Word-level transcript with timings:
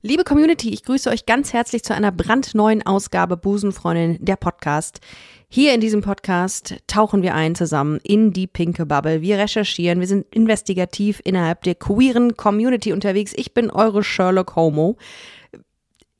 Liebe 0.00 0.22
Community, 0.22 0.72
ich 0.72 0.84
grüße 0.84 1.10
euch 1.10 1.26
ganz 1.26 1.52
herzlich 1.52 1.82
zu 1.82 1.92
einer 1.92 2.12
brandneuen 2.12 2.86
Ausgabe 2.86 3.36
Busenfreundin, 3.36 4.24
der 4.24 4.36
Podcast. 4.36 5.00
Hier 5.48 5.74
in 5.74 5.80
diesem 5.80 6.02
Podcast 6.02 6.76
tauchen 6.86 7.22
wir 7.22 7.34
ein 7.34 7.56
zusammen 7.56 7.98
in 8.04 8.32
die 8.32 8.46
pinke 8.46 8.86
Bubble. 8.86 9.22
Wir 9.22 9.38
recherchieren, 9.38 9.98
wir 9.98 10.06
sind 10.06 10.32
investigativ 10.32 11.20
innerhalb 11.24 11.64
der 11.64 11.74
queeren 11.74 12.36
Community 12.36 12.92
unterwegs. 12.92 13.32
Ich 13.34 13.54
bin 13.54 13.70
eure 13.70 14.04
Sherlock 14.04 14.54
Homo. 14.54 14.96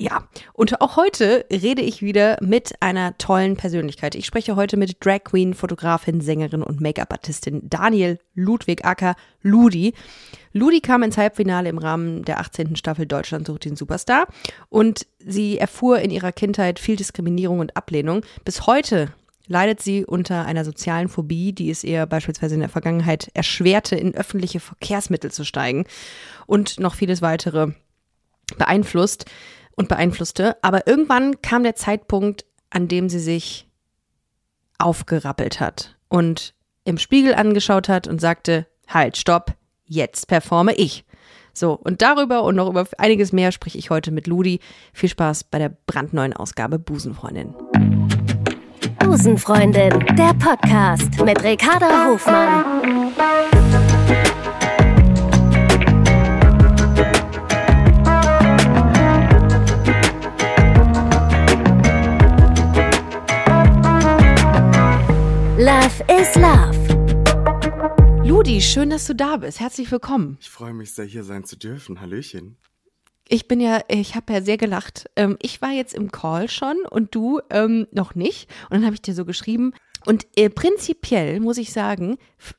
Ja, 0.01 0.29
und 0.53 0.81
auch 0.81 0.95
heute 0.95 1.45
rede 1.51 1.83
ich 1.83 2.03
wieder 2.03 2.39
mit 2.41 2.81
einer 2.81 3.19
tollen 3.19 3.57
Persönlichkeit. 3.57 4.15
Ich 4.15 4.27
spreche 4.27 4.55
heute 4.55 4.77
mit 4.77 5.05
Drag 5.05 5.25
Queen, 5.25 5.55
Fotografin, 5.55 6.21
Sängerin 6.21 6.63
und 6.63 6.81
Make-up-Artistin 6.81 7.69
Daniel 7.69 8.21
Ludwig 8.35 8.85
Acker 8.85 9.17
Ludi. 9.43 9.95
Ludi 10.53 10.81
kam 10.81 11.03
ins 11.03 11.19
Halbfinale 11.19 11.69
im 11.69 11.79
Rahmen 11.79 12.25
der 12.25 12.39
18. 12.39 12.77
Staffel 12.77 13.07
Deutschland 13.07 13.49
sucht 13.49 13.65
den 13.65 13.75
Superstar 13.75 14.29
und 14.69 15.05
sie 15.19 15.59
erfuhr 15.59 15.99
in 15.99 16.13
ihrer 16.13 16.31
Kindheit 16.31 16.79
viel 16.79 16.95
Diskriminierung 16.95 17.59
und 17.59 17.77
Ablehnung. 17.77 18.23
Bis 18.45 18.69
heute 18.69 19.13
leidet 19.49 19.83
sie 19.83 20.05
unter 20.05 20.45
einer 20.45 20.65
sozialen 20.65 21.09
Phobie, 21.09 21.53
die 21.53 21.71
es 21.71 21.83
ihr 21.83 22.07
beispielsweise 22.07 22.55
in 22.55 22.61
der 22.61 22.69
Vergangenheit 22.69 23.33
erschwerte, 23.35 23.97
in 23.97 24.15
öffentliche 24.15 24.61
Verkehrsmittel 24.61 25.33
zu 25.33 25.45
steigen 25.45 25.87
und 26.47 26.79
noch 26.79 26.95
vieles 26.95 27.21
weitere 27.21 27.73
beeinflusst 28.57 29.25
und 29.79 29.89
beeinflusste. 29.89 30.57
Aber 30.63 30.87
irgendwann 30.87 31.41
kam 31.41 31.63
der 31.63 31.77
Zeitpunkt, 31.77 32.45
an 32.69 32.89
dem 32.89 33.09
sie 33.09 33.21
sich 33.21 33.67
aufgerappelt 34.79 35.61
hat 35.61 35.97
und 36.09 36.55
im 36.85 36.99
Spiegel 36.99 37.35
angeschaut 37.35 37.89
hat 37.89 38.07
und 38.07 38.21
sagte, 38.21 38.67
halt, 38.89 39.17
stopp, 39.17 39.55
jetzt 39.87 40.29
performe 40.29 40.75
ich. 40.75 41.05
So, 41.53 41.73
und 41.73 42.03
darüber 42.03 42.45
und 42.45 42.57
noch 42.57 42.69
über 42.69 42.87
einiges 42.99 43.33
mehr 43.33 43.51
spreche 43.53 43.79
ich 43.79 43.91
heute 43.91 44.11
mit 44.11 44.27
Ludi. 44.27 44.61
Viel 44.93 45.09
Spaß 45.09 45.45
bei 45.45 45.59
der 45.59 45.77
brandneuen 45.87 46.33
Ausgabe 46.33 46.79
Busenfreundin. 46.79 47.55
Busenfreundin, 49.01 50.05
der 50.17 50.35
Podcast 50.35 51.21
mit 51.25 51.43
Ricarda 51.43 52.07
Hofmann. 52.07 53.13
Love 65.61 66.05
is 66.09 66.37
Love. 66.37 66.79
Ludi, 68.25 68.61
schön, 68.61 68.91
dass 68.91 69.09
du 69.09 69.15
da 69.17 69.39
bist. 69.39 69.59
Herzlich 69.59 69.91
willkommen. 69.91 70.39
Ich 70.41 70.49
freue 70.49 70.73
mich 70.73 70.93
sehr, 70.93 71.05
hier 71.05 71.25
sein 71.25 71.43
zu 71.43 71.57
dürfen. 71.57 72.01
Hallöchen. 72.01 72.59
Ich 73.27 73.49
bin 73.49 73.59
ja, 73.59 73.81
ich 73.89 74.15
habe 74.15 74.33
ja 74.35 74.41
sehr 74.41 74.57
gelacht. 74.57 75.11
Ähm, 75.17 75.37
ich 75.43 75.61
war 75.61 75.73
jetzt 75.73 75.95
im 75.95 76.13
Call 76.13 76.49
schon 76.49 76.77
und 76.89 77.13
du 77.13 77.41
ähm, 77.51 77.89
noch 77.91 78.15
nicht. 78.15 78.49
Und 78.71 78.77
dann 78.77 78.85
habe 78.85 78.95
ich 78.95 79.03
dir 79.03 79.15
so 79.15 79.25
geschrieben. 79.25 79.73
Und 80.07 80.27
äh, 80.37 80.49
prinzipiell 80.49 81.41
muss 81.41 81.59
ich 81.59 81.73
sagen, 81.73 82.19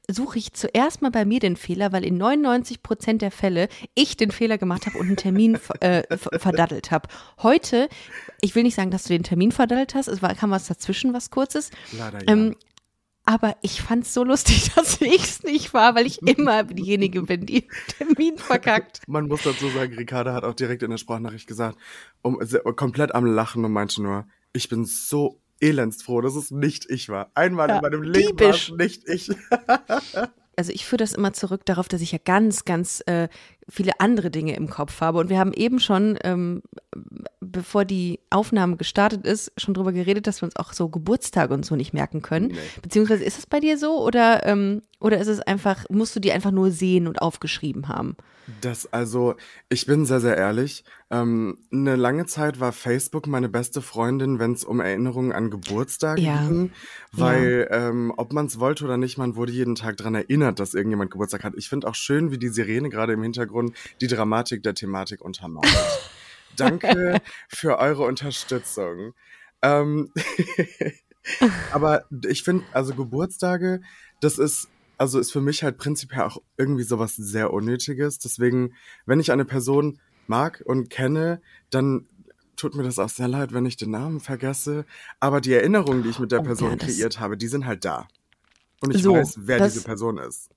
suche 0.09 0.37
ich 0.37 0.51
zuerst 0.51 1.01
mal 1.01 1.09
bei 1.09 1.23
mir 1.23 1.39
den 1.39 1.55
Fehler, 1.55 1.93
weil 1.93 2.03
in 2.03 2.17
99 2.17 2.83
Prozent 2.83 3.21
der 3.21 3.31
Fälle 3.31 3.69
ich 3.95 4.17
den 4.17 4.31
Fehler 4.31 4.57
gemacht 4.57 4.85
habe 4.85 4.97
und 4.97 5.07
einen 5.07 5.15
Termin 5.15 5.57
äh, 5.79 6.03
verdaddelt 6.17 6.91
habe. 6.91 7.07
Heute, 7.41 7.87
ich 8.41 8.55
will 8.55 8.63
nicht 8.63 8.75
sagen, 8.75 8.91
dass 8.91 9.03
du 9.03 9.09
den 9.09 9.23
Termin 9.23 9.53
verdaddelt 9.53 9.95
hast, 9.95 10.07
es 10.07 10.21
war, 10.21 10.35
kam 10.35 10.51
was 10.51 10.67
dazwischen, 10.67 11.13
was 11.13 11.29
kurzes. 11.29 11.71
Leider 11.97 12.19
ja. 12.25 12.31
Ähm, 12.33 12.55
aber 13.29 13.55
ich 13.61 13.83
fand 13.83 14.05
es 14.05 14.13
so 14.15 14.23
lustig, 14.23 14.71
dass 14.75 14.99
ich 15.01 15.23
es 15.23 15.43
nicht 15.43 15.71
war, 15.75 15.93
weil 15.93 16.07
ich 16.07 16.19
immer 16.23 16.63
diejenige 16.63 17.21
bin, 17.21 17.45
die 17.45 17.61
den 17.61 18.07
Termin 18.07 18.37
verkackt. 18.39 19.01
Man 19.07 19.27
muss 19.27 19.43
dazu 19.43 19.69
sagen, 19.69 19.93
Ricarda 19.93 20.33
hat 20.33 20.43
auch 20.43 20.55
direkt 20.55 20.81
in 20.81 20.89
der 20.89 20.97
Sprachnachricht 20.97 21.45
gesagt, 21.45 21.77
um, 22.23 22.39
komplett 22.75 23.13
am 23.13 23.27
Lachen 23.27 23.63
und 23.63 23.71
meinte 23.71 24.01
nur, 24.01 24.25
ich 24.51 24.67
bin 24.67 24.83
so 24.83 25.39
elendsfroh, 25.59 26.21
dass 26.21 26.33
es 26.33 26.49
nicht 26.49 26.89
ich 26.89 27.07
war. 27.09 27.29
Einmal 27.35 27.69
Ja, 27.69 27.75
in 27.75 27.81
meinem 27.83 28.01
Leben 28.01 28.39
war 28.39 28.49
es 28.49 28.71
nicht 28.71 29.07
ich. 29.07 29.29
also 30.55 30.71
ich 30.71 30.87
führe 30.87 30.97
das 30.97 31.13
immer 31.13 31.31
zurück 31.31 31.65
darauf, 31.65 31.87
dass 31.87 32.01
ich 32.01 32.11
ja 32.11 32.19
ganz, 32.23 32.65
ganz 32.65 33.03
äh, 33.05 33.27
viele 33.69 33.99
andere 33.99 34.31
Dinge 34.31 34.55
im 34.55 34.69
Kopf 34.69 35.01
habe. 35.01 35.19
Und 35.19 35.29
wir 35.29 35.39
haben 35.39 35.53
eben 35.53 35.79
schon, 35.79 36.17
ähm, 36.23 36.61
bevor 37.39 37.85
die 37.85 38.19
Aufnahme 38.29 38.77
gestartet 38.77 39.25
ist, 39.25 39.51
schon 39.57 39.73
drüber 39.73 39.91
geredet, 39.91 40.27
dass 40.27 40.41
wir 40.41 40.45
uns 40.45 40.55
auch 40.55 40.73
so 40.73 40.89
Geburtstage 40.89 41.53
und 41.53 41.65
so 41.65 41.75
nicht 41.75 41.93
merken 41.93 42.21
können. 42.21 42.47
Nee. 42.47 42.57
Beziehungsweise 42.81 43.23
ist 43.23 43.37
es 43.37 43.45
bei 43.45 43.59
dir 43.59 43.77
so 43.77 44.03
oder, 44.05 44.45
ähm, 44.45 44.81
oder 44.99 45.19
ist 45.19 45.27
es 45.27 45.39
einfach, 45.39 45.85
musst 45.89 46.15
du 46.15 46.19
die 46.19 46.31
einfach 46.31 46.51
nur 46.51 46.71
sehen 46.71 47.07
und 47.07 47.21
aufgeschrieben 47.21 47.87
haben? 47.87 48.15
Das, 48.61 48.91
also, 48.91 49.35
ich 49.69 49.85
bin 49.85 50.05
sehr, 50.05 50.19
sehr 50.19 50.35
ehrlich. 50.35 50.83
Ähm, 51.11 51.57
eine 51.71 51.95
lange 51.95 52.25
Zeit 52.25 52.59
war 52.59 52.71
Facebook 52.71 53.27
meine 53.27 53.49
beste 53.49 53.81
Freundin, 53.81 54.39
wenn 54.39 54.53
es 54.53 54.63
um 54.63 54.79
Erinnerungen 54.79 55.31
an 55.31 55.49
Geburtstage 55.51 56.21
Ja. 56.21 56.47
ging. 56.47 56.71
Weil, 57.11 57.67
ähm, 57.71 58.13
ob 58.17 58.33
man 58.33 58.47
es 58.47 58.59
wollte 58.59 58.85
oder 58.85 58.97
nicht, 58.97 59.17
man 59.17 59.35
wurde 59.35 59.51
jeden 59.51 59.75
Tag 59.75 59.97
dran 59.97 60.15
erinnert, 60.15 60.59
dass 60.59 60.73
irgendjemand 60.73 61.11
Geburtstag 61.11 61.43
hat. 61.43 61.53
Ich 61.57 61.69
finde 61.69 61.87
auch 61.87 61.95
schön, 61.95 62.31
wie 62.31 62.37
die 62.37 62.49
Sirene 62.49 62.89
gerade 62.89 63.13
im 63.13 63.23
Hintergrund 63.23 63.58
die 64.01 64.07
Dramatik 64.07 64.63
der 64.63 64.73
Thematik 64.73 65.21
untermauert. 65.21 65.67
Danke 66.57 67.21
für 67.47 67.77
eure 67.77 68.03
Unterstützung. 68.03 69.13
Ähm, 69.61 70.11
aber 71.71 72.05
ich 72.27 72.43
finde, 72.43 72.63
also 72.73 72.93
Geburtstage, 72.95 73.81
das 74.21 74.37
ist, 74.37 74.67
also 74.97 75.19
ist 75.19 75.31
für 75.31 75.41
mich 75.41 75.63
halt 75.63 75.77
prinzipiell 75.77 76.21
auch 76.21 76.37
irgendwie 76.57 76.83
sowas 76.83 77.15
sehr 77.15 77.53
Unnötiges. 77.53 78.19
Deswegen, 78.19 78.73
wenn 79.05 79.19
ich 79.19 79.31
eine 79.31 79.45
Person 79.45 79.99
mag 80.27 80.61
und 80.65 80.89
kenne, 80.89 81.41
dann 81.69 82.07
tut 82.55 82.75
mir 82.75 82.83
das 82.83 82.99
auch 82.99 83.09
sehr 83.09 83.27
leid, 83.29 83.53
wenn 83.53 83.65
ich 83.65 83.77
den 83.77 83.91
Namen 83.91 84.19
vergesse. 84.19 84.85
Aber 85.19 85.39
die 85.39 85.53
Erinnerungen, 85.53 86.03
die 86.03 86.09
ich 86.09 86.19
mit 86.19 86.31
der 86.31 86.41
Oh, 86.41 86.43
Person 86.43 86.71
ja, 86.71 86.75
das- 86.75 86.87
kreiert 86.95 87.19
habe, 87.19 87.37
die 87.37 87.47
sind 87.47 87.65
halt 87.65 87.85
da. 87.85 88.07
Und 88.81 88.95
ich 88.95 89.01
So, 89.03 89.13
weiß, 89.13 89.35
wer 89.41 89.59
diese 89.65 89.83
Person 89.83 90.17
ist. 90.17 90.49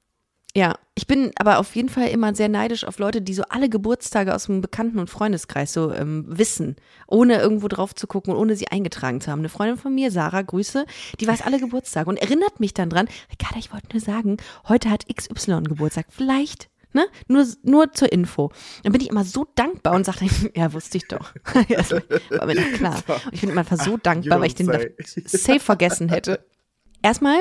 Ja, 0.54 0.74
ich 0.94 1.06
bin 1.06 1.30
aber 1.36 1.58
auf 1.58 1.74
jeden 1.74 1.88
Fall 1.88 2.08
immer 2.08 2.34
sehr 2.34 2.50
neidisch 2.50 2.84
auf 2.84 2.98
Leute, 2.98 3.22
die 3.22 3.32
so 3.32 3.42
alle 3.48 3.70
Geburtstage 3.70 4.34
aus 4.34 4.46
dem 4.46 4.60
Bekannten- 4.60 4.98
und 4.98 5.08
Freundeskreis 5.08 5.72
so 5.72 5.90
ähm, 5.92 6.24
wissen, 6.28 6.76
ohne 7.06 7.40
irgendwo 7.40 7.68
drauf 7.68 7.94
zu 7.94 8.06
gucken 8.06 8.34
und 8.34 8.38
ohne 8.38 8.54
sie 8.54 8.68
eingetragen 8.68 9.22
zu 9.22 9.30
haben. 9.30 9.38
Eine 9.38 9.48
Freundin 9.48 9.78
von 9.78 9.94
mir, 9.94 10.10
Sarah, 10.10 10.42
Grüße, 10.42 10.84
die 11.20 11.26
weiß 11.26 11.40
alle 11.40 11.58
Geburtstage 11.58 12.10
und 12.10 12.18
erinnert 12.18 12.60
mich 12.60 12.74
dann 12.74 12.90
dran, 12.90 13.08
Ricarda, 13.30 13.58
ich 13.58 13.72
wollte 13.72 13.88
nur 13.92 14.00
sagen, 14.02 14.36
heute 14.68 14.90
hat 14.90 15.06
XY 15.08 15.62
Geburtstag. 15.62 16.06
Vielleicht, 16.10 16.68
ne? 16.92 17.06
Nur, 17.28 17.46
nur 17.62 17.92
zur 17.92 18.12
Info. 18.12 18.52
Dann 18.82 18.92
bin 18.92 19.00
ich 19.00 19.08
immer 19.08 19.24
so 19.24 19.46
dankbar 19.54 19.94
und 19.94 20.04
sage, 20.04 20.26
ja, 20.54 20.74
wusste 20.74 20.98
ich 20.98 21.08
doch. 21.08 21.34
War 21.44 22.46
mir 22.46 22.56
doch 22.56 22.72
klar. 22.74 23.02
Und 23.24 23.32
ich 23.32 23.40
bin 23.40 23.48
immer 23.48 23.60
einfach 23.60 23.82
so 23.82 23.96
dankbar, 23.96 24.38
weil 24.38 24.48
ich 24.48 24.54
den 24.54 24.70
safe 25.24 25.60
vergessen 25.60 26.10
hätte. 26.10 26.44
Erstmal, 27.02 27.38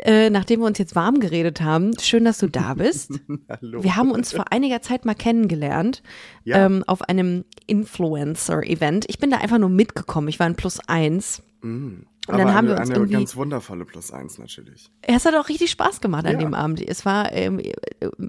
äh, 0.00 0.30
nachdem 0.30 0.60
wir 0.60 0.66
uns 0.66 0.78
jetzt 0.78 0.94
warm 0.94 1.20
geredet 1.20 1.60
haben, 1.60 1.92
schön, 2.00 2.24
dass 2.24 2.38
du 2.38 2.48
da 2.48 2.74
bist. 2.74 3.12
Hallo. 3.48 3.82
Wir 3.82 3.96
haben 3.96 4.10
uns 4.10 4.32
vor 4.32 4.52
einiger 4.52 4.82
Zeit 4.82 5.04
mal 5.04 5.14
kennengelernt 5.14 6.02
Ja. 6.44 6.66
ähm, 6.66 6.84
auf 6.86 7.02
einem 7.02 7.44
Influencer-Event. 7.66 9.06
Ich 9.08 9.18
bin 9.18 9.30
da 9.30 9.38
einfach 9.38 9.58
nur 9.58 9.68
mitgekommen. 9.70 10.28
Ich 10.28 10.38
war 10.38 10.46
ein 10.46 10.56
Plus 10.56 10.80
eins. 10.88 11.42
Mm. 11.62 11.98
Und 12.28 12.34
Aber 12.34 12.38
dann 12.42 12.54
haben 12.54 12.66
eine, 12.66 12.74
wir 12.76 12.80
uns 12.80 12.90
eine 12.90 13.06
ganz 13.06 13.36
wundervolle 13.36 13.84
Plus 13.84 14.10
eins 14.10 14.36
natürlich. 14.38 14.90
Es 15.02 15.24
hat 15.26 15.36
auch 15.36 15.48
richtig 15.48 15.70
Spaß 15.70 16.00
gemacht 16.00 16.26
an 16.26 16.32
Ja. 16.32 16.38
dem 16.40 16.54
Abend. 16.54 16.80
Es 16.82 17.04
war, 17.06 17.30
ähm, 17.32 17.60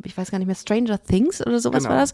ich 0.04 0.16
weiß 0.16 0.30
gar 0.30 0.38
nicht 0.38 0.46
mehr, 0.46 0.56
Stranger 0.56 1.02
Things 1.04 1.42
oder 1.42 1.60
sowas 1.60 1.82
Genau. 1.84 1.96
war 1.96 2.02
das. 2.02 2.14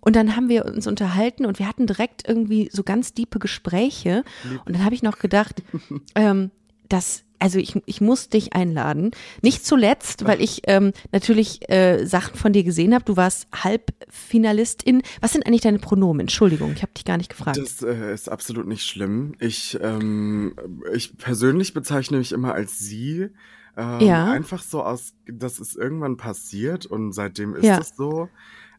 Und 0.00 0.16
dann 0.16 0.34
haben 0.34 0.48
wir 0.48 0.64
uns 0.66 0.88
unterhalten 0.88 1.46
und 1.46 1.60
wir 1.60 1.68
hatten 1.68 1.86
direkt 1.86 2.28
irgendwie 2.28 2.68
so 2.72 2.82
ganz 2.82 3.14
diepe 3.14 3.38
Gespräche. 3.38 4.24
Und 4.64 4.74
dann 4.74 4.84
habe 4.84 4.96
ich 4.96 5.04
noch 5.04 5.20
gedacht, 5.20 5.62
ähm, 6.16 6.50
dass, 6.88 7.22
also 7.40 7.58
ich, 7.58 7.74
ich 7.86 8.00
muss 8.00 8.28
dich 8.28 8.52
einladen. 8.52 9.10
Nicht 9.42 9.64
zuletzt, 9.66 10.24
weil 10.26 10.40
ich 10.40 10.62
ähm, 10.66 10.92
natürlich 11.10 11.68
äh, 11.70 12.04
Sachen 12.06 12.36
von 12.36 12.52
dir 12.52 12.62
gesehen 12.64 12.94
habe. 12.94 13.04
Du 13.04 13.16
warst 13.16 13.48
Halbfinalistin. 13.52 15.02
Was 15.20 15.32
sind 15.32 15.46
eigentlich 15.46 15.62
deine 15.62 15.78
Pronomen? 15.78 16.20
Entschuldigung, 16.20 16.72
ich 16.72 16.82
habe 16.82 16.92
dich 16.92 17.04
gar 17.04 17.16
nicht 17.16 17.30
gefragt. 17.30 17.56
Das 17.56 17.82
äh, 17.82 18.12
ist 18.12 18.28
absolut 18.28 18.66
nicht 18.66 18.84
schlimm. 18.86 19.34
Ich, 19.38 19.78
ähm, 19.82 20.54
ich 20.94 21.16
persönlich 21.18 21.74
bezeichne 21.74 22.18
mich 22.18 22.32
immer 22.32 22.54
als 22.54 22.78
sie. 22.78 23.28
Ähm, 23.76 24.00
Ja. 24.00 24.30
Einfach 24.30 24.62
so 24.62 24.82
aus, 24.82 25.14
das 25.26 25.60
ist 25.60 25.76
irgendwann 25.76 26.16
passiert 26.16 26.86
und 26.86 27.12
seitdem 27.12 27.54
ist 27.54 27.64
Ja. 27.64 27.78
es 27.78 27.94
so. 27.96 28.28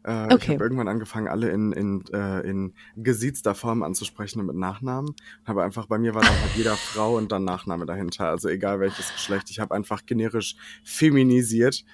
Äh, 0.06 0.34
Ich 0.34 0.34
Okay. 0.34 0.48
habe 0.48 0.62
irgendwann 0.62 0.88
angefangen, 0.88 1.28
alle 1.28 1.50
in, 1.50 1.72
in, 1.72 2.04
äh, 2.12 2.40
in 2.40 2.74
gesiezter 2.96 3.54
Form 3.54 3.82
anzusprechen 3.82 4.40
und 4.40 4.46
mit 4.46 4.56
Nachnamen. 4.56 5.14
Habe 5.44 5.62
einfach, 5.62 5.86
bei 5.86 5.98
mir 5.98 6.14
war 6.14 6.24
dann 6.24 6.40
halt 6.40 6.54
jeder 6.54 6.76
Frau 6.92 7.16
und 7.16 7.32
dann 7.32 7.44
Nachname 7.44 7.86
dahinter. 7.86 8.28
Also 8.28 8.48
egal 8.48 8.80
welches 8.80 9.12
Geschlecht. 9.12 9.50
Ich 9.50 9.60
habe 9.60 9.74
einfach 9.74 10.04
generisch 10.06 10.56
feminisiert. 10.84 11.84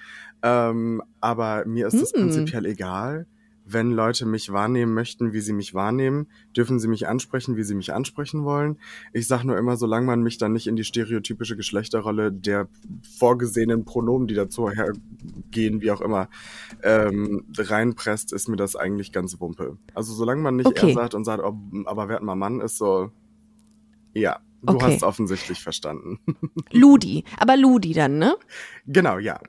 Ähm, 0.41 1.01
aber 1.19 1.65
mir 1.65 1.87
ist 1.87 2.01
das 2.01 2.13
Hm. 2.13 2.19
prinzipiell 2.19 2.65
egal, 2.65 3.27
wenn 3.71 3.91
Leute 3.91 4.25
mich 4.25 4.51
wahrnehmen 4.51 4.93
möchten, 4.93 5.33
wie 5.33 5.41
sie 5.41 5.53
mich 5.53 5.73
wahrnehmen, 5.73 6.27
dürfen 6.55 6.79
sie 6.79 6.87
mich 6.87 7.07
ansprechen, 7.07 7.55
wie 7.55 7.63
sie 7.63 7.75
mich 7.75 7.93
ansprechen 7.93 8.43
wollen. 8.43 8.77
Ich 9.13 9.27
sage 9.27 9.45
nur 9.47 9.57
immer, 9.57 9.77
solange 9.77 10.05
man 10.05 10.21
mich 10.23 10.37
dann 10.37 10.53
nicht 10.53 10.67
in 10.67 10.75
die 10.75 10.83
stereotypische 10.83 11.55
Geschlechterrolle 11.55 12.31
der 12.31 12.67
vorgesehenen 13.17 13.85
Pronomen, 13.85 14.27
die 14.27 14.33
dazu 14.35 14.69
hergehen, 14.69 15.81
wie 15.81 15.91
auch 15.91 16.01
immer, 16.01 16.29
ähm, 16.83 17.45
reinpresst, 17.57 18.33
ist 18.33 18.47
mir 18.47 18.57
das 18.57 18.75
eigentlich 18.75 19.11
ganz 19.11 19.39
wumpe. 19.39 19.77
Also 19.93 20.13
solange 20.13 20.41
man 20.41 20.55
nicht 20.55 20.67
Okay. 20.67 20.87
er 20.89 20.93
sagt 20.93 21.13
und 21.13 21.25
sagt, 21.25 21.43
oh, 21.43 21.55
aber 21.85 22.09
wer 22.09 22.21
mal 22.21 22.35
Mann 22.35 22.61
ist, 22.61 22.77
so, 22.77 23.11
ja, 24.13 24.39
du 24.63 24.75
Okay. 24.75 24.85
hast 24.87 24.95
es 24.97 25.03
offensichtlich 25.03 25.61
verstanden. 25.61 26.19
Ludi, 26.71 27.23
aber 27.37 27.55
Ludi 27.57 27.93
dann, 27.93 28.17
ne? 28.17 28.35
genau, 28.87 29.17
ja. 29.17 29.39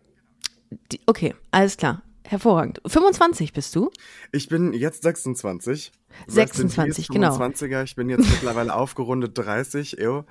Die, 0.93 1.00
okay, 1.06 1.34
alles 1.50 1.76
klar. 1.76 2.02
Hervorragend. 2.25 2.81
25 2.87 3.52
bist 3.52 3.75
du? 3.75 3.90
Ich 4.32 4.49
bin 4.49 4.72
jetzt 4.72 5.02
26. 5.02 5.93
26, 6.26 7.08
genau. 7.08 7.37
25er. 7.37 7.84
Ich 7.84 7.96
bin 7.96 8.08
jetzt 8.08 8.28
mittlerweile 8.28 8.75
aufgerundet 8.75 9.37
30, 9.37 9.99
ew. 9.99 10.25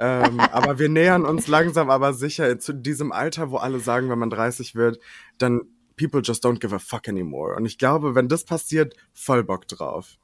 Ähm, 0.00 0.40
aber 0.40 0.78
wir 0.78 0.88
nähern 0.88 1.24
uns 1.24 1.48
langsam, 1.48 1.90
aber 1.90 2.12
sicher 2.12 2.58
zu 2.58 2.72
diesem 2.72 3.10
Alter, 3.10 3.50
wo 3.50 3.56
alle 3.56 3.80
sagen, 3.80 4.08
wenn 4.10 4.18
man 4.18 4.30
30 4.30 4.74
wird, 4.74 5.00
dann 5.38 5.62
people 5.96 6.20
just 6.22 6.44
don't 6.44 6.60
give 6.60 6.74
a 6.74 6.78
fuck 6.78 7.08
anymore. 7.08 7.56
Und 7.56 7.66
ich 7.66 7.78
glaube, 7.78 8.14
wenn 8.14 8.28
das 8.28 8.44
passiert, 8.44 8.94
voll 9.12 9.42
Bock 9.42 9.66
drauf. 9.66 10.16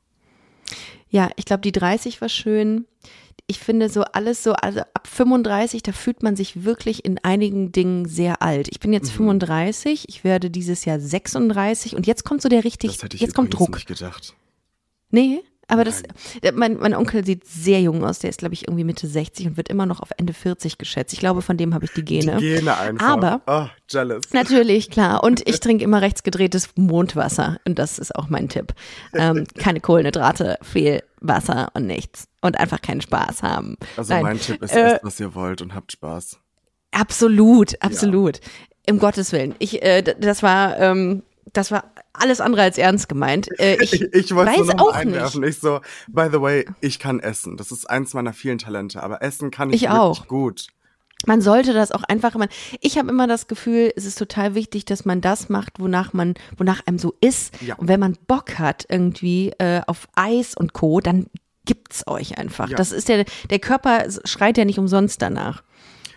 Ja, 1.09 1.31
ich 1.37 1.45
glaube, 1.45 1.61
die 1.61 1.73
30 1.73 2.21
war 2.21 2.29
schön. 2.29 2.87
Ich 3.47 3.59
finde 3.59 3.89
so 3.91 4.03
alles 4.03 4.43
so, 4.43 4.53
also 4.55 4.81
ab 4.81 5.07
35, 5.07 5.83
da 5.83 5.93
fühlt 5.93 6.23
man 6.23 6.35
sich 6.37 6.65
wirklich 6.65 7.05
in 7.05 7.19
einigen 7.23 7.73
Dingen 7.73 8.07
sehr 8.07 8.41
alt. 8.43 8.69
Ich 8.71 8.81
bin 8.81 8.93
jetzt 8.93 9.11
Mhm. 9.13 9.17
35, 9.17 10.09
ich 10.09 10.25
werde 10.25 10.51
dieses 10.51 10.85
Jahr 10.87 10.99
36 11.01 11.95
und 11.95 12.07
jetzt 12.07 12.25
kommt 12.25 12.41
so 12.43 12.49
der 12.49 12.65
richtig, 12.65 12.93
Das 12.95 13.03
hätte 13.03 13.17
ich 13.17 13.21
jetzt 13.23 13.35
kommt 13.35 13.53
Druck. 13.55 13.75
nicht 13.75 13.87
gedacht. 13.87 14.35
Nee, 15.11 15.43
aber 15.69 15.85
das, 15.85 16.03
der, 16.43 16.53
mein, 16.53 16.77
mein 16.79 16.95
Onkel 16.95 17.25
sieht 17.25 17.47
sehr 17.47 17.81
jung 17.81 18.05
aus, 18.05 18.19
der 18.19 18.31
ist 18.31 18.39
glaube 18.41 18.55
ich 18.55 18.67
irgendwie 18.69 18.85
Mitte 18.85 19.07
60 19.07 19.47
und 19.47 19.57
wird 19.57 19.69
immer 19.69 19.87
noch 19.87 20.01
auf 20.01 20.11
Ende 20.17 20.33
40 20.33 20.79
geschätzt. 20.79 21.13
Ich 21.13 21.19
glaube, 21.21 21.43
von 21.43 21.57
dem 21.57 21.75
habe 21.75 21.85
ich 21.85 21.93
die 21.93 22.05
Gene. 22.05 22.37
Die 22.37 22.55
Gene 22.57 22.77
einfach. 22.77 23.07
Aber- 23.09 23.41
Oh, 23.47 23.67
jealous. 23.91 24.23
Natürlich, 24.33 24.91
klar. 24.91 25.23
Und 25.25 25.47
ich 25.49 25.61
trinke 25.61 25.85
immer 25.85 26.03
rechtsgedrehtes 26.03 26.71
Mondwasser. 26.77 27.59
Und 27.67 27.79
das 27.79 27.99
ist 27.99 28.15
auch 28.15 28.29
mein 28.29 28.49
Tipp. 28.49 28.75
Ähm, 29.15 29.47
keine 29.59 29.81
Kohlenhydrate, 29.81 30.59
viel 30.63 31.03
Wasser 31.21 31.71
und 31.75 31.87
nichts. 31.87 32.27
Und 32.43 32.59
einfach 32.59 32.83
keinen 32.83 33.01
Spaß 33.01 33.43
haben. 33.43 33.77
Also 33.97 34.13
Nein, 34.15 34.23
mein 34.23 34.41
Tipp 34.41 34.63
ist, 34.63 34.75
äh, 34.75 34.95
esst, 34.95 35.05
was 35.05 35.21
ihr 35.21 35.35
wollt 35.35 35.63
und 35.63 35.75
habt 35.75 35.93
Spaß. 35.93 36.39
Absolut, 36.93 37.81
absolut. 37.83 38.41
Im 38.87 38.99
Gottes 38.99 39.33
Willen. 39.33 39.55
Ich, 39.59 39.83
äh, 39.83 40.03
das 40.03 40.43
war, 40.43 40.79
ähm, 40.79 41.23
das 41.53 41.71
war 41.71 41.85
alles 42.15 42.41
andere 42.41 42.63
als 42.63 42.79
ernst 42.79 43.09
gemeint. 43.09 43.49
Äh, 43.59 43.77
ich, 43.83 43.93
Ich, 43.93 44.03
ich 44.15 44.35
wollte 44.35 44.53
es 44.53 44.69
weiß 44.69 44.77
nur 44.77 44.95
einwerfen. 44.95 45.43
Ich 45.45 45.59
so, 45.59 45.81
by 46.09 46.29
the 46.33 46.41
way, 46.41 46.67
ich 46.81 46.99
kann 46.99 47.21
essen. 47.21 47.57
Das 47.57 47.71
ist 47.73 47.89
eins 47.91 48.15
meiner 48.15 48.33
vielen 48.33 48.59
Talente, 48.59 49.03
aber 49.03 49.23
essen 49.23 49.51
kann 49.51 49.71
ich, 49.71 49.83
Ich 49.83 49.83
wirklich 49.83 49.99
auch. 50.01 50.29
gut. 50.29 50.67
Man 51.27 51.41
sollte 51.41 51.73
das 51.73 51.91
auch 51.91 52.03
einfach 52.03 52.35
immer. 52.35 52.49
Ich 52.81 52.99
habe 52.99 53.09
immer 53.09 53.27
das 53.27 53.47
Gefühl, 53.47 53.91
es 53.97 54.05
ist 54.05 54.19
total 54.19 54.55
wichtig, 54.55 54.85
dass 54.85 55.07
man 55.07 55.23
das 55.23 55.49
macht, 55.49 55.81
wonach 55.81 56.13
man, 56.13 56.35
wonach 56.59 56.87
einem 56.87 56.99
so 56.99 57.15
ist. 57.23 57.55
Ja. 57.63 57.77
Und 57.77 57.89
wenn 57.89 57.99
man 58.01 58.17
Bock 58.27 58.59
hat 58.59 58.85
irgendwie 58.91 59.51
äh, 59.59 59.81
auf 59.87 60.07
Eis 60.17 60.55
und 60.55 60.75
Co, 60.75 61.01
dann 61.01 61.27
gibt's 61.65 62.07
euch 62.07 62.37
einfach. 62.37 62.69
Ja. 62.69 62.77
Das 62.77 62.93
ist 62.93 63.09
der, 63.09 63.25
der 63.49 63.59
Körper 63.59 64.05
schreit 64.25 64.59
ja 64.59 64.67
nicht 64.67 64.79
umsonst 64.79 65.23
danach. 65.23 65.63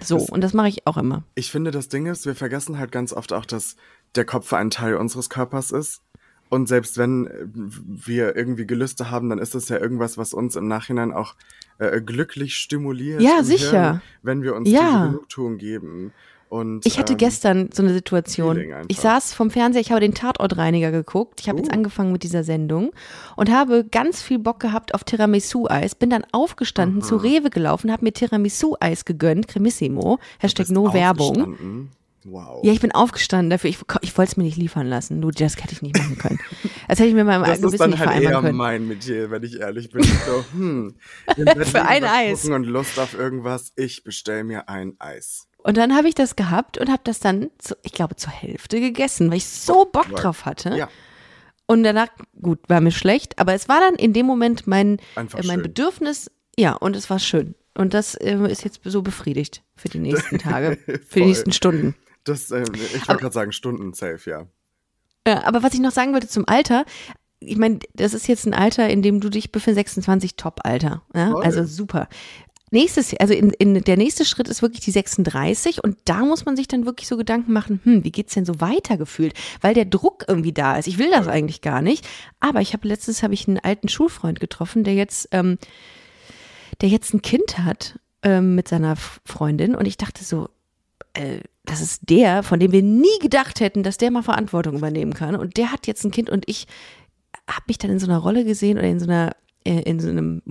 So 0.03 0.17
Das- 0.17 0.29
und 0.29 0.41
das 0.41 0.53
mache 0.53 0.67
ich 0.67 0.85
auch 0.85 0.97
immer. 0.97 1.23
Ich 1.35 1.51
finde, 1.51 1.71
das 1.71 1.88
Ding 1.88 2.05
ist, 2.07 2.25
wir 2.25 2.35
vergessen 2.35 2.77
halt 2.77 2.91
ganz 2.91 3.13
oft 3.13 3.31
auch, 3.31 3.45
dass 3.45 3.77
der 4.17 4.25
Kopf 4.25 4.51
ein 4.53 4.69
Teil 4.69 4.95
unseres 4.95 5.29
Körpers 5.29 5.71
ist. 5.71 6.01
Und 6.49 6.67
selbst 6.67 6.97
wenn 6.97 7.27
äh, 7.27 7.45
wir 7.53 8.35
irgendwie 8.35 8.65
Gelüste 8.65 9.11
haben, 9.11 9.29
dann 9.29 9.39
ist 9.39 9.53
das 9.55 9.67
ja 9.69 9.77
irgendwas, 9.79 10.17
was 10.17 10.33
uns 10.33 10.55
im 10.55 10.67
Nachhinein 10.67 11.11
auch 11.11 11.35
äh, 11.77 12.01
glücklich 12.01 12.55
stimuliert. 12.55 13.21
Ja, 13.21 13.43
sicher. 13.43 13.71
Hirn, 13.71 14.01
wenn 14.23 14.41
wir 14.43 14.55
uns 14.55 14.69
Ja. 14.69 14.81
diese 14.91 15.11
Genugtuung 15.11 15.57
geben. 15.57 16.13
Und, 16.49 16.85
Ich 16.85 16.97
hatte 16.97 17.11
ähm, 17.13 17.17
gestern 17.17 17.69
so 17.73 17.83
eine 17.83 17.91
Situation. 17.93 18.57
Ich 18.87 19.01
saß 19.01 19.33
vom 19.33 19.51
Fernseher, 19.51 19.81
ich 19.81 19.91
habe 19.91 19.99
den 19.99 20.13
Tatortreiniger 20.13 20.91
geguckt. 20.91 21.41
Ich 21.41 21.49
habe 21.49 21.57
jetzt 21.59 21.69
Uh. 21.69 21.73
angefangen 21.73 22.13
mit 22.13 22.23
dieser 22.23 22.45
Sendung 22.45 22.91
und 23.35 23.51
habe 23.51 23.83
ganz 23.83 24.21
viel 24.21 24.39
Bock 24.39 24.61
gehabt 24.61 24.93
auf 24.93 25.03
Tiramisu-Eis. 25.03 25.95
Bin 25.95 26.09
dann 26.09 26.23
aufgestanden, 26.31 27.01
zu 27.01 27.17
Rewe 27.17 27.49
gelaufen, 27.49 27.91
habe 27.91 28.05
mir 28.05 28.13
Tiramisu-Eis 28.13 29.03
gegönnt, 29.03 29.49
Cremissimo. 29.49 30.19
Hashtag 30.39 30.69
no 30.69 30.93
Werbung. 30.93 31.89
Wow. 32.23 32.63
Ja, 32.63 32.73
ich 32.73 32.81
bin 32.81 32.91
aufgestanden 32.91 33.49
dafür. 33.49 33.69
Ich, 33.69 33.79
ich 34.01 34.17
wollte 34.17 34.31
es 34.31 34.37
mir 34.37 34.43
nicht 34.43 34.57
liefern 34.57 34.87
lassen. 34.87 35.19
Nur 35.19 35.31
das 35.31 35.55
hätte 35.55 35.73
ich 35.73 35.81
nicht 35.81 35.97
machen 35.97 36.17
können. 36.17 36.39
Das 36.87 36.99
hätte 36.99 37.09
ich 37.09 37.15
mir 37.15 37.23
mal 37.23 37.39
das 37.39 37.59
ist 37.59 37.79
dann 37.79 37.91
nicht 37.91 37.99
halt 37.99 38.09
vereinbaren 38.09 38.23
eher 38.23 38.41
können. 38.41 38.57
mein 38.57 38.87
Metier, 38.87 39.31
wenn 39.31 39.43
ich 39.43 39.59
ehrlich 39.59 39.89
bin. 39.89 40.03
So, 40.03 40.43
hm, 40.53 40.95
Für 41.65 41.85
ein 41.85 42.03
Eis. 42.03 42.45
Und 42.45 42.63
Lust 42.65 42.99
auf 42.99 43.13
irgendwas. 43.13 43.71
Ich 43.75 44.03
bestell 44.03 44.43
mir 44.43 44.67
ein 44.67 44.95
Eis. 44.99 45.47
Und 45.57 45.77
dann 45.77 45.95
habe 45.95 46.07
ich 46.07 46.15
das 46.15 46.35
gehabt 46.35 46.77
und 46.77 46.89
habe 46.89 47.01
das 47.03 47.19
dann, 47.19 47.49
zu, 47.57 47.75
ich 47.83 47.91
glaube, 47.91 48.15
zur 48.15 48.31
Hälfte 48.31 48.79
gegessen, 48.79 49.29
weil 49.29 49.37
ich 49.37 49.47
so 49.47 49.85
Bock 49.85 50.09
drauf 50.15 50.45
hatte. 50.45 50.75
Ja. 50.77 50.89
Und 51.65 51.83
danach, 51.83 52.07
gut, 52.41 52.59
war 52.69 52.79
mir 52.79 52.91
schlecht, 52.91 53.37
aber 53.39 53.53
es 53.53 53.67
war 53.67 53.81
dann 53.81 53.95
in 53.95 54.13
dem 54.13 54.25
Moment 54.25 54.67
mein, 54.67 54.97
Einfach 55.15 55.39
äh, 55.39 55.45
mein 55.45 55.57
schön. 55.57 55.63
Bedürfnis, 55.63 56.31
ja, 56.57 56.73
und 56.73 56.95
es 56.95 57.09
war 57.09 57.19
schön. 57.19 57.55
Und 57.75 57.93
das 57.93 58.15
äh, 58.15 58.37
ist 58.49 58.63
jetzt 58.63 58.79
so 58.85 59.01
befriedigt 59.01 59.61
für 59.75 59.89
die 59.89 59.99
nächsten 59.99 60.39
Tage, 60.39 60.77
für 61.07 61.19
die 61.19 61.25
nächsten 61.25 61.51
Stunden. 61.51 61.95
Das, 62.27 62.51
ähm, 62.51 62.65
ich 62.74 63.07
wollte 63.07 63.21
gerade 63.21 63.33
sagen, 63.33 63.51
Stunden 63.51 63.94
safe, 63.94 64.29
ja. 64.29 64.45
Ja, 65.27 65.44
aber 65.44 65.63
was 65.63 65.74
ich 65.74 65.79
noch 65.79 65.91
sagen 65.91 66.13
wollte 66.13 66.27
zum 66.27 66.47
Alter, 66.47 66.85
ich 67.39 67.57
meine, 67.57 67.79
das 67.94 68.13
ist 68.13 68.27
jetzt 68.27 68.45
ein 68.45 68.53
Alter, 68.53 68.89
in 68.89 69.01
dem 69.01 69.19
du 69.19 69.29
dich 69.29 69.51
befindest, 69.51 69.88
26 69.88 70.35
Top-Alter. 70.35 71.03
Ja? 71.13 71.35
Also 71.35 71.65
super. 71.65 72.07
Nächstes, 72.69 73.13
also 73.18 73.33
in, 73.33 73.51
in, 73.51 73.81
der 73.81 73.95
nächste 73.95 74.25
Schritt 74.25 74.50
ist 74.50 74.62
wirklich 74.62 74.81
die 74.81 74.91
36 74.91 75.83
und 75.83 75.97
da 76.03 76.25
muss 76.25 76.45
man 76.45 76.57
sich 76.57 76.68
dann 76.68 76.85
wirklich 76.85 77.07
so 77.07 77.15
Gedanken 77.15 77.53
machen, 77.53 77.79
hm, 77.83 78.03
wie 78.03 78.12
geht's 78.12 78.33
denn 78.33 78.44
so 78.44 78.59
weiter 78.59 78.97
gefühlt? 78.97 79.33
Weil 79.62 79.74
der 79.74 79.85
Druck 79.85 80.25
irgendwie 80.27 80.51
da 80.51 80.75
ist. 80.77 80.88
Ich 80.88 80.97
will 80.97 81.09
das 81.09 81.29
eigentlich 81.29 81.62
gar 81.62 81.81
nicht, 81.81 82.06
aber 82.41 82.59
ich 82.59 82.74
habe 82.74 82.88
letztens 82.88 83.24
habe 83.24 83.33
ich 83.33 83.47
einen 83.47 83.59
alten 83.59 83.88
Schulfreund 83.88 84.41
getroffen, 84.41 84.83
der 84.83 84.95
jetzt, 84.95 85.29
ähm, 85.31 85.59
der 86.81 86.89
jetzt 86.89 87.13
ein 87.13 87.21
Kind 87.21 87.59
hat 87.59 88.00
ähm, 88.21 88.56
mit 88.56 88.68
seiner 88.68 88.97
Freundin 89.24 89.74
und 89.74 89.85
ich 89.85 89.95
dachte 89.95 90.25
so, 90.25 90.50
äh, 91.17 91.41
das 91.65 91.81
ist 91.81 92.09
der, 92.09 92.43
von 92.43 92.59
dem 92.59 92.71
wir 92.71 92.81
nie 92.81 93.19
gedacht 93.21 93.59
hätten, 93.59 93.83
dass 93.83 93.97
der 93.97 94.11
mal 94.11 94.23
Verantwortung 94.23 94.77
übernehmen 94.77 95.13
kann. 95.13 95.35
Und 95.35 95.57
der 95.57 95.71
hat 95.71 95.87
jetzt 95.87 96.03
ein 96.05 96.11
Kind 96.11 96.29
und 96.29 96.45
ich 96.47 96.67
habe 97.49 97.63
mich 97.67 97.77
dann 97.77 97.91
in 97.91 97.99
so 97.99 98.07
einer 98.07 98.19
Rolle 98.19 98.45
gesehen 98.45 98.77
oder 98.77 98.87
in 98.87 98.99
so 98.99 99.05
einer 99.05 99.35
äh, 99.65 99.81
in 99.81 99.99
so 99.99 100.09
einem 100.09 100.41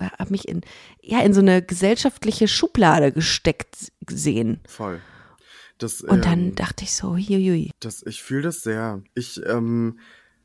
habe 0.00 0.30
mich 0.30 0.48
in 0.48 0.62
ja 1.00 1.20
in 1.20 1.32
so 1.32 1.40
eine 1.40 1.62
gesellschaftliche 1.62 2.48
Schublade 2.48 3.12
gesteckt 3.12 3.92
gesehen 4.06 4.60
Voll. 4.66 5.00
Das, 5.78 6.00
und 6.02 6.24
dann 6.24 6.40
ähm, 6.40 6.54
dachte 6.54 6.84
ich 6.84 6.94
so 6.94 7.16
hiui 7.16 7.70
das, 7.80 8.04
ich 8.06 8.22
fühle 8.22 8.42
das 8.42 8.62
sehr. 8.62 9.02
Ich 9.14 9.44
ähm, 9.44 9.98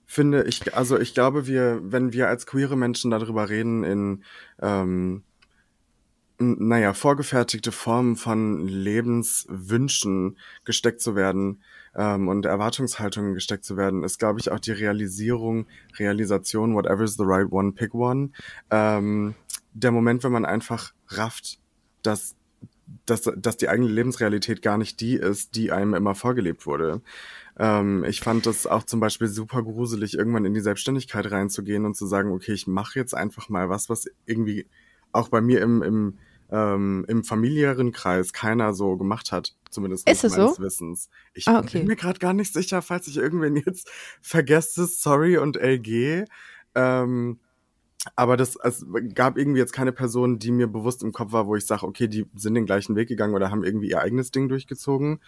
finde, 0.09 0.43
ich, 0.45 0.75
also 0.75 0.99
ich 0.99 1.13
glaube, 1.13 1.45
wir, 1.45 1.81
wenn 1.83 2.13
wir 2.13 2.27
als 2.27 2.47
queere 2.47 2.75
Menschen 2.75 3.11
darüber 3.11 3.47
reden, 3.47 3.83
in 3.83 4.23
ähm, 4.59 5.23
naja, 6.39 6.93
vorgefertigte 6.93 7.71
Formen 7.71 8.15
von 8.15 8.65
Lebenswünschen 8.67 10.37
gesteckt 10.63 11.01
zu 11.01 11.15
werden 11.15 11.61
ähm, 11.95 12.29
und 12.29 12.45
Erwartungshaltungen 12.45 13.33
gesteckt 13.33 13.65
zu 13.65 13.75
werden, 13.75 14.03
ist, 14.03 14.19
glaube 14.19 14.39
ich, 14.39 14.49
auch 14.51 14.59
die 14.59 14.71
Realisierung, 14.71 15.67
Realisation, 15.97 16.75
whatever 16.75 17.03
is 17.03 17.15
the 17.15 17.23
right 17.25 17.51
one, 17.51 17.73
pick 17.73 17.93
one. 17.93 18.29
Ähm, 18.69 19.35
der 19.73 19.91
Moment, 19.91 20.23
wenn 20.23 20.31
man 20.31 20.45
einfach 20.45 20.93
rafft, 21.09 21.59
dass, 22.03 22.35
dass, 23.05 23.29
dass 23.35 23.57
die 23.57 23.67
eigene 23.67 23.89
Lebensrealität 23.89 24.61
gar 24.61 24.77
nicht 24.77 25.01
die 25.01 25.15
ist, 25.15 25.55
die 25.55 25.73
einem 25.73 25.93
immer 25.93 26.15
vorgelebt 26.15 26.65
wurde. 26.65 27.01
Ähm, 27.57 28.05
ich 28.05 28.21
fand 28.21 28.45
das 28.45 28.65
auch 28.65 28.83
zum 28.83 29.01
Beispiel 29.01 29.27
super 29.27 29.61
gruselig, 29.61 30.17
irgendwann 30.17 30.45
in 30.45 30.53
die 30.53 30.61
Selbstständigkeit 30.61 31.29
reinzugehen 31.29 31.85
und 31.85 31.97
zu 31.97 32.07
sagen, 32.07 32.31
okay, 32.31 32.53
ich 32.53 32.65
mache 32.65 32.97
jetzt 32.97 33.13
einfach 33.13 33.49
mal 33.49 33.67
was, 33.69 33.89
was 33.89 34.05
irgendwie 34.25 34.65
auch 35.11 35.27
bei 35.27 35.41
mir 35.41 35.61
im, 35.61 35.81
im, 35.81 36.17
ähm, 36.51 37.05
im 37.07 37.23
familiären 37.23 37.91
Kreis 37.91 38.33
keiner 38.33 38.73
so 38.73 38.97
gemacht 38.97 39.31
hat, 39.31 39.55
zumindest 39.69 40.09
Ist 40.09 40.23
es 40.23 40.35
meines 40.37 40.55
so? 40.55 40.61
Wissens. 40.63 41.09
Ich 41.33 41.47
Ah, 41.47 41.59
okay. 41.59 41.79
bin 41.79 41.87
mir 41.87 41.95
gerade 41.95 42.19
gar 42.19 42.33
nicht 42.33 42.53
sicher, 42.53 42.81
falls 42.81 43.07
ich 43.07 43.17
irgendwen 43.17 43.55
jetzt 43.55 43.89
vergesse, 44.21 44.85
sorry 44.87 45.37
und 45.37 45.57
LG. 45.57 46.25
Ähm, 46.75 47.39
aber 48.15 48.37
das, 48.37 48.55
es 48.63 48.85
gab 49.13 49.37
irgendwie 49.37 49.59
jetzt 49.59 49.73
keine 49.73 49.91
Person, 49.91 50.39
die 50.39 50.51
mir 50.51 50.67
bewusst 50.67 51.03
im 51.03 51.11
Kopf 51.11 51.33
war, 51.33 51.47
wo 51.47 51.55
ich 51.55 51.65
sage, 51.65 51.85
okay, 51.85 52.07
die 52.07 52.25
sind 52.35 52.53
den 52.53 52.65
gleichen 52.65 52.95
Weg 52.95 53.09
gegangen 53.09 53.33
oder 53.35 53.51
haben 53.51 53.63
irgendwie 53.63 53.89
ihr 53.89 53.99
eigenes 54.01 54.31
Ding 54.31 54.47
durchgezogen. 54.47 55.19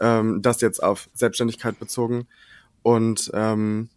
Ähm, 0.00 0.42
das 0.42 0.60
jetzt 0.60 0.82
auf 0.82 1.08
Selbstständigkeit 1.14 1.78
bezogen. 1.78 2.26
Und 2.82 3.30
ähm, 3.34 3.88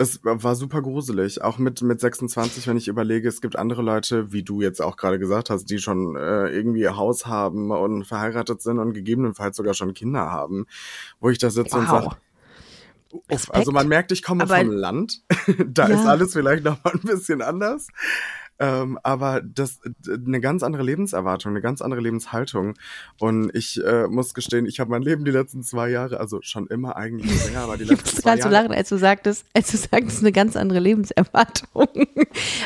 es 0.00 0.20
war 0.22 0.54
super 0.54 0.80
gruselig, 0.80 1.42
auch 1.42 1.58
mit, 1.58 1.82
mit 1.82 2.00
26, 2.00 2.68
wenn 2.68 2.76
ich 2.76 2.86
überlege, 2.86 3.28
es 3.28 3.40
gibt 3.40 3.56
andere 3.56 3.82
Leute, 3.82 4.32
wie 4.32 4.44
du 4.44 4.62
jetzt 4.62 4.80
auch 4.80 4.96
gerade 4.96 5.18
gesagt 5.18 5.50
hast, 5.50 5.66
die 5.70 5.78
schon 5.78 6.14
äh, 6.16 6.48
irgendwie 6.48 6.80
ihr 6.82 6.96
Haus 6.96 7.26
haben 7.26 7.72
und 7.72 8.04
verheiratet 8.04 8.62
sind 8.62 8.78
und 8.78 8.92
gegebenenfalls 8.94 9.56
sogar 9.56 9.74
schon 9.74 9.94
Kinder 9.94 10.30
haben, 10.30 10.66
wo 11.18 11.30
ich 11.30 11.38
da 11.38 11.50
sitze 11.50 11.76
und 11.76 11.88
wow 11.90 12.02
sage, 12.04 12.16
Uff, 13.32 13.50
also 13.50 13.72
man 13.72 13.88
merkt, 13.88 14.12
ich 14.12 14.22
komme 14.22 14.44
Aber- 14.44 14.58
vom 14.58 14.70
Land. 14.70 15.22
da 15.66 15.88
Ja. 15.88 15.94
ist 15.94 16.06
alles 16.06 16.32
vielleicht 16.32 16.62
noch 16.64 16.82
mal 16.84 16.92
ein 16.92 17.00
bisschen 17.00 17.40
anders. 17.42 17.88
Ähm, 18.60 18.98
aber 19.02 19.40
das 19.42 19.78
eine 20.08 20.40
ganz 20.40 20.62
andere 20.62 20.82
Lebenserwartung, 20.82 21.52
eine 21.52 21.60
ganz 21.60 21.80
andere 21.80 22.00
Lebenshaltung. 22.00 22.74
Und 23.20 23.54
ich 23.54 23.82
äh, 23.84 24.06
muss 24.08 24.34
gestehen, 24.34 24.66
ich 24.66 24.80
habe 24.80 24.90
mein 24.90 25.02
Leben 25.02 25.24
die 25.24 25.30
letzten 25.30 25.62
zwei 25.62 25.88
Jahre, 25.90 26.18
also 26.20 26.40
schon 26.42 26.66
immer 26.66 26.96
eigentlich 26.96 27.44
länger, 27.46 27.60
aber 27.60 27.76
die 27.76 27.84
Ich 27.84 27.90
letzten 27.90 28.04
musste 28.06 28.22
zwei 28.22 28.36
Jahre. 28.36 28.50
lachen, 28.52 28.72
als 28.72 28.88
du 28.88 28.96
sagtest, 28.96 29.44
als 29.54 29.70
du 29.70 29.76
sagtest, 29.76 30.20
eine 30.20 30.32
ganz 30.32 30.56
andere 30.56 30.80
Lebenserwartung 30.80 31.68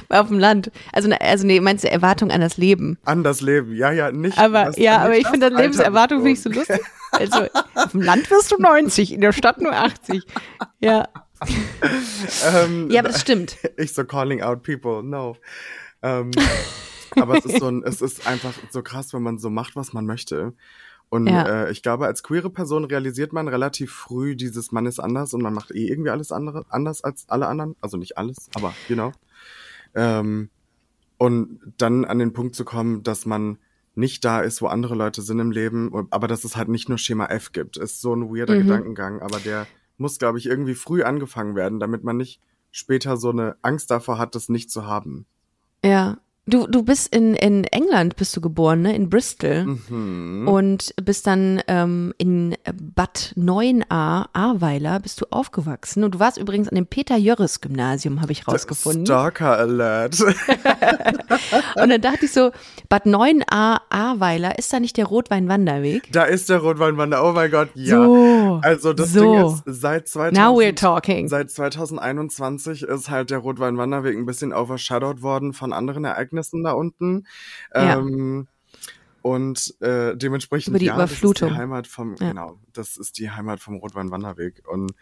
auf 0.08 0.28
dem 0.28 0.38
Land. 0.38 0.70
Also, 0.92 1.08
ne- 1.08 1.20
also 1.20 1.46
nee, 1.46 1.60
meinst 1.60 1.84
du 1.84 1.90
Erwartung 1.90 2.30
an 2.30 2.40
das 2.40 2.56
Leben? 2.56 2.98
An 3.04 3.22
das 3.22 3.40
Leben, 3.40 3.74
ja, 3.76 3.92
ja, 3.92 4.10
nicht. 4.12 4.38
Aber 4.38 4.64
das- 4.66 4.76
ja, 4.78 4.98
aber 4.98 5.16
ich 5.16 5.26
finde 5.28 5.50
das 5.50 5.60
Lebenserwartung 5.60 6.18
finde 6.18 6.32
ich 6.32 6.42
so 6.42 6.50
lustig. 6.50 6.80
Also 7.14 7.40
auf 7.74 7.90
dem 7.90 8.00
Land 8.00 8.30
wirst 8.30 8.52
du 8.52 8.56
90, 8.56 9.12
in 9.12 9.20
der 9.20 9.32
Stadt 9.32 9.60
nur 9.60 9.74
80. 9.74 10.22
Ja, 10.80 11.06
Ähm, 12.44 12.90
ja, 12.90 13.00
aber 13.00 13.08
das 13.08 13.20
stimmt. 13.20 13.56
ich 13.76 13.94
so 13.94 14.04
calling 14.04 14.42
out 14.42 14.62
people, 14.62 15.02
no. 15.02 15.36
Ähm, 16.02 16.30
aber 17.12 17.38
es 17.38 17.44
ist 17.44 17.58
so 17.58 17.68
ein, 17.68 17.82
es 17.84 18.00
ist 18.00 18.26
einfach 18.26 18.58
so 18.70 18.82
krass, 18.82 19.12
wenn 19.12 19.22
man 19.22 19.38
so 19.38 19.50
macht, 19.50 19.76
was 19.76 19.92
man 19.92 20.06
möchte. 20.06 20.54
Und 21.08 21.26
Ja. 21.28 21.46
äh, 21.66 21.70
ich 21.70 21.82
glaube, 21.82 22.06
als 22.06 22.22
queere 22.22 22.50
Person 22.50 22.84
realisiert 22.84 23.32
man 23.32 23.48
relativ 23.48 23.92
früh 23.92 24.34
dieses, 24.34 24.72
man 24.72 24.86
ist 24.86 24.98
anders 24.98 25.34
und 25.34 25.42
man 25.42 25.52
macht 25.52 25.70
eh 25.72 25.86
irgendwie 25.88 26.10
alles 26.10 26.32
andere 26.32 26.64
anders 26.70 27.04
als 27.04 27.28
alle 27.28 27.46
anderen. 27.48 27.76
Also 27.80 27.96
nicht 27.96 28.16
alles, 28.18 28.48
aber 28.54 28.74
you 28.88 28.94
know. 28.96 29.12
Ähm, 29.94 30.50
und 31.18 31.60
dann 31.78 32.04
an 32.04 32.18
den 32.18 32.32
Punkt 32.32 32.54
zu 32.56 32.64
kommen, 32.64 33.02
dass 33.02 33.26
man 33.26 33.58
nicht 33.94 34.24
da 34.24 34.40
ist, 34.40 34.62
wo 34.62 34.66
andere 34.68 34.94
Leute 34.94 35.20
sind 35.22 35.38
im 35.38 35.50
Leben, 35.50 36.08
aber 36.10 36.26
dass 36.26 36.44
es 36.44 36.56
halt 36.56 36.68
nicht 36.68 36.88
nur 36.88 36.96
Schema 36.98 37.26
F 37.26 37.52
gibt, 37.52 37.76
ist 37.76 38.00
so 38.00 38.14
ein 38.14 38.34
weirder 38.34 38.54
Mhm. 38.54 38.60
Gedankengang, 38.60 39.20
aber 39.20 39.38
der 39.38 39.68
muss, 39.96 40.18
glaube 40.18 40.38
ich, 40.38 40.46
irgendwie 40.46 40.74
früh 40.74 41.02
angefangen 41.02 41.54
werden, 41.54 41.80
damit 41.80 42.04
man 42.04 42.16
nicht 42.16 42.40
später 42.70 43.16
so 43.16 43.30
eine 43.30 43.56
Angst 43.62 43.90
davor 43.90 44.18
hat, 44.18 44.34
das 44.34 44.48
nicht 44.48 44.70
zu 44.70 44.86
haben. 44.86 45.26
Ja. 45.84 46.18
Du, 46.44 46.66
du 46.66 46.82
bist 46.82 47.14
in, 47.14 47.34
in 47.34 47.62
England, 47.62 48.16
bist 48.16 48.36
du 48.36 48.40
geboren, 48.40 48.82
ne? 48.82 48.96
In 48.96 49.08
Bristol. 49.08 49.78
Mhm. 49.88 50.48
Und 50.48 50.92
bist 51.00 51.28
dann 51.28 51.62
ähm, 51.68 52.12
in 52.18 52.56
Bad 52.96 53.32
9a, 53.36 54.26
Ahrweiler, 54.32 54.98
bist 54.98 55.20
du 55.20 55.26
aufgewachsen. 55.30 56.02
Und 56.02 56.16
du 56.16 56.18
warst 56.18 56.38
übrigens 56.38 56.68
an 56.68 56.74
dem 56.74 56.86
Peter-Jörres-Gymnasium, 56.86 58.20
habe 58.20 58.32
ich 58.32 58.48
rausgefunden. 58.48 59.06
Stalker 59.06 59.56
Alert. 59.56 60.20
Und 61.80 61.90
dann 61.90 62.00
dachte 62.00 62.24
ich 62.24 62.32
so, 62.32 62.50
Bad 62.88 63.06
9a, 63.06 63.78
Ahrweiler, 63.88 64.58
ist 64.58 64.72
da 64.72 64.80
nicht 64.80 64.96
der 64.96 65.06
Rotwein-Wanderweg? 65.06 66.10
da 66.10 66.24
ist 66.24 66.48
der 66.48 66.58
Rotweinwander. 66.58 67.24
Oh 67.24 67.30
mein 67.34 67.52
Gott, 67.52 67.68
ja. 67.74 68.04
So. 68.04 68.60
Also 68.64 68.92
das 68.92 69.12
so. 69.12 69.20
Ding 69.20 69.46
ist, 69.46 69.80
seit 69.80 70.08
2000, 70.08 70.36
Now 70.36 70.58
we're 70.58 70.74
talking. 70.74 71.28
Seit 71.28 71.52
2021 71.52 72.82
ist 72.82 73.10
halt 73.10 73.30
der 73.30 73.38
Rotweinwanderweg 73.38 74.16
ein 74.16 74.26
bisschen 74.26 74.52
overshadowed 74.52 75.22
worden 75.22 75.52
von 75.52 75.72
anderen 75.72 76.04
Ereignissen 76.04 76.31
da 76.32 76.72
unten. 76.72 77.26
Ja. 77.74 77.98
Ähm, 77.98 78.48
und 79.22 79.80
äh, 79.80 80.16
dementsprechend 80.16 80.70
Über 80.70 80.78
die 80.80 80.86
ja, 80.86 80.96
das 80.96 81.12
ist 81.12 81.40
die 81.40 81.50
Heimat 81.50 81.86
vom 81.86 82.16
Ja. 82.18 82.30
genau, 82.30 82.58
das 82.72 82.96
ist 82.96 83.18
die 83.18 83.30
Heimat 83.30 83.60
vom 83.60 83.76
Rotweinwanderweg 83.76 84.62
und 84.66 84.92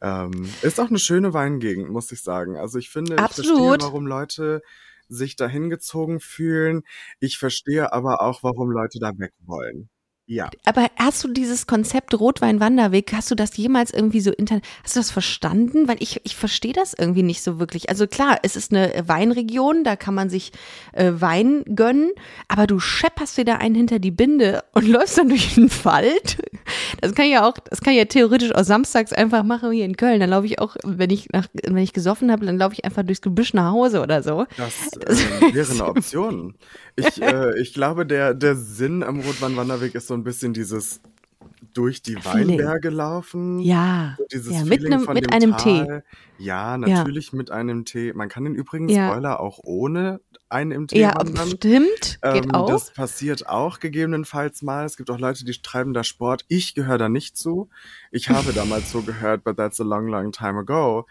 ähm, 0.00 0.48
ist 0.62 0.80
auch 0.80 0.88
eine 0.88 0.98
schöne 0.98 1.34
Weingegend, 1.34 1.90
muss 1.90 2.10
ich 2.10 2.22
sagen. 2.22 2.56
Also 2.56 2.78
ich 2.78 2.88
finde, 2.90 3.14
ich 3.14 3.20
verstehe, 3.20 3.52
Absolut. 3.52 3.82
warum 3.82 4.06
Leute 4.06 4.62
sich 5.08 5.36
da 5.36 5.46
hingezogen 5.46 6.20
fühlen. 6.20 6.82
Ich 7.20 7.38
verstehe 7.38 7.92
aber 7.92 8.22
auch, 8.22 8.42
warum 8.42 8.70
Leute 8.70 8.98
da 8.98 9.12
weg 9.18 9.32
wollen. 9.40 9.88
Ja. 10.28 10.50
Aber 10.64 10.88
hast 10.96 11.22
du 11.22 11.28
dieses 11.28 11.68
Konzept 11.68 12.18
Rotwein-Wanderweg, 12.18 13.12
hast 13.12 13.30
du 13.30 13.36
das 13.36 13.56
jemals 13.56 13.92
irgendwie 13.92 14.20
so 14.20 14.32
intern, 14.32 14.60
hast 14.82 14.96
du 14.96 15.00
das 15.00 15.12
verstanden? 15.12 15.86
Weil 15.86 15.98
ich, 16.00 16.20
ich 16.24 16.34
verstehe 16.34 16.72
das 16.72 16.94
irgendwie 16.94 17.22
nicht 17.22 17.42
so 17.42 17.60
wirklich. 17.60 17.90
Also 17.90 18.08
klar, 18.08 18.40
es 18.42 18.56
ist 18.56 18.72
eine 18.72 19.04
Weinregion, 19.06 19.84
da 19.84 19.94
kann 19.94 20.14
man 20.14 20.28
sich 20.28 20.50
äh, 20.92 21.12
Wein 21.14 21.62
gönnen, 21.76 22.10
aber 22.48 22.66
du 22.66 22.80
schepperst 22.80 23.38
dir 23.38 23.44
da 23.44 23.56
einen 23.56 23.76
hinter 23.76 24.00
die 24.00 24.10
Binde 24.10 24.64
und 24.72 24.88
läufst 24.88 25.16
dann 25.16 25.28
durch 25.28 25.54
den 25.54 25.70
Wald. 25.84 26.38
Das 27.00 27.14
kann 27.14 27.26
ich 27.26 27.32
ja 27.32 27.48
auch, 27.48 27.58
das 27.58 27.80
kann 27.80 27.92
ich 27.92 27.98
ja 28.00 28.06
theoretisch 28.06 28.52
auch 28.52 28.64
samstags 28.64 29.12
einfach 29.12 29.44
machen 29.44 29.70
hier 29.70 29.84
in 29.84 29.96
Köln. 29.96 30.18
Dann 30.18 30.30
laufe 30.30 30.46
ich 30.46 30.58
auch, 30.58 30.76
wenn 30.82 31.10
ich 31.10 31.28
nach, 31.32 31.46
wenn 31.52 31.76
ich 31.78 31.92
gesoffen 31.92 32.32
habe, 32.32 32.44
dann 32.46 32.58
laufe 32.58 32.72
ich 32.72 32.84
einfach 32.84 33.04
durchs 33.04 33.22
Gebüsch 33.22 33.54
nach 33.54 33.70
Hause 33.70 34.02
oder 34.02 34.24
so. 34.24 34.46
Das 34.56 34.90
ähm, 35.06 35.54
wäre 35.54 35.70
eine 35.70 35.86
Option. 35.86 36.54
Ich, 36.96 37.22
äh, 37.22 37.60
ich 37.60 37.74
glaube, 37.74 38.06
der, 38.06 38.34
der 38.34 38.56
Sinn 38.56 39.02
am 39.04 39.20
Rotweinwanderweg 39.20 39.94
ist 39.94 40.08
so 40.08 40.15
ein 40.16 40.24
bisschen 40.24 40.52
dieses 40.52 41.00
durch 41.72 42.02
die 42.02 42.16
Feeling. 42.16 42.58
Weinberge 42.58 42.90
laufen. 42.90 43.60
Ja, 43.60 44.14
So 44.18 44.24
Dieses 44.32 44.52
ja 44.52 44.64
mit 44.64 44.82
von 45.04 45.14
mit 45.14 45.32
einem 45.32 45.56
Tal. 45.56 46.04
Ja, 46.38 46.76
natürlich 46.78 47.32
mit 47.32 47.50
einem 47.50 47.84
Tee. 47.84 48.12
Man 48.12 48.28
kann 48.28 48.44
den 48.44 48.54
übrigens, 48.54 48.92
Ja. 48.92 49.08
Spoiler, 49.10 49.40
auch 49.40 49.60
ohne 49.62 50.20
einen 50.48 50.70
im 50.70 50.86
Tee 50.86 51.00
Ja, 51.00 51.14
wandern. 51.16 51.48
stimmt, 51.48 52.18
geht 52.22 52.44
Ähm, 52.46 52.54
auch. 52.54 52.68
Das 52.68 52.92
passiert 52.92 53.48
auch 53.48 53.80
gegebenenfalls 53.80 54.62
mal. 54.62 54.84
Es 54.86 54.96
gibt 54.96 55.10
auch 55.10 55.18
Leute, 55.18 55.44
die 55.44 55.52
treiben 55.52 55.92
da 55.92 56.04
Sport. 56.04 56.44
Ich 56.48 56.74
gehöre 56.74 56.98
da 56.98 57.08
nicht 57.08 57.36
zu. 57.36 57.68
Ich 58.10 58.28
habe 58.30 58.52
damals 58.54 58.90
so 58.90 59.02
gehört, 59.02 59.44
but 59.44 59.56
that's 59.56 59.80
a 59.80 59.84
long, 59.84 60.06
long 60.08 60.32
time 60.32 60.58
ago. 60.60 61.06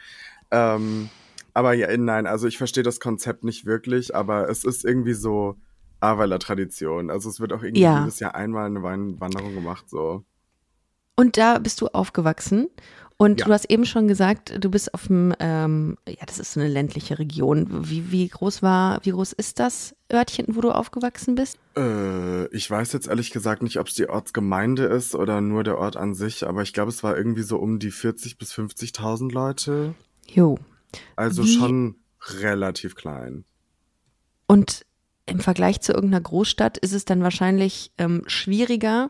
Ähm, 0.52 1.10
aber 1.54 1.74
ja, 1.74 1.96
nein, 1.98 2.28
also 2.28 2.48
ich 2.48 2.58
verstehe 2.58 2.84
das 2.84 3.00
Konzept 3.00 3.44
nicht 3.44 3.66
wirklich, 3.66 4.16
aber 4.16 4.50
es 4.50 4.64
ist 4.64 4.86
irgendwie 4.86 5.14
so 5.14 5.56
Aweiler 6.00 6.40
Tradition. 6.40 7.10
Also 7.10 7.30
es 7.30 7.40
wird 7.40 7.54
auch 7.54 7.64
irgendwie 7.64 7.82
Ja. 7.82 8.00
jedes 8.02 8.20
Jahr 8.20 8.36
einmal 8.36 8.66
eine 8.66 8.84
Weinwanderung 8.84 9.54
gemacht, 9.54 9.90
so. 9.90 10.24
Und 11.16 11.38
da 11.38 11.60
bist 11.60 11.80
du 11.82 11.88
aufgewachsen. 11.88 12.68
Und 13.18 13.40
Ja. 13.40 13.46
du 13.46 13.54
hast 13.54 13.70
eben 13.72 13.86
schon 13.86 14.10
gesagt, 14.10 14.62
du 14.62 14.70
bist 14.70 14.94
auf 14.94 15.08
dem, 15.08 15.34
ähm, 15.40 15.98
ja, 16.06 16.26
das 16.26 16.38
ist 16.38 16.52
so 16.52 16.60
eine 16.60 16.68
ländliche 16.68 17.18
Region. 17.18 17.90
Wie, 17.90 18.12
wie 18.12 18.28
groß 18.28 18.62
war, 18.62 19.00
wie 19.06 19.12
groß 19.12 19.32
ist 19.32 19.60
das 19.60 19.96
Örtchen, 20.12 20.48
wo 20.54 20.60
du 20.60 20.72
aufgewachsen 20.72 21.36
bist? 21.36 21.58
Äh, 21.78 22.48
ich 22.54 22.70
weiß 22.70 22.92
jetzt 22.92 23.08
ehrlich 23.08 23.32
gesagt 23.32 23.64
nicht, 23.64 23.80
ob 23.80 23.88
es 23.88 23.94
die 23.94 24.10
Ortsgemeinde 24.10 24.84
ist 24.84 25.16
oder 25.16 25.40
nur 25.40 25.64
der 25.64 25.78
Ort 25.78 25.96
an 25.96 26.14
sich, 26.14 26.46
aber 26.46 26.62
ich 26.62 26.74
glaube, 26.74 26.90
es 26.90 27.04
war 27.04 27.16
irgendwie 27.16 27.44
so 27.44 27.58
um 27.58 27.80
die 27.80 27.92
40 27.92 28.38
bis 28.38 28.52
50.000 28.52 29.32
Leute. 29.32 29.96
Jo. 30.28 30.58
Also 31.16 31.46
Wie- 31.46 31.58
schon 31.58 31.96
relativ 32.42 32.96
klein. 32.96 33.46
Und 34.48 34.86
im 35.26 35.40
Vergleich 35.40 35.82
zu 35.82 35.94
irgendeiner 35.94 36.22
Großstadt 36.22 36.78
ist 36.78 36.94
es 36.94 37.06
dann 37.06 37.24
wahrscheinlich 37.24 37.92
ähm, 37.98 38.24
schwieriger, 38.28 39.10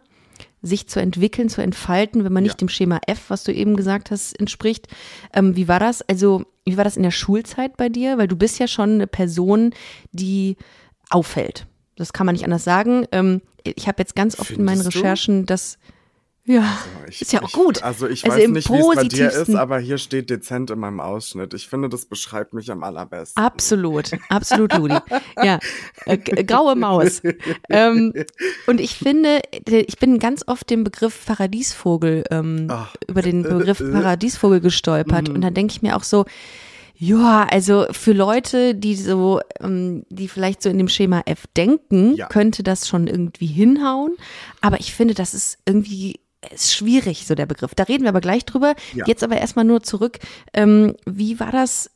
sich 0.61 0.87
zu 0.87 0.99
entwickeln, 0.99 1.49
zu 1.49 1.61
entfalten, 1.61 2.23
wenn 2.23 2.33
man 2.33 2.43
nicht 2.43 2.53
Ja. 2.53 2.57
dem 2.57 2.69
Schema 2.69 2.99
F, 3.05 3.25
was 3.29 3.43
du 3.43 3.53
eben 3.53 3.75
gesagt 3.75 4.11
hast, 4.11 4.39
entspricht. 4.39 4.87
Ähm, 5.33 5.55
wie 5.55 5.67
war 5.67 5.79
das? 5.79 6.01
Also, 6.01 6.43
wie 6.65 6.77
war 6.77 6.83
das 6.83 6.97
in 6.97 7.03
der 7.03 7.11
Schulzeit 7.11 7.77
bei 7.77 7.89
dir? 7.89 8.17
Weil 8.17 8.27
du 8.27 8.35
bist 8.35 8.59
ja 8.59 8.67
schon 8.67 8.91
eine 8.95 9.07
Person, 9.07 9.73
die 10.11 10.57
auffällt. 11.09 11.67
Das 11.97 12.13
kann 12.13 12.25
man 12.25 12.33
nicht 12.33 12.45
anders 12.45 12.63
sagen. 12.63 13.05
Ähm, 13.11 13.41
ich 13.63 13.87
habe 13.87 14.01
jetzt 14.01 14.15
ganz 14.15 14.39
oft 14.39 14.51
in 14.51 14.63
meinen 14.63 14.77
Findest 14.77 14.95
du? 14.95 14.99
Recherchen 14.99 15.45
das, 15.45 15.77
ja, 16.45 16.77
Ich, 17.09 17.21
ist 17.23 17.33
ja 17.33 17.41
auch 17.41 17.47
ich, 17.47 17.53
gut. 17.53 17.81
Also 17.83 18.07
ich 18.07 18.23
Also 18.23 18.37
weiß 18.37 18.49
nicht, 18.49 18.69
wie 18.71 18.77
es 18.77 18.95
bei 18.95 19.03
dir 19.03 19.31
ist, 19.31 19.55
aber 19.55 19.79
hier 19.79 19.97
steht 19.97 20.29
dezent 20.29 20.69
in 20.69 20.79
meinem 20.79 20.99
Ausschnitt. 20.99 21.53
Ich 21.53 21.67
finde, 21.67 21.89
das 21.89 22.05
beschreibt 22.05 22.53
mich 22.53 22.71
am 22.71 22.83
allerbesten. 22.83 23.43
Absolut, 23.43 24.11
absolut, 24.29 24.73
Ludi. 24.77 24.95
Ja, 25.41 25.59
äh, 26.05 26.17
graue 26.17 26.75
Maus. 26.75 27.21
Ähm, 27.69 28.13
und 28.67 28.79
ich 28.79 28.95
finde, 28.97 29.41
ich 29.51 29.97
bin 29.97 30.19
ganz 30.19 30.43
oft 30.47 30.69
den 30.69 30.83
Begriff 30.83 31.25
Paradiesvogel, 31.25 32.23
ähm, 32.29 32.67
Ach. 32.69 32.95
über 33.07 33.21
den 33.21 33.43
Begriff 33.43 33.79
Äh, 33.79 33.85
äh. 33.85 33.91
Paradiesvogel 33.91 34.59
gestolpert. 34.61 35.29
Mhm. 35.29 35.35
Und 35.35 35.41
dann 35.41 35.53
denke 35.53 35.71
ich 35.73 35.81
mir 35.81 35.95
auch 35.95 36.03
so, 36.03 36.25
ja, 36.97 37.45
also 37.51 37.87
für 37.91 38.13
Leute, 38.13 38.73
die 38.75 38.95
so, 38.95 39.41
ähm, 39.59 40.05
die 40.09 40.27
vielleicht 40.29 40.61
so 40.61 40.69
in 40.69 40.77
dem 40.77 40.87
Schema 40.87 41.23
F 41.25 41.45
denken, 41.57 42.15
Ja. 42.15 42.27
könnte 42.27 42.63
das 42.63 42.87
schon 42.87 43.07
irgendwie 43.07 43.47
hinhauen. 43.47 44.15
Aber 44.61 44.79
ich 44.79 44.93
finde, 44.93 45.13
das 45.13 45.33
ist 45.33 45.57
irgendwie 45.65 46.19
ist 46.53 46.73
schwierig, 46.73 47.25
so 47.25 47.35
der 47.35 47.45
Begriff. 47.45 47.75
Da 47.75 47.83
reden 47.83 48.03
wir 48.03 48.09
aber 48.09 48.21
gleich 48.21 48.45
drüber. 48.45 48.75
Ja. 48.93 49.05
Jetzt 49.07 49.23
aber 49.23 49.37
erstmal 49.37 49.65
nur 49.65 49.83
zurück. 49.83 50.19
Ähm, 50.53 50.95
wie 51.05 51.39
war 51.39 51.51
das 51.51 51.91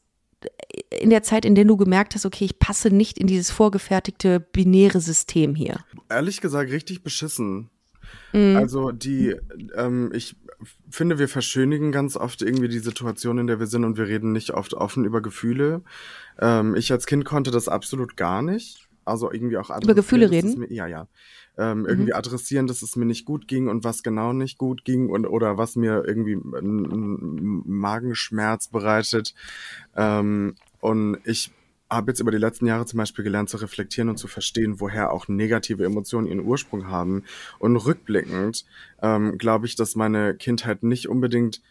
in 0.90 1.10
der 1.10 1.24
Zeit, 1.24 1.46
in 1.46 1.56
der 1.56 1.66
du 1.66 1.78
gemerkt 1.78 2.16
hast, 2.16 2.26
okay, 2.26 2.46
ich 2.46 2.60
passe 2.60 2.90
nicht 2.90 3.18
in 3.18 3.28
dieses 3.28 3.52
vorgefertigte 3.52 4.40
binäre 4.40 5.02
System 5.02 5.56
hier? 5.56 5.80
Ehrlich 6.10 6.42
gesagt, 6.42 6.72
richtig 6.72 7.04
beschissen. 7.04 7.70
Mhm. 8.34 8.56
Also 8.56 8.92
die, 8.92 9.36
ähm, 9.76 10.12
ich 10.14 10.36
finde, 10.90 11.20
wir 11.20 11.28
verschönigen 11.28 11.92
ganz 11.92 12.16
oft 12.16 12.42
irgendwie 12.42 12.68
die 12.68 12.80
Situation, 12.80 13.38
in 13.38 13.48
der 13.48 13.60
wir 13.60 13.68
sind 13.68 13.84
und 13.84 13.98
wir 13.98 14.08
reden 14.08 14.32
nicht 14.32 14.52
oft 14.52 14.74
offen 14.74 15.06
über 15.06 15.22
Gefühle. 15.22 15.82
Ähm, 16.40 16.76
ich 16.76 16.92
als 16.92 17.06
Kind 17.06 17.26
konnte 17.26 17.52
das 17.52 17.68
absolut 17.68 18.18
gar 18.18 18.42
nicht. 18.42 18.88
Also 19.06 19.32
irgendwie 19.32 19.58
auch 19.58 19.70
adressieren, 19.70 19.96
Gefühle 19.96 20.28
dass 20.28 20.38
es 20.38 20.44
reden? 20.44 20.60
Mir, 20.60 20.72
ja, 20.72 20.88
ja. 20.88 21.08
Ähm, 21.60 21.86
irgendwie 21.86 22.14
adressieren, 22.14 22.68
dass 22.68 22.82
es 22.82 22.96
mir 22.96 23.06
nicht 23.06 23.26
gut 23.26 23.48
ging 23.48 23.68
und 23.68 23.84
was 23.84 24.02
genau 24.02 24.32
nicht 24.32 24.58
gut 24.58 24.86
ging 24.86 25.10
und 25.10 25.26
oder 25.26 25.58
was 25.58 25.76
mir 25.76 26.04
irgendwie 26.08 26.36
einen 26.36 26.86
einen 26.92 27.64
Magenschmerz 27.66 28.70
bereitet. 28.70 29.36
Ähm, 29.96 30.56
und 30.80 31.18
ich 31.26 31.52
habe 31.90 32.12
jetzt 32.12 32.20
über 32.20 32.32
die 32.32 32.38
letzten 32.38 32.66
Jahre 32.66 32.86
zum 32.86 32.98
Beispiel 32.98 33.24
gelernt 33.24 33.50
zu 33.50 33.58
reflektieren 33.58 34.10
und 34.10 34.18
zu 34.18 34.28
verstehen, 34.28 34.80
woher 34.80 35.12
auch 35.12 35.28
negative 35.28 35.84
Emotionen 35.84 36.28
ihren 36.28 36.46
Ursprung 36.46 36.88
haben. 36.88 37.24
Und 37.58 37.76
rückblickend 37.76 38.66
ähm, 39.02 39.38
glaube 39.38 39.66
ich, 39.66 39.76
dass 39.76 39.96
meine 39.96 40.36
Kindheit 40.36 40.84
nicht 40.84 41.10
unbedingt 41.10 41.62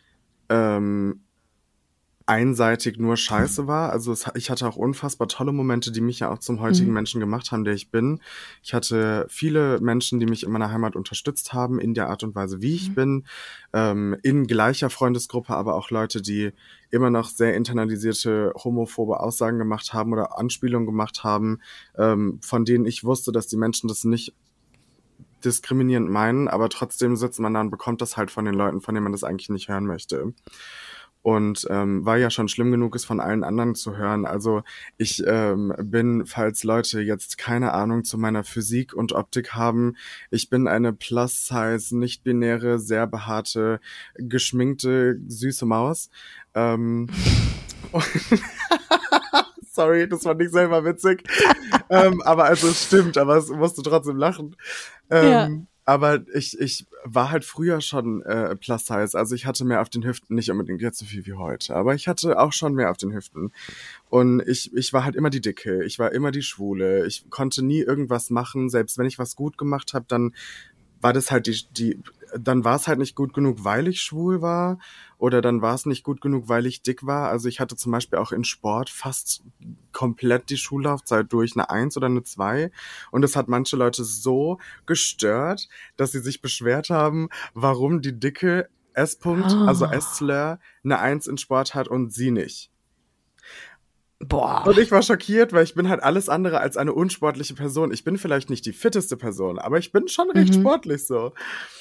ähm, 0.49 1.21
einseitig 2.29 2.99
nur 2.99 3.17
scheiße 3.17 3.67
war. 3.67 3.91
Also 3.91 4.13
es, 4.13 4.27
ich 4.35 4.51
hatte 4.51 4.69
auch 4.69 4.77
unfassbar 4.77 5.29
tolle 5.29 5.53
Momente, 5.53 5.91
die 5.91 6.03
mich 6.03 6.21
ja 6.21 6.31
auch 6.31 6.39
zum 6.39 6.61
heutigen 6.61 6.91
Mhm. 6.91 6.95
Menschen 6.95 7.21
gemacht 7.21 7.51
haben, 7.53 7.65
der 7.65 7.75
ich 7.75 7.91
bin. 7.91 8.21
Ich 8.63 8.75
hatte 8.75 9.27
viele 9.31 9.81
Menschen, 9.81 10.21
die 10.21 10.27
mich 10.27 10.43
in 10.45 10.53
meiner 10.53 10.71
Heimat 10.71 10.95
unterstützt 10.95 11.53
haben, 11.55 11.81
in 11.81 11.95
der 11.95 12.11
Art 12.11 12.23
und 12.23 12.35
Weise, 12.35 12.61
wie 12.61 12.75
ich 12.75 12.91
Mhm. 12.91 12.95
bin, 12.95 13.27
ähm, 13.73 14.17
in 14.23 14.47
gleicher 14.47 14.91
Freundesgruppe, 14.91 15.55
aber 15.57 15.75
auch 15.75 15.91
Leute, 15.91 16.21
die 16.21 16.53
immer 16.91 17.11
noch 17.11 17.29
sehr 17.31 17.55
internalisierte 17.55 18.53
homophobe 18.57 19.21
Aussagen 19.21 19.59
gemacht 19.59 19.93
haben 19.95 20.13
oder 20.13 20.39
Anspielungen 20.39 20.87
gemacht 20.87 21.25
haben, 21.25 21.61
ähm, 21.97 22.41
von 22.43 22.65
denen 22.65 22.85
ich 22.87 23.05
wusste, 23.05 23.33
dass 23.33 23.47
die 23.47 23.57
Menschen 23.57 23.89
das 23.89 24.05
nicht 24.05 24.35
diskriminierend 25.45 26.11
meinen, 26.11 26.49
aber 26.49 26.69
trotzdem 26.69 27.15
sitzt 27.17 27.39
man 27.39 27.55
da 27.55 27.61
und 27.61 27.71
bekommt 27.71 28.01
das 28.01 28.17
halt 28.17 28.31
von 28.31 28.45
den 28.45 28.55
Leuten, 28.55 28.81
von 28.81 28.95
denen 28.95 29.05
man 29.05 29.13
das 29.13 29.23
eigentlich 29.25 29.49
nicht 29.51 29.69
hören 29.69 29.87
möchte. 29.87 30.35
Und 31.23 31.67
ähm, 31.69 32.07
weil 32.07 32.21
ja 32.21 32.31
schon 32.31 32.49
schlimm 32.49 32.71
genug 32.71 32.95
ist, 32.95 33.05
von 33.05 33.21
allen 33.21 33.45
anderen 33.45 33.75
zu 33.75 33.97
hören. 33.97 34.25
Also 34.25 34.63
ich 34.97 35.23
ähm, 35.27 35.75
bin, 35.83 36.25
falls 36.27 36.65
Leute 36.65 37.01
jetzt 37.01 37.39
keine 37.39 37.73
Ahnung 37.73 38.05
zu 38.05 38.19
meiner 38.19 38.45
Physik 38.45 38.95
und 38.95 39.13
Optik 39.13 39.55
haben, 39.55 39.97
ich 40.31 40.49
bin 40.49 40.69
eine 40.69 40.93
Plus-Size, 40.93 41.97
nicht-binäre, 41.97 42.79
sehr 42.79 43.07
behaarte, 43.07 43.81
geschminkte, 44.15 45.19
süße 45.27 45.67
Maus. 45.67 46.09
Ähm, 46.55 47.09
Sorry, 49.71 50.09
das 50.09 50.25
war 50.25 50.35
nicht 50.35 50.53
selber 50.53 50.85
witzig. 50.85 51.23
ähm, 51.89 52.21
aber 52.23 52.45
also 52.45 52.67
es 52.69 52.87
stimmt, 52.87 53.17
aber 53.17 53.37
es 53.37 53.49
musste 53.49 53.83
trotzdem 53.83 54.17
lachen. 54.17 54.57
Ähm. 55.09 55.68
Aber 55.89 56.21
ich, 56.35 56.61
ich 56.61 56.87
war 57.03 57.31
halt 57.31 57.47
früher 57.47 57.81
schon 57.81 58.21
äh, 58.21 58.55
plus 58.57 58.85
size. 58.85 59.19
Also 59.19 59.35
ich 59.35 59.47
hatte 59.47 59.65
mehr 59.65 59.81
auf 59.81 59.89
den 59.89 60.05
Hüften, 60.05 60.35
nicht 60.35 60.51
unbedingt 60.51 60.83
jetzt 60.83 60.99
so 60.99 61.07
viel 61.07 61.25
wie 61.25 61.33
heute, 61.33 61.75
aber 61.75 61.95
ich 61.95 62.09
hatte 62.09 62.39
auch 62.39 62.53
schon 62.53 62.75
mehr 62.75 62.91
auf 62.91 62.99
den 62.99 63.15
Hüften. 63.15 63.53
Und 64.11 64.47
ich, 64.47 64.71
ich 64.77 64.93
war 64.93 65.07
halt 65.07 65.17
immer 65.17 65.31
die 65.31 65.41
Dicke, 65.41 65.83
ich 65.85 65.99
war 65.99 66.13
immer 66.13 66.31
die 66.31 66.43
Schwule. 66.43 67.07
Ich 67.07 67.31
konnte 67.31 67.65
nie 67.65 67.81
irgendwas 67.81 68.29
machen, 68.29 68.69
selbst 68.69 68.99
wenn 68.99 69.07
ich 69.07 69.19
was 69.19 69.35
gut 69.35 69.57
gemacht 69.57 69.95
habe, 69.95 70.05
dann 70.07 70.35
war 71.01 71.15
das 71.15 71.31
halt 71.31 71.47
die, 71.47 71.59
die, 71.71 71.99
dann 72.37 72.65
war 72.65 72.77
es 72.77 72.89
halt 72.89 72.99
nicht 72.99 73.15
gut 73.15 73.33
genug, 73.33 73.65
weil 73.65 73.89
ich 73.89 74.01
schwul 74.03 74.43
war, 74.43 74.79
oder 75.19 75.41
dann 75.41 75.63
war 75.63 75.75
es 75.75 75.87
nicht 75.87 76.05
gut 76.05 76.21
genug, 76.21 76.49
weil 76.49 76.67
ich 76.67 76.83
dick 76.83 77.05
war. 77.07 77.29
Also 77.29 77.49
ich 77.49 77.61
hatte 77.61 77.77
zum 77.77 77.93
Beispiel 77.93 78.19
auch 78.19 78.33
in 78.33 78.45
Sport 78.45 78.91
fast 78.91 79.43
komplett 79.93 80.51
die 80.51 80.57
Schullaufzeit 80.57 81.33
durch 81.33 81.57
eine 81.57 81.71
Eins 81.71 81.97
oder 81.97 82.07
eine 82.07 82.23
Zwei. 82.23 82.71
Und 83.11 83.23
das 83.23 83.35
hat 83.37 83.49
manche 83.49 83.77
Leute 83.77 84.05
so 84.05 84.59
gestört, 84.87 85.69
dass 85.97 86.13
sie 86.13 86.21
sich 86.21 86.41
beschwert 86.41 86.91
haben, 86.91 87.29
warum 87.55 88.01
die 88.01 88.19
dicke 88.19 88.69
S-Punkt, 88.95 89.53
Ah. 89.53 89.67
also 89.67 89.87
S-Slur, 89.87 90.59
eine 90.85 90.99
Eins 90.99 91.27
in 91.27 91.39
Sport 91.39 91.75
hat 91.75 91.89
und 91.89 92.13
sie 92.13 92.31
nicht. 92.31 92.71
Boah. 94.21 94.65
Und 94.67 94.77
ich 94.81 94.91
war 94.91 95.01
schockiert, 95.03 95.53
weil 95.53 95.63
ich 95.63 95.75
bin 95.77 95.89
halt 95.89 96.03
alles 96.03 96.29
andere 96.29 96.61
als 96.61 96.77
eine 96.77 96.93
unsportliche 96.93 97.55
Person. 97.55 97.93
Ich 97.93 98.03
bin 98.03 98.19
vielleicht 98.19 98.51
nicht 98.51 98.67
die 98.67 98.73
fitteste 98.73 99.17
Person, 99.17 99.61
aber 99.61 99.79
ich 99.79 99.93
bin 99.93 100.09
schon 100.09 100.29
recht 100.33 100.57
Mhm. 100.57 100.61
sportlich 100.61 101.07
so. 101.07 101.35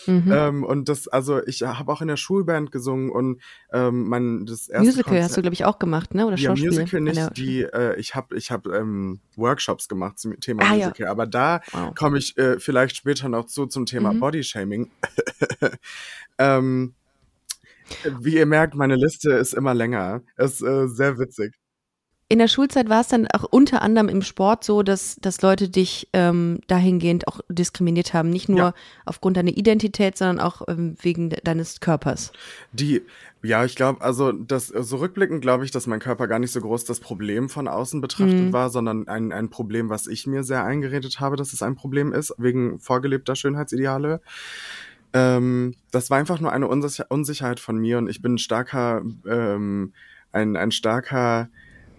Mhm. 0.05 0.31
Ähm, 0.31 0.63
und 0.63 0.87
das, 0.87 1.07
also 1.07 1.43
ich 1.47 1.63
habe 1.63 1.91
auch 1.91 1.99
in 2.01 2.07
der 2.07 2.15
Schulband 2.17 2.71
gesungen 2.71 3.09
und 3.09 3.41
ähm, 3.73 4.07
mein 4.07 4.45
das 4.45 4.67
erste 4.69 4.85
Musical 4.85 5.03
Konzert, 5.05 5.23
hast 5.23 5.37
du, 5.37 5.41
glaube 5.41 5.55
ich, 5.55 5.65
auch 5.65 5.79
gemacht, 5.79 6.13
ne? 6.13 6.27
Oder 6.27 6.37
ja, 6.37 6.51
Schauspiel? 6.51 6.69
Musical 6.69 7.01
nicht, 7.01 7.37
die 7.37 7.63
äh, 7.63 7.99
ich 7.99 8.13
habe 8.13 8.37
ich 8.37 8.51
habe 8.51 8.69
ähm, 8.77 9.19
Workshops 9.35 9.87
gemacht 9.87 10.19
zum 10.19 10.39
Thema 10.39 10.61
Ah, 10.63 10.75
ja. 10.75 10.85
Musical, 10.89 11.07
aber 11.07 11.25
da 11.25 11.61
Wow. 11.71 11.95
komme 11.95 12.19
ich 12.19 12.37
äh, 12.37 12.59
vielleicht 12.59 12.97
später 12.97 13.29
noch 13.29 13.47
zu 13.47 13.65
zum 13.65 13.87
Thema 13.87 14.13
Mhm. 14.13 14.19
Bodyshaming. 14.19 14.91
ähm, 16.37 16.93
wie 18.19 18.35
ihr 18.35 18.45
merkt, 18.45 18.75
meine 18.75 18.95
Liste 18.95 19.31
ist 19.31 19.53
immer 19.53 19.73
länger. 19.73 20.21
Ist 20.37 20.61
äh, 20.61 20.87
sehr 20.87 21.17
witzig. 21.17 21.55
In 22.29 22.39
der 22.39 22.49
Schulzeit 22.49 22.89
war 22.89 22.99
es 22.99 23.07
dann 23.07 23.25
auch 23.27 23.43
unter 23.43 23.81
anderem 23.81 24.09
im 24.09 24.21
Sport 24.21 24.65
so, 24.65 24.83
dass, 24.83 25.15
dass 25.21 25.41
Leute 25.41 25.69
dich 25.69 26.09
ähm, 26.11 26.59
dahingehend 26.67 27.25
auch 27.29 27.39
diskriminiert 27.47 28.13
haben. 28.13 28.29
Nicht 28.31 28.49
nur 28.49 28.59
Ja. 28.59 28.73
aufgrund 29.05 29.37
deiner 29.37 29.55
Identität, 29.55 30.17
sondern 30.17 30.41
auch 30.41 30.61
ähm, 30.67 30.97
wegen 31.01 31.29
de 31.29 31.39
deines 31.41 31.79
Körpers. 31.79 32.33
Die, 32.73 33.01
ja, 33.43 33.63
ich 33.63 33.77
glaube, 33.77 34.01
also 34.01 34.33
das 34.33 34.67
so 34.67 34.97
rückblickend 34.97 35.41
glaube 35.41 35.63
ich, 35.63 35.71
dass 35.71 35.87
mein 35.87 36.01
Körper 36.01 36.27
gar 36.27 36.39
nicht 36.39 36.51
so 36.51 36.59
groß 36.59 36.83
das 36.83 36.99
Problem 36.99 37.47
von 37.47 37.69
außen 37.69 38.01
betrachtet 38.01 38.39
Mhm. 38.47 38.51
war, 38.51 38.69
sondern 38.71 39.07
ein, 39.07 39.31
ein 39.31 39.49
Problem, 39.49 39.89
was 39.89 40.05
ich 40.07 40.27
mir 40.27 40.43
sehr 40.43 40.65
eingeredet 40.65 41.21
habe, 41.21 41.37
dass 41.37 41.53
es 41.53 41.61
ein 41.61 41.75
Problem 41.75 42.11
ist, 42.11 42.33
wegen 42.37 42.77
vorgelebter 42.81 43.37
Schönheitsideale. 43.37 44.19
Ähm, 45.13 45.75
das 45.91 46.09
war 46.09 46.17
einfach 46.17 46.41
nur 46.41 46.51
eine 46.51 46.67
Unsicher 46.67 47.05
Unsicherheit 47.07 47.61
von 47.61 47.77
mir 47.77 47.97
und 47.99 48.09
ich 48.09 48.21
bin 48.21 48.33
ein 48.33 48.37
starker, 48.37 49.01
ähm, 49.25 49.93
ein, 50.33 50.57
ein 50.57 50.71
starker 50.71 51.47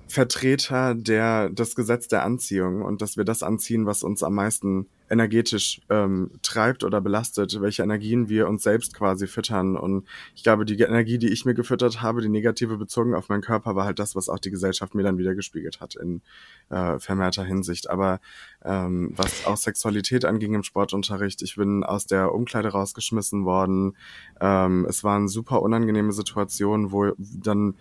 Vertreter 0.09 0.95
der, 0.95 1.51
des 1.51 1.75
Gesetz 1.75 2.09
der 2.09 2.25
Anziehung 2.25 2.83
und 2.83 3.03
dass 3.03 3.17
wir 3.17 3.25
das 3.25 3.43
anziehen, 3.43 3.85
was 3.87 4.03
uns 4.03 4.23
am 4.23 4.35
meisten 4.35 4.87
energetisch 5.11 5.81
ähm, 5.91 6.31
treibt 6.43 6.85
oder 6.85 7.01
belastet, 7.01 7.61
welche 7.61 7.83
Energien 7.83 8.29
wir 8.29 8.49
uns 8.49 8.63
selbst 8.63 8.95
quasi 8.95 9.27
füttern. 9.27 9.77
Und 9.77 10.07
ich 10.35 10.43
glaube, 10.43 10.65
die 10.65 10.81
Energie, 10.81 11.19
die 11.19 11.29
ich 11.29 11.45
mir 11.45 11.55
gefüttert 11.55 12.03
habe, 12.03 12.21
die 12.21 12.29
negative 12.29 12.77
bezogen 12.77 13.15
auf 13.15 13.29
meinen 13.29 13.43
Körper, 13.43 13.75
war 13.77 13.85
halt 13.85 13.99
das, 13.99 14.17
was 14.17 14.29
auch 14.29 14.39
die 14.39 14.51
Gesellschaft 14.51 14.95
mir 14.95 15.03
dann 15.03 15.19
wieder 15.19 15.35
gespiegelt 15.35 15.81
hat 15.81 15.95
in 15.95 16.21
äh, 16.71 16.99
vermehrter 16.99 17.45
Hinsicht. 17.45 17.91
Aber 17.91 18.21
ähm, 18.65 19.13
was 19.17 19.47
auch 19.47 19.57
Sexualität 19.57 20.25
anging 20.25 20.55
im 20.55 20.63
Sportunterricht, 20.63 21.43
ich 21.43 21.57
bin 21.57 21.85
aus 21.85 22.07
der 22.07 22.35
Umkleide 22.35 22.69
rausgeschmissen 22.69 23.45
worden. 23.45 23.97
Ähm, 24.41 24.87
es 24.89 25.05
waren 25.05 25.29
super 25.29 25.63
unangenehme 25.63 26.13
Situationen, 26.13 26.93
wo 26.93 27.13
dann, 27.19 27.75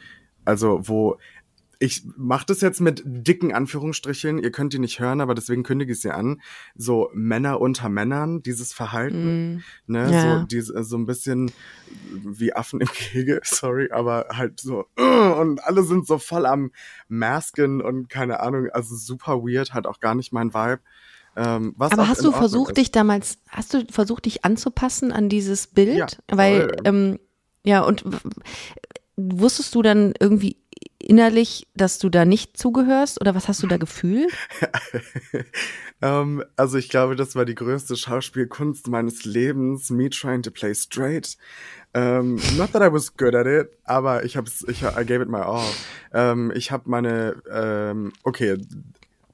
also 0.45 0.79
wo 0.83 1.17
ich 1.79 2.03
mache 2.17 2.45
das 2.47 2.61
jetzt 2.61 2.81
mit 2.81 3.03
dicken 3.05 3.53
Anführungsstrichen, 3.53 4.39
ihr 4.39 4.51
könnt 4.51 4.73
die 4.73 4.79
nicht 4.79 4.99
hören, 4.99 5.21
aber 5.21 5.35
deswegen 5.35 5.63
kündige 5.63 5.93
ich 5.93 6.01
sie 6.01 6.11
an. 6.11 6.41
So 6.75 7.09
Männer 7.13 7.61
unter 7.61 7.89
Männern, 7.89 8.41
dieses 8.41 8.73
Verhalten, 8.73 9.57
Mhm. 9.57 9.63
ne, 9.87 10.11
Ja. 10.11 10.39
so, 10.39 10.45
diese, 10.45 10.83
so 10.83 10.97
ein 10.97 11.05
bisschen 11.05 11.53
wie 11.87 12.53
Affen 12.53 12.81
im 12.81 12.87
Gehege, 12.87 13.41
sorry, 13.43 13.89
aber 13.91 14.27
halt 14.33 14.59
so, 14.59 14.85
und 14.95 15.63
alle 15.63 15.83
sind 15.83 16.07
so 16.07 16.17
voll 16.17 16.45
am 16.45 16.71
Masken 17.07 17.81
und 17.81 18.09
keine 18.09 18.39
Ahnung, 18.39 18.69
also 18.71 18.95
super 18.95 19.43
weird, 19.43 19.73
halt 19.73 19.87
auch 19.87 19.99
gar 19.99 20.15
nicht 20.15 20.33
mein 20.33 20.53
Vibe. 20.53 20.79
Ähm, 21.35 21.75
Aber 21.77 22.07
hast 22.07 22.21
du 22.21 22.29
Ordnung 22.29 22.33
versucht, 22.41 22.69
ist. 22.71 22.77
dich 22.77 22.91
damals, 22.91 23.37
hast 23.49 23.73
du 23.75 23.85
versucht, 23.91 24.25
dich 24.25 24.43
anzupassen 24.43 25.11
an 25.11 25.29
dieses 25.29 25.67
Bild? 25.67 25.95
Ja, 25.97 26.07
Weil, 26.31 26.75
ähm, 26.85 27.19
ja, 27.63 27.81
und 27.81 28.03
wusstest 29.17 29.75
du 29.75 29.81
dann 29.81 30.13
irgendwie 30.19 30.57
innerlich, 31.07 31.67
dass 31.75 31.99
du 31.99 32.09
da 32.09 32.25
nicht 32.25 32.57
zugehörst? 32.57 33.19
Oder 33.21 33.35
was 33.35 33.47
hast 33.47 33.63
du 33.63 33.67
da 33.67 33.77
gefühlt? 33.77 34.31
ähm, 36.01 36.43
also 36.55 36.77
ich 36.77 36.89
glaube, 36.89 37.15
das 37.15 37.35
war 37.35 37.45
die 37.45 37.55
größte 37.55 37.95
Schauspielkunst 37.95 38.87
meines 38.87 39.25
Lebens, 39.25 39.89
me 39.89 40.09
trying 40.09 40.41
to 40.43 40.51
play 40.51 40.75
straight. 40.75 41.37
Ähm, 41.93 42.35
not 42.57 42.73
that 42.73 42.81
I 42.81 42.91
was 42.91 43.15
good 43.15 43.33
at 43.33 43.47
it, 43.47 43.69
aber 43.85 44.25
ich 44.25 44.37
hab's, 44.37 44.65
ich 44.67 44.83
I 44.83 45.05
gave 45.05 45.21
it 45.21 45.29
my 45.29 45.39
all. 45.39 45.65
Ähm, 46.13 46.51
ich 46.53 46.71
habe 46.71 46.89
meine, 46.89 48.11
okay, 48.23 48.57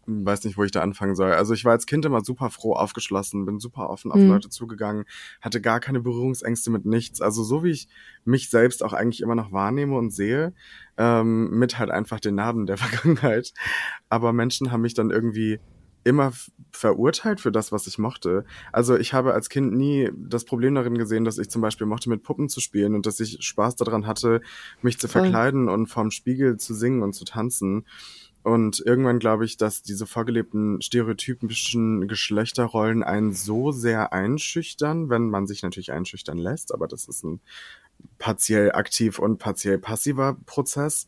weiß 0.06 0.44
nicht, 0.44 0.58
wo 0.58 0.64
ich 0.64 0.72
da 0.72 0.82
anfangen 0.82 1.16
soll. 1.16 1.32
Also 1.32 1.54
ich 1.54 1.66
war 1.66 1.72
als 1.72 1.86
Kind 1.86 2.06
immer 2.06 2.22
super 2.24 2.50
froh 2.50 2.74
aufgeschlossen, 2.74 3.46
bin 3.46 3.60
super 3.60 3.90
offen 3.90 4.12
auf 4.12 4.20
Mhm. 4.20 4.28
Leute 4.28 4.50
zugegangen, 4.50 5.06
hatte 5.42 5.62
gar 5.62 5.80
keine 5.80 6.00
Berührungsängste 6.02 6.72
mit 6.72 6.86
nichts. 6.86 7.22
Also 7.22 7.44
so 7.44 7.64
wie 7.64 7.72
ich 7.72 7.88
mich 8.26 8.50
selbst 8.50 8.84
auch 8.84 8.94
eigentlich 8.94 9.22
immer 9.22 9.36
noch 9.36 9.52
wahrnehme 9.52 9.98
und 9.98 10.12
sehe, 10.12 10.54
ähm, 10.98 11.50
mit 11.58 11.80
halt 11.80 11.90
einfach 11.92 12.20
den 12.20 12.36
Narben 12.36 12.66
der 12.66 12.78
Vergangenheit. 13.24 13.54
Aber 14.10 14.34
Menschen 14.34 14.72
haben 14.72 14.82
mich 14.82 14.94
dann 14.94 15.10
irgendwie 15.10 15.60
immer 16.06 16.34
verurteilt 16.72 17.40
für 17.40 17.52
das, 17.52 17.72
was 17.72 17.88
ich 17.88 17.98
mochte. 17.98 18.44
Also 18.72 18.98
ich 18.98 19.14
habe 19.14 19.34
als 19.34 19.50
Kind 19.50 19.74
nie 19.74 20.12
das 20.18 20.44
Problem 20.44 20.76
darin 20.76 20.98
gesehen, 20.98 21.24
dass 21.24 21.38
ich 21.38 21.50
zum 21.50 21.62
Beispiel 21.62 21.88
mochte, 21.88 22.10
mit 22.10 22.24
Puppen 22.24 22.50
zu 22.50 22.60
spielen 22.60 22.94
und 22.94 23.06
dass 23.06 23.20
ich 23.22 23.38
Spaß 23.40 23.78
daran 23.78 24.06
hatte, 24.06 24.42
mich 24.82 25.00
zu 25.00 25.08
verkleiden 25.08 25.70
und 25.70 25.88
vorm 25.88 26.12
Spiegel 26.12 26.58
zu 26.58 26.74
singen 26.74 27.04
und 27.04 27.14
zu 27.14 27.24
tanzen. 27.24 27.86
Und 28.44 28.84
irgendwann 28.86 29.20
glaube 29.20 29.46
ich, 29.46 29.56
dass 29.58 29.84
diese 29.84 30.06
vorgelebten 30.06 30.82
stereotypischen 30.82 32.08
Geschlechterrollen 32.08 33.02
einen 33.02 33.32
so 33.34 33.72
sehr 33.72 34.12
einschüchtern, 34.12 35.10
wenn 35.10 35.30
man 35.30 35.48
sich 35.48 35.64
natürlich 35.64 35.94
einschüchtern 35.94 36.38
lässt, 36.38 36.74
aber 36.74 36.88
das 36.88 37.08
ist 37.08 37.24
ein 37.24 37.40
partiell 38.20 38.74
aktiv 38.74 39.18
und 39.20 39.38
partiell 39.38 39.78
passiver 39.78 40.36
Prozess. 40.46 41.08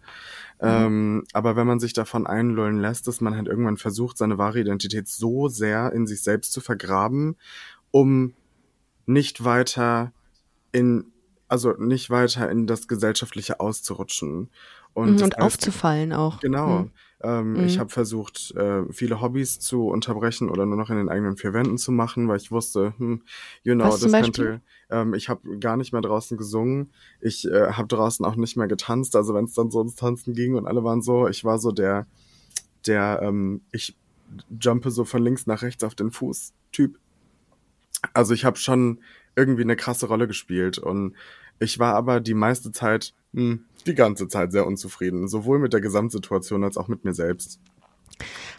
Ähm, 0.61 1.25
aber 1.33 1.57
wenn 1.57 1.67
man 1.67 1.79
sich 1.81 1.91
davon 1.91 2.25
einlullen 2.25 2.79
lässt, 2.79 3.07
dass 3.07 3.19
man 3.19 3.35
halt 3.35 3.47
irgendwann 3.47 3.75
versucht, 3.77 4.17
seine 4.17 4.37
wahre 4.37 4.61
Identität 4.61 5.09
so 5.09 5.49
sehr 5.49 5.91
in 5.91 6.07
sich 6.07 6.21
selbst 6.21 6.53
zu 6.53 6.61
vergraben, 6.61 7.35
um 7.91 8.33
nicht 9.05 9.43
weiter 9.43 10.13
in, 10.71 11.11
also 11.49 11.73
nicht 11.73 12.09
weiter 12.09 12.49
in 12.49 12.65
das 12.65 12.87
Gesellschaftliche 12.87 13.59
auszurutschen. 13.59 14.49
Und, 14.93 15.15
das 15.15 15.23
und 15.23 15.35
heißt- 15.35 15.41
aufzufallen 15.41 16.13
auch. 16.13 16.39
Genau. 16.39 16.83
Mhm. 16.83 16.91
Ähm, 17.21 17.53
Mhm. 17.53 17.63
Ich 17.65 17.79
habe 17.79 17.89
versucht, 17.89 18.53
äh, 18.55 18.83
viele 18.91 19.21
Hobbys 19.21 19.59
zu 19.59 19.87
unterbrechen 19.87 20.49
oder 20.49 20.65
nur 20.65 20.77
noch 20.77 20.89
in 20.89 20.97
den 20.97 21.09
eigenen 21.09 21.37
vier 21.37 21.53
Wänden 21.53 21.77
zu 21.77 21.91
machen, 21.91 22.27
weil 22.27 22.37
ich 22.37 22.51
wusste, 22.51 22.93
hm, 22.97 23.21
you 23.63 23.73
zum 23.73 23.79
das 23.79 24.21
könnte. 24.21 24.61
Ähm, 24.89 25.13
ich 25.13 25.29
habe 25.29 25.57
gar 25.59 25.77
nicht 25.77 25.93
mehr 25.93 26.01
draußen 26.01 26.37
gesungen. 26.37 26.91
Ich 27.21 27.45
äh, 27.49 27.71
habe 27.71 27.87
draußen 27.87 28.25
auch 28.25 28.35
nicht 28.35 28.57
mehr 28.57 28.67
getanzt. 28.67 29.15
Also 29.15 29.33
wenn 29.33 29.45
es 29.45 29.53
dann 29.53 29.71
so 29.71 29.79
ums 29.79 29.95
Tanzen 29.95 30.33
ging 30.33 30.55
und 30.55 30.67
alle 30.67 30.83
waren 30.83 31.01
so, 31.01 31.27
ich 31.27 31.43
war 31.45 31.57
so 31.57 31.71
der, 31.71 32.05
der, 32.85 33.21
ähm, 33.23 33.61
ich 33.71 33.95
jumpe 34.59 34.91
so 34.91 35.05
von 35.05 35.23
links 35.23 35.47
nach 35.47 35.61
rechts 35.61 35.83
auf 35.83 35.95
den 35.95 36.11
Fuß 36.11 36.53
Typ. 36.71 36.99
Also 38.13 38.33
ich 38.33 38.45
habe 38.45 38.57
schon 38.57 38.99
irgendwie 39.35 39.63
eine 39.63 39.75
krasse 39.75 40.07
Rolle 40.07 40.27
gespielt 40.27 40.77
und 40.77 41.15
ich 41.59 41.79
war 41.79 41.95
aber 41.95 42.19
die 42.19 42.33
meiste 42.33 42.71
Zeit, 42.71 43.13
hm, 43.33 43.65
die 43.85 43.95
ganze 43.95 44.27
Zeit 44.27 44.51
sehr 44.51 44.65
unzufrieden, 44.65 45.27
sowohl 45.27 45.59
mit 45.59 45.73
der 45.73 45.81
Gesamtsituation 45.81 46.63
als 46.63 46.77
auch 46.77 46.87
mit 46.87 47.05
mir 47.05 47.13
selbst. 47.13 47.59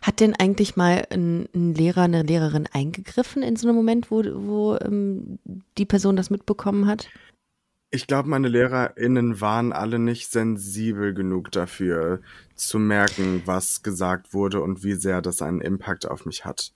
Hat 0.03 0.21
denn 0.21 0.35
eigentlich 0.35 0.77
mal 0.77 1.07
ein, 1.11 1.49
ein 1.55 1.75
Lehrer, 1.75 2.03
eine 2.03 2.23
Lehrerin 2.23 2.69
eingegriffen 2.73 3.43
in 3.43 3.57
so 3.57 3.67
einem 3.67 3.77
Moment, 3.77 4.11
wo, 4.11 4.23
wo 4.23 4.77
ähm, 4.77 5.39
die 5.79 5.87
Person 5.87 6.17
das 6.17 6.31
mitbekommen 6.31 6.87
hat? 6.87 7.09
Ich 7.91 8.07
glaube, 8.07 8.29
meine 8.29 8.49
LehrerInnen 8.49 9.41
waren 9.41 9.73
alle 9.73 9.99
nicht 9.99 10.31
sensibel 10.31 11.15
genug 11.15 11.51
dafür, 11.53 12.21
zu 12.55 12.79
merken, 12.79 13.43
was 13.47 13.83
gesagt 13.83 14.35
wurde 14.35 14.61
und 14.61 14.85
wie 14.85 14.95
sehr 14.95 15.23
das 15.23 15.41
einen 15.41 15.61
Impact 15.61 16.07
auf 16.07 16.27
mich 16.27 16.45
hat. 16.45 16.73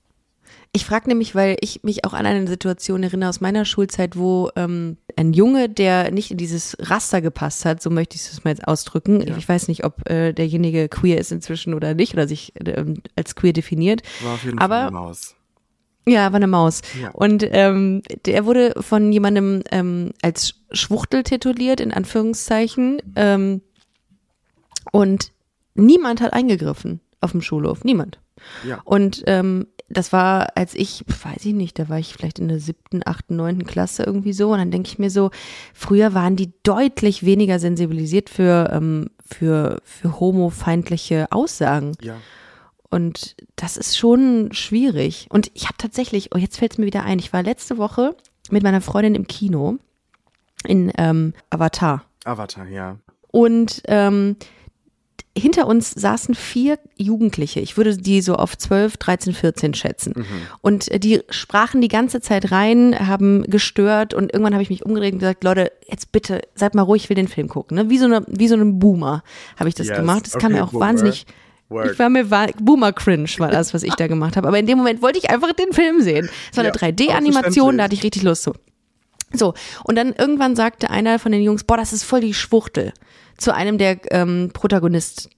Ich 0.72 0.84
frage 0.84 1.08
nämlich, 1.08 1.34
weil 1.34 1.56
ich 1.60 1.82
mich 1.82 2.04
auch 2.04 2.12
an 2.12 2.26
eine 2.26 2.46
Situation 2.46 3.02
erinnere 3.02 3.28
aus 3.30 3.40
meiner 3.40 3.64
Schulzeit, 3.64 4.16
wo 4.16 4.50
ähm, 4.54 4.98
ein 5.16 5.32
Junge, 5.32 5.68
der 5.68 6.12
nicht 6.12 6.30
in 6.30 6.36
dieses 6.36 6.76
Raster 6.78 7.20
gepasst 7.20 7.64
hat, 7.64 7.82
so 7.82 7.90
möchte 7.90 8.14
ich 8.14 8.22
es 8.22 8.44
mal 8.44 8.50
jetzt 8.50 8.68
ausdrücken. 8.68 9.20
Ja. 9.26 9.36
Ich 9.36 9.48
weiß 9.48 9.66
nicht, 9.66 9.84
ob 9.84 10.08
äh, 10.08 10.32
derjenige 10.32 10.88
queer 10.88 11.18
ist 11.18 11.32
inzwischen 11.32 11.74
oder 11.74 11.94
nicht 11.94 12.14
oder 12.14 12.28
sich 12.28 12.52
ähm, 12.64 13.02
als 13.16 13.34
queer 13.34 13.52
definiert. 13.52 14.02
War 14.22 14.34
auf 14.34 14.44
jeden 14.44 14.58
Aber- 14.58 14.76
Fall 14.76 14.86
eine 14.88 14.92
Maus. 14.92 15.34
Ja, 16.06 16.32
war 16.32 16.36
eine 16.36 16.46
Maus. 16.46 16.80
Ja. 17.00 17.10
Und 17.10 17.46
ähm, 17.50 18.02
der 18.24 18.46
wurde 18.46 18.74
von 18.80 19.12
jemandem 19.12 19.62
ähm, 19.70 20.12
als 20.22 20.54
Schwuchtel 20.72 21.22
tituliert, 21.24 21.78
in 21.78 21.92
Anführungszeichen. 21.92 23.02
Ähm, 23.16 23.60
und 24.92 25.32
niemand 25.74 26.20
hat 26.20 26.32
eingegriffen 26.32 27.00
auf 27.20 27.32
dem 27.32 27.42
Schulhof. 27.42 27.84
Niemand. 27.84 28.18
Ja. 28.66 28.80
Und 28.84 29.22
ähm, 29.26 29.66
das 29.90 30.12
war, 30.12 30.56
als 30.56 30.74
ich, 30.74 31.04
weiß 31.06 31.44
ich 31.44 31.52
nicht, 31.52 31.78
da 31.78 31.88
war 31.88 31.98
ich 31.98 32.14
vielleicht 32.14 32.38
in 32.38 32.48
der 32.48 32.60
siebten, 32.60 33.02
achten, 33.04 33.34
neunten 33.36 33.66
Klasse 33.66 34.04
irgendwie 34.04 34.32
so. 34.32 34.52
Und 34.52 34.58
dann 34.58 34.70
denke 34.70 34.88
ich 34.88 34.98
mir 34.98 35.10
so, 35.10 35.30
früher 35.74 36.14
waren 36.14 36.36
die 36.36 36.52
deutlich 36.62 37.24
weniger 37.24 37.58
sensibilisiert 37.58 38.30
für, 38.30 38.70
ähm, 38.72 39.10
für, 39.28 39.80
für 39.84 40.20
homofeindliche 40.20 41.26
Aussagen. 41.30 41.96
Ja. 42.00 42.16
Und 42.88 43.36
das 43.56 43.76
ist 43.76 43.98
schon 43.98 44.52
schwierig. 44.52 45.26
Und 45.30 45.50
ich 45.54 45.64
habe 45.64 45.76
tatsächlich, 45.76 46.34
oh, 46.34 46.38
jetzt 46.38 46.58
fällt 46.58 46.72
es 46.72 46.78
mir 46.78 46.86
wieder 46.86 47.04
ein, 47.04 47.18
ich 47.18 47.32
war 47.32 47.42
letzte 47.42 47.76
Woche 47.76 48.16
mit 48.50 48.62
meiner 48.62 48.80
Freundin 48.80 49.16
im 49.16 49.26
Kino 49.26 49.78
in 50.66 50.92
ähm, 50.98 51.34
Avatar. 51.50 52.04
Avatar, 52.24 52.66
ja. 52.68 52.96
Und 53.32 53.82
ähm, 53.86 54.36
hinter 55.36 55.66
uns 55.66 55.90
saßen 55.90 56.34
vier 56.34 56.78
Jugendliche. 56.96 57.60
Ich 57.60 57.76
würde 57.76 57.96
die 57.96 58.20
so 58.22 58.34
auf 58.36 58.56
12, 58.58 58.96
13, 58.96 59.32
14 59.34 59.74
schätzen. 59.74 60.26
Und 60.60 60.90
äh, 60.90 60.98
die 60.98 61.22
sprachen 61.30 61.80
die 61.80 61.88
ganze 61.88 62.20
Zeit 62.20 62.50
rein, 62.52 62.96
haben 63.08 63.42
gestört 63.44 64.12
und 64.14 64.32
irgendwann 64.32 64.54
habe 64.54 64.62
ich 64.62 64.70
mich 64.70 64.84
umgedreht 64.84 65.12
und 65.14 65.18
gesagt, 65.20 65.44
Leute, 65.44 65.72
jetzt 65.88 66.12
bitte, 66.12 66.42
seid 66.54 66.74
mal 66.74 66.82
ruhig, 66.82 67.04
ich 67.04 67.08
will 67.08 67.14
den 67.16 67.28
Film 67.28 67.48
gucken. 67.48 67.76
Ne? 67.76 67.90
Wie 67.90 67.98
so 67.98 68.06
eine, 68.06 68.24
wie 68.26 68.48
so 68.48 68.56
ein 68.56 68.78
Boomer 68.78 69.22
habe 69.58 69.68
ich 69.68 69.74
das 69.74 69.88
Yes. 69.88 69.96
gemacht. 69.98 70.26
Das 70.26 70.32
kam 70.34 70.52
Okay, 70.52 70.60
mir 70.60 70.64
auch 70.66 70.72
Boomer. 70.72 70.86
wahnsinnig. 70.86 71.26
Work. 71.68 71.92
Ich 71.92 71.98
war 72.00 72.08
mir 72.08 72.30
wa- 72.32 72.48
Boomer 72.60 72.92
Cringe 72.92 73.28
war 73.38 73.50
das, 73.50 73.72
was 73.72 73.84
ich 73.84 73.94
da 73.94 74.08
gemacht 74.08 74.36
habe. 74.36 74.48
Aber 74.48 74.58
in 74.58 74.66
dem 74.66 74.76
Moment 74.78 75.02
wollte 75.02 75.18
ich 75.20 75.30
einfach 75.30 75.52
den 75.52 75.72
Film 75.72 76.00
sehen. 76.02 76.28
Es 76.50 76.56
war 76.56 76.64
eine 76.64 76.72
Ja, 76.74 76.88
3D-Animation, 76.88 77.78
da 77.78 77.84
hatte 77.84 77.94
ich 77.94 78.02
richtig 78.02 78.22
Lust 78.22 78.42
zu. 78.42 78.54
So, 79.32 79.54
und 79.84 79.94
dann 79.96 80.12
irgendwann 80.12 80.56
sagte 80.56 80.90
einer 80.90 81.20
von 81.20 81.30
den 81.30 81.42
Jungs, 81.42 81.62
boah, 81.62 81.76
das 81.76 81.92
ist 81.92 82.02
voll 82.02 82.20
die 82.20 82.34
Schwuchtel, 82.34 82.92
zu 83.40 83.54
einem 83.54 83.78
der 83.78 83.98
ähm, 84.12 84.50
Protagonist, 84.52 85.30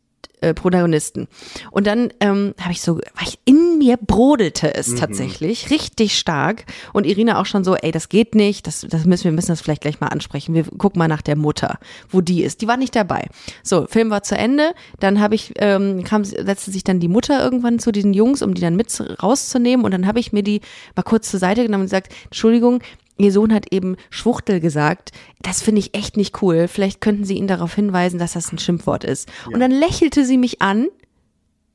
äh, 0.42 0.54
Protagonisten. 0.54 1.28
Und 1.70 1.86
dann 1.86 2.12
ähm, 2.20 2.54
habe 2.60 2.72
ich 2.72 2.82
so, 2.82 2.98
ich 3.24 3.38
in 3.44 3.78
mir 3.78 3.96
brodelte 3.96 4.74
es 4.74 4.94
tatsächlich 4.96 5.70
richtig 5.70 6.18
stark. 6.18 6.64
Und 6.92 7.06
Irina 7.06 7.40
auch 7.40 7.46
schon 7.46 7.62
so, 7.62 7.76
ey, 7.76 7.92
das 7.92 8.08
geht 8.08 8.34
nicht, 8.34 8.66
das, 8.66 8.84
das 8.88 9.04
müssen 9.04 9.24
wir 9.24 9.32
müssen 9.32 9.48
das 9.48 9.60
vielleicht 9.60 9.82
gleich 9.82 10.00
mal 10.00 10.08
ansprechen. 10.08 10.54
Wir 10.54 10.64
gucken 10.64 10.98
mal 10.98 11.08
nach 11.08 11.22
der 11.22 11.36
Mutter, 11.36 11.78
wo 12.10 12.20
die 12.20 12.42
ist. 12.42 12.60
Die 12.60 12.66
war 12.66 12.76
nicht 12.76 12.96
dabei. 12.96 13.28
So, 13.62 13.86
Film 13.86 14.10
war 14.10 14.24
zu 14.24 14.36
Ende. 14.36 14.72
Dann 14.98 15.20
habe 15.20 15.36
ich, 15.36 15.52
ähm, 15.58 16.02
kam, 16.02 16.24
setzte 16.24 16.72
sich 16.72 16.82
dann 16.82 16.98
die 16.98 17.08
Mutter 17.08 17.42
irgendwann 17.42 17.78
zu 17.78 17.92
diesen 17.92 18.12
Jungs, 18.12 18.42
um 18.42 18.54
die 18.54 18.62
dann 18.62 18.74
mit 18.74 18.92
rauszunehmen. 19.22 19.84
Und 19.84 19.92
dann 19.92 20.06
habe 20.08 20.18
ich 20.18 20.32
mir 20.32 20.42
die 20.42 20.60
mal 20.96 21.02
kurz 21.02 21.30
zur 21.30 21.38
Seite 21.38 21.62
genommen 21.62 21.82
und 21.82 21.86
gesagt, 21.86 22.12
Entschuldigung, 22.24 22.82
Ihr 23.22 23.32
Sohn 23.32 23.52
hat 23.52 23.72
eben 23.72 23.96
Schwuchtel 24.11 24.61
gesagt. 24.61 25.11
Das 25.40 25.62
finde 25.62 25.80
ich 25.80 25.94
echt 25.94 26.16
nicht 26.16 26.42
cool. 26.42 26.68
Vielleicht 26.68 27.00
könnten 27.00 27.24
Sie 27.24 27.37
ihn 27.37 27.46
darauf 27.46 27.74
hinweisen, 27.74 28.18
dass 28.18 28.32
das 28.32 28.52
ein 28.52 28.58
Schimpfwort 28.58 29.04
ist. 29.04 29.28
Und 29.52 29.61
dann 29.61 29.70
lächelte 29.70 30.24
sie 30.24 30.38
mich 30.38 30.62
an, 30.62 30.88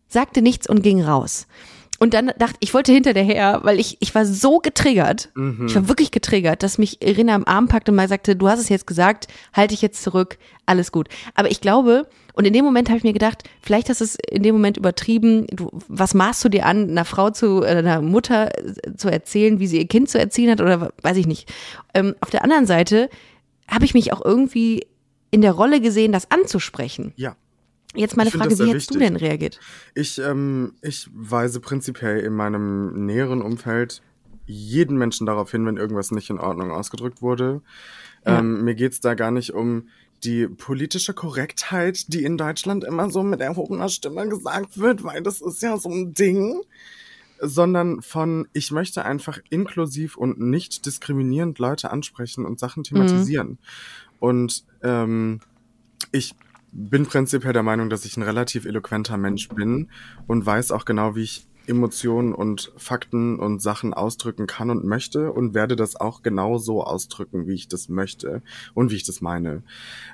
sagte 0.08 0.42
nichts 0.42 0.70
und 0.70 0.82
ging 0.84 1.02
raus. 1.02 1.48
Und 2.00 2.14
dann 2.14 2.32
dachte 2.38 2.58
ich, 2.60 2.74
wollte 2.74 2.92
hinter 2.92 3.14
der 3.14 3.24
her, 3.24 3.62
weil 3.64 3.80
ich, 3.80 3.98
ich 4.02 4.14
war 4.14 4.26
so 4.26 4.60
getriggert. 4.60 5.32
Ich 5.66 5.76
war 5.76 5.88
wirklich 5.88 6.12
getriggert, 6.12 6.62
dass 6.62 6.78
mich 6.78 7.02
Irina 7.02 7.34
am 7.34 7.46
Arm 7.46 7.68
packte 7.68 7.92
und 7.92 7.96
mal 7.96 8.08
sagte, 8.08 8.36
du 8.36 8.48
hast 8.48 8.60
es 8.60 8.70
jetzt 8.70 8.86
gesagt, 8.86 9.28
halte 9.54 9.74
ich 9.74 9.82
jetzt 9.82 10.04
zurück, 10.04 10.38
alles 10.68 10.92
gut. 10.92 11.10
Aber 11.34 11.50
ich 11.50 11.60
glaube, 11.60 12.08
und 12.38 12.46
in 12.46 12.54
dem 12.54 12.64
Moment 12.64 12.90
habe 12.90 13.00
ich 13.00 13.04
mir 13.04 13.14
gedacht, 13.14 13.50
vielleicht 13.64 13.90
hast 13.90 14.00
du 14.00 14.06
es 14.06 14.16
in 14.30 14.44
dem 14.44 14.54
Moment 14.54 14.78
übertrieben. 14.78 15.48
Du, 15.48 15.72
was 15.88 16.14
maßt 16.14 16.46
du 16.46 16.50
dir 16.50 16.68
an, 16.68 16.88
einer 16.88 17.04
Frau 17.04 17.32
zu, 17.32 17.64
äh, 17.64 17.70
einer 17.70 18.00
Mutter 18.00 18.56
äh, 18.56 18.96
zu 18.96 19.10
erzählen, 19.10 19.60
wie 19.60 19.66
sie 19.66 19.80
ihr 19.80 19.88
Kind 19.88 20.08
zu 20.08 20.20
erziehen 20.20 20.52
hat 20.52 20.62
oder 20.62 20.94
weiß 21.02 21.18
ich 21.18 21.26
nicht. 21.26 21.52
Ähm, 21.96 22.14
auf 22.20 22.30
der 22.30 22.44
anderen 22.44 22.68
Seite 22.68 23.10
habe 23.68 23.86
ich 23.86 23.96
mich 23.96 24.14
auch 24.14 24.24
irgendwie 24.24 24.86
in 25.32 25.42
der 25.42 25.54
Rolle 25.54 25.82
gesehen, 25.82 26.12
das 26.12 26.30
anzusprechen. 26.30 27.12
Ja. 27.16 27.36
Jetzt 27.96 28.18
meine 28.18 28.30
Frage, 28.30 28.52
wie 28.60 28.70
hättest 28.70 28.92
du 28.92 29.00
wichtig. 29.00 29.08
denn 29.08 29.16
reagiert? 29.16 29.60
Ich, 29.96 30.20
ähm, 30.20 30.76
ich 30.84 31.10
weise 31.12 31.60
prinzipiell 31.60 32.20
in 32.20 32.34
meinem 32.34 33.08
näheren 33.08 33.42
Umfeld 33.42 34.04
jeden 34.46 34.96
Menschen 34.96 35.26
darauf 35.26 35.50
hin, 35.50 35.66
wenn 35.66 35.78
irgendwas 35.78 36.12
nicht 36.12 36.30
in 36.30 36.38
Ordnung 36.38 36.70
ausgedrückt 36.70 37.24
wurde. 37.24 37.62
Ja. 38.28 38.38
Ähm, 38.40 38.64
mir 38.64 38.76
geht's 38.76 39.02
da 39.02 39.16
gar 39.16 39.32
nicht 39.32 39.56
um 39.56 39.88
die 40.24 40.48
politische 40.48 41.14
Korrektheit, 41.14 42.14
die 42.14 42.24
in 42.24 42.38
Deutschland 42.38 42.84
immer 42.84 43.10
so 43.10 43.24
mit 43.24 43.42
erhobener 43.42 43.90
Stimme 43.90 44.28
gesagt 44.28 44.78
wird, 44.78 45.04
weil 45.04 45.22
das 45.22 45.42
ist 45.42 45.62
ja 45.62 45.78
so 45.78 45.90
ein 45.90 46.14
Ding, 46.14 46.62
sondern 47.40 48.02
von, 48.02 48.48
ich 48.54 48.72
möchte 48.72 49.06
einfach 49.06 49.40
inklusiv 49.50 50.18
und 50.18 50.40
nicht 50.40 50.86
diskriminierend 50.86 51.60
Leute 51.60 51.92
ansprechen 51.92 52.46
und 52.46 52.60
Sachen 52.60 52.84
thematisieren. 52.84 53.60
Und 54.20 54.66
ähm, 54.82 55.40
ich 56.12 56.36
bin 56.72 57.06
prinzipiell 57.06 57.54
der 57.54 57.64
Meinung, 57.64 57.90
dass 57.90 58.06
ich 58.06 58.18
ein 58.18 58.24
relativ 58.24 58.66
eloquenter 58.66 59.18
Mensch 59.18 59.50
bin 59.50 59.90
und 60.26 60.46
weiß 60.46 60.72
auch 60.72 60.86
genau, 60.86 61.16
wie 61.16 61.24
ich 61.24 61.48
Emotionen 61.68 62.34
und 62.34 62.72
Fakten 62.78 63.40
und 63.40 63.62
Sachen 63.62 63.94
ausdrücken 63.94 64.48
kann 64.48 64.70
und 64.70 64.86
möchte 64.86 65.32
und 65.32 65.54
werde 65.54 65.76
das 65.76 65.96
auch 65.96 66.22
genau 66.22 66.58
so 66.58 66.84
ausdrücken, 66.84 67.48
wie 67.48 67.54
ich 67.54 67.68
das 67.68 67.90
möchte 67.90 68.42
und 68.74 68.92
wie 68.92 68.96
ich 68.96 69.04
das 69.04 69.22
meine. 69.22 69.64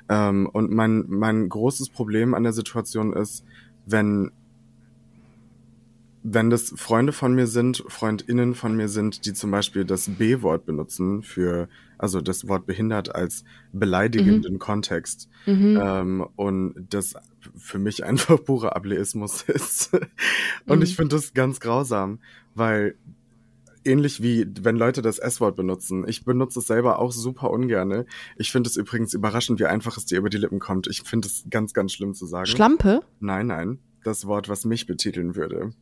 Ähm, 0.08 0.48
und 0.52 0.70
mein, 0.70 1.04
mein 1.08 1.48
großes 1.48 1.90
Problem 1.90 2.34
an 2.34 2.42
der 2.42 2.52
Situation 2.52 3.12
ist, 3.12 3.44
wenn 3.86 4.30
wenn 6.26 6.48
das 6.48 6.72
Freunde 6.74 7.12
von 7.12 7.34
mir 7.34 7.46
sind, 7.46 7.84
FreundInnen 7.86 8.54
von 8.54 8.74
mir 8.74 8.88
sind, 8.88 9.26
die 9.26 9.34
zum 9.34 9.50
Beispiel 9.50 9.84
das 9.84 10.08
B-Wort 10.08 10.64
benutzen 10.64 11.22
für, 11.22 11.68
also 11.98 12.22
das 12.22 12.48
Wort 12.48 12.64
behindert 12.64 13.14
als 13.14 13.44
beleidigenden 13.74 14.58
Kontext. 14.58 15.28
Mhm. 15.44 15.78
Ähm, 15.78 16.26
und 16.34 16.86
das 16.88 17.14
für 17.56 17.78
mich 17.78 18.04
einfach 18.04 18.42
purer 18.44 18.76
Ableismus 18.76 19.42
ist. 19.48 19.92
und 20.66 20.78
Mhm. 20.78 20.82
ich 20.82 20.96
finde 20.96 21.16
das 21.16 21.34
ganz 21.34 21.60
grausam, 21.60 22.18
weil 22.54 22.94
ähnlich 23.84 24.22
wie 24.22 24.46
wenn 24.62 24.76
Leute 24.76 25.02
das 25.02 25.18
S-Wort 25.18 25.56
benutzen. 25.56 26.08
Ich 26.08 26.24
benutze 26.24 26.60
es 26.60 26.66
selber 26.66 26.98
auch 26.98 27.12
super 27.12 27.50
ungerne. 27.50 28.06
Ich 28.36 28.50
finde 28.50 28.70
es 28.70 28.76
übrigens 28.76 29.12
überraschend, 29.12 29.60
wie 29.60 29.66
einfach 29.66 29.96
es 29.98 30.06
dir 30.06 30.18
über 30.18 30.30
die 30.30 30.38
Lippen 30.38 30.58
kommt. 30.58 30.86
Ich 30.86 31.02
finde 31.02 31.28
es 31.28 31.44
ganz, 31.50 31.74
ganz 31.74 31.92
schlimm 31.92 32.14
zu 32.14 32.24
sagen. 32.26 32.46
Schlampe? 32.46 33.02
nein, 33.20 33.46
nein. 33.48 33.78
Das 34.02 34.26
Wort, 34.26 34.48
was 34.48 34.64
mich 34.64 34.86
betiteln 34.86 35.34
würde. 35.34 35.72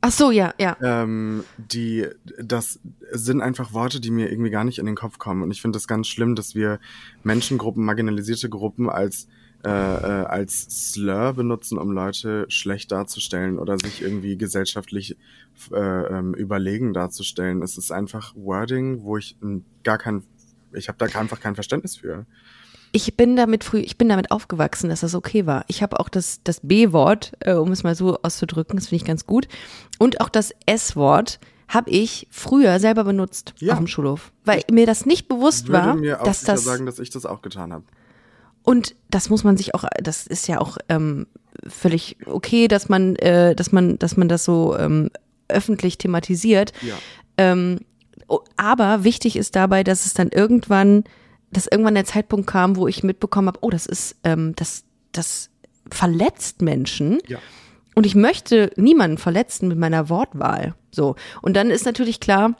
Ach 0.00 0.12
so, 0.12 0.30
ja, 0.30 0.54
ja. 0.60 0.76
Ähm, 0.80 1.42
die, 1.56 2.06
das 2.40 2.78
sind 3.10 3.40
einfach 3.40 3.72
Worte, 3.72 4.00
die 4.00 4.12
mir 4.12 4.30
irgendwie 4.30 4.50
gar 4.50 4.62
nicht 4.64 4.78
in 4.78 4.86
den 4.86 4.94
Kopf 4.94 5.18
kommen. 5.18 5.42
Und 5.42 5.50
ich 5.50 5.60
finde 5.60 5.76
es 5.78 5.88
ganz 5.88 6.06
schlimm, 6.06 6.36
dass 6.36 6.54
wir 6.54 6.78
Menschengruppen, 7.24 7.84
marginalisierte 7.84 8.48
Gruppen 8.48 8.88
als 8.88 9.26
äh, 9.64 9.68
äh, 9.68 10.24
als 10.26 10.92
Slur 10.92 11.32
benutzen, 11.32 11.78
um 11.78 11.90
Leute 11.90 12.46
schlecht 12.48 12.92
darzustellen 12.92 13.58
oder 13.58 13.76
sich 13.78 14.02
irgendwie 14.02 14.36
gesellschaftlich 14.36 15.16
äh, 15.72 15.76
ähm, 15.78 16.34
überlegen 16.34 16.92
darzustellen. 16.94 17.62
Es 17.62 17.76
ist 17.76 17.90
einfach 17.90 18.34
Wording, 18.36 19.02
wo 19.02 19.16
ich 19.16 19.36
gar 19.82 19.98
kein, 19.98 20.22
ich 20.72 20.88
habe 20.88 20.98
da 20.98 21.18
einfach 21.18 21.40
kein 21.40 21.56
Verständnis 21.56 21.96
für. 21.96 22.24
ich 22.92 23.16
bin 23.16 23.34
damit 23.34 23.64
früh, 23.64 23.80
ich 23.80 23.98
bin 23.98 24.08
damit 24.08 24.30
aufgewachsen, 24.30 24.90
dass 24.90 25.00
das 25.00 25.14
okay 25.16 25.44
war. 25.46 25.64
Ich 25.66 25.82
habe 25.82 25.98
auch 25.98 26.08
das, 26.08 26.40
das 26.44 26.60
B-Wort, 26.62 27.32
äh, 27.40 27.54
um 27.54 27.72
es 27.72 27.82
mal 27.82 27.96
so 27.96 28.16
auszudrücken, 28.22 28.76
das 28.76 28.86
finde 28.88 29.02
ich 29.02 29.06
ganz 29.08 29.26
gut. 29.26 29.48
Und 29.98 30.20
auch 30.20 30.28
das 30.28 30.52
S-Wort 30.66 31.40
habe 31.66 31.90
ich 31.90 32.28
früher 32.30 32.78
selber 32.80 33.04
benutzt 33.04 33.54
Ja. 33.58 33.72
auf 33.74 33.78
dem 33.78 33.88
Schulhof, 33.88 34.32
weil 34.44 34.62
mir 34.70 34.86
das 34.86 35.04
nicht 35.04 35.28
bewusst 35.28 35.68
würde 35.68 35.86
war, 35.86 35.94
mir 35.96 36.20
auch 36.20 36.24
dass 36.24 36.42
das 36.42 36.64
sagen, 36.64 36.86
dass 36.86 36.98
ich 36.98 37.10
das 37.10 37.26
auch 37.26 37.42
getan 37.42 37.72
habe. 37.72 37.84
Und 38.68 38.94
das 39.08 39.30
muss 39.30 39.44
man 39.44 39.56
sich 39.56 39.74
auch, 39.74 39.84
das 39.98 40.26
ist 40.26 40.46
ja 40.46 40.60
auch 40.60 40.76
ähm, 40.90 41.26
völlig 41.66 42.18
okay, 42.26 42.68
dass 42.68 42.90
man, 42.90 43.16
äh, 43.16 43.54
dass 43.54 43.72
man, 43.72 43.98
dass 43.98 44.18
man 44.18 44.28
das 44.28 44.44
so 44.44 44.76
ähm, 44.76 45.08
öffentlich 45.48 45.96
thematisiert. 45.96 46.74
Ja. 46.82 46.94
Ähm, 47.38 47.78
aber 48.58 49.04
wichtig 49.04 49.36
ist 49.36 49.56
dabei, 49.56 49.84
dass 49.84 50.04
es 50.04 50.12
dann 50.12 50.28
irgendwann, 50.28 51.04
dass 51.50 51.66
irgendwann 51.66 51.94
der 51.94 52.04
Zeitpunkt 52.04 52.46
kam, 52.46 52.76
wo 52.76 52.86
ich 52.86 53.02
mitbekommen 53.02 53.48
habe, 53.48 53.60
oh, 53.62 53.70
das 53.70 53.86
ist, 53.86 54.16
ähm, 54.22 54.52
das, 54.56 54.84
das 55.12 55.48
verletzt 55.90 56.60
Menschen. 56.60 57.20
Ja. 57.26 57.38
Und 57.94 58.04
ich 58.04 58.14
möchte 58.14 58.70
niemanden 58.76 59.16
verletzen 59.16 59.68
mit 59.68 59.78
meiner 59.78 60.10
Wortwahl. 60.10 60.74
So. 60.90 61.16
Und 61.40 61.56
dann 61.56 61.70
ist 61.70 61.86
natürlich 61.86 62.20
klar, 62.20 62.54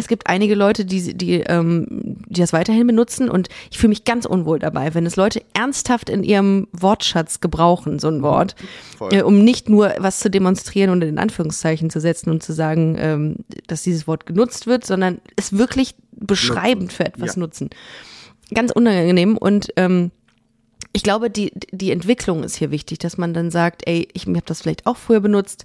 es 0.00 0.08
gibt 0.08 0.26
einige 0.26 0.54
Leute, 0.54 0.84
die, 0.84 1.14
die, 1.16 1.34
ähm, 1.40 1.86
die 2.26 2.40
das 2.40 2.52
weiterhin 2.52 2.86
benutzen 2.86 3.28
und 3.30 3.48
ich 3.70 3.78
fühle 3.78 3.90
mich 3.90 4.04
ganz 4.04 4.26
unwohl 4.26 4.58
dabei, 4.58 4.94
wenn 4.94 5.06
es 5.06 5.16
Leute 5.16 5.42
ernsthaft 5.54 6.10
in 6.10 6.24
ihrem 6.24 6.66
Wortschatz 6.72 7.40
gebrauchen, 7.40 7.98
so 7.98 8.08
ein 8.08 8.22
Wort, 8.22 8.56
Voll. 8.98 9.14
äh, 9.14 9.22
um 9.22 9.44
nicht 9.44 9.68
nur 9.68 9.94
was 9.98 10.18
zu 10.20 10.30
demonstrieren 10.30 10.90
und 10.90 11.02
in 11.02 11.18
Anführungszeichen 11.18 11.90
zu 11.90 12.00
setzen 12.00 12.30
und 12.30 12.42
zu 12.42 12.52
sagen, 12.52 12.96
ähm, 12.98 13.36
dass 13.68 13.82
dieses 13.82 14.06
Wort 14.06 14.26
genutzt 14.26 14.66
wird, 14.66 14.84
sondern 14.84 15.20
es 15.36 15.56
wirklich 15.56 15.94
beschreibend 16.12 16.92
für 16.92 17.04
etwas 17.06 17.36
Ja. 17.36 17.40
nutzen. 17.40 17.70
Ganz 18.52 18.72
unangenehm 18.72 19.36
und 19.36 19.68
ähm, 19.76 20.10
ich 20.92 21.02
glaube, 21.04 21.30
die, 21.30 21.52
die 21.70 21.92
Entwicklung 21.92 22.42
ist 22.42 22.56
hier 22.56 22.72
wichtig, 22.72 22.98
dass 22.98 23.16
man 23.16 23.32
dann 23.32 23.50
sagt, 23.52 23.82
ey, 23.86 24.08
ich 24.12 24.26
habe 24.26 24.40
das 24.44 24.60
vielleicht 24.62 24.86
auch 24.86 24.96
früher 24.96 25.20
benutzt, 25.20 25.64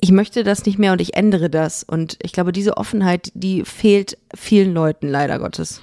ich 0.00 0.12
möchte 0.12 0.44
das 0.44 0.64
nicht 0.64 0.78
mehr 0.78 0.92
und 0.92 1.00
ich 1.00 1.14
ändere 1.14 1.50
das. 1.50 1.82
Und 1.82 2.18
ich 2.22 2.32
glaube, 2.32 2.52
diese 2.52 2.76
Offenheit, 2.76 3.32
die 3.34 3.64
fehlt 3.64 4.16
vielen 4.34 4.72
Leuten 4.72 5.08
leider 5.08 5.38
Gottes. 5.38 5.80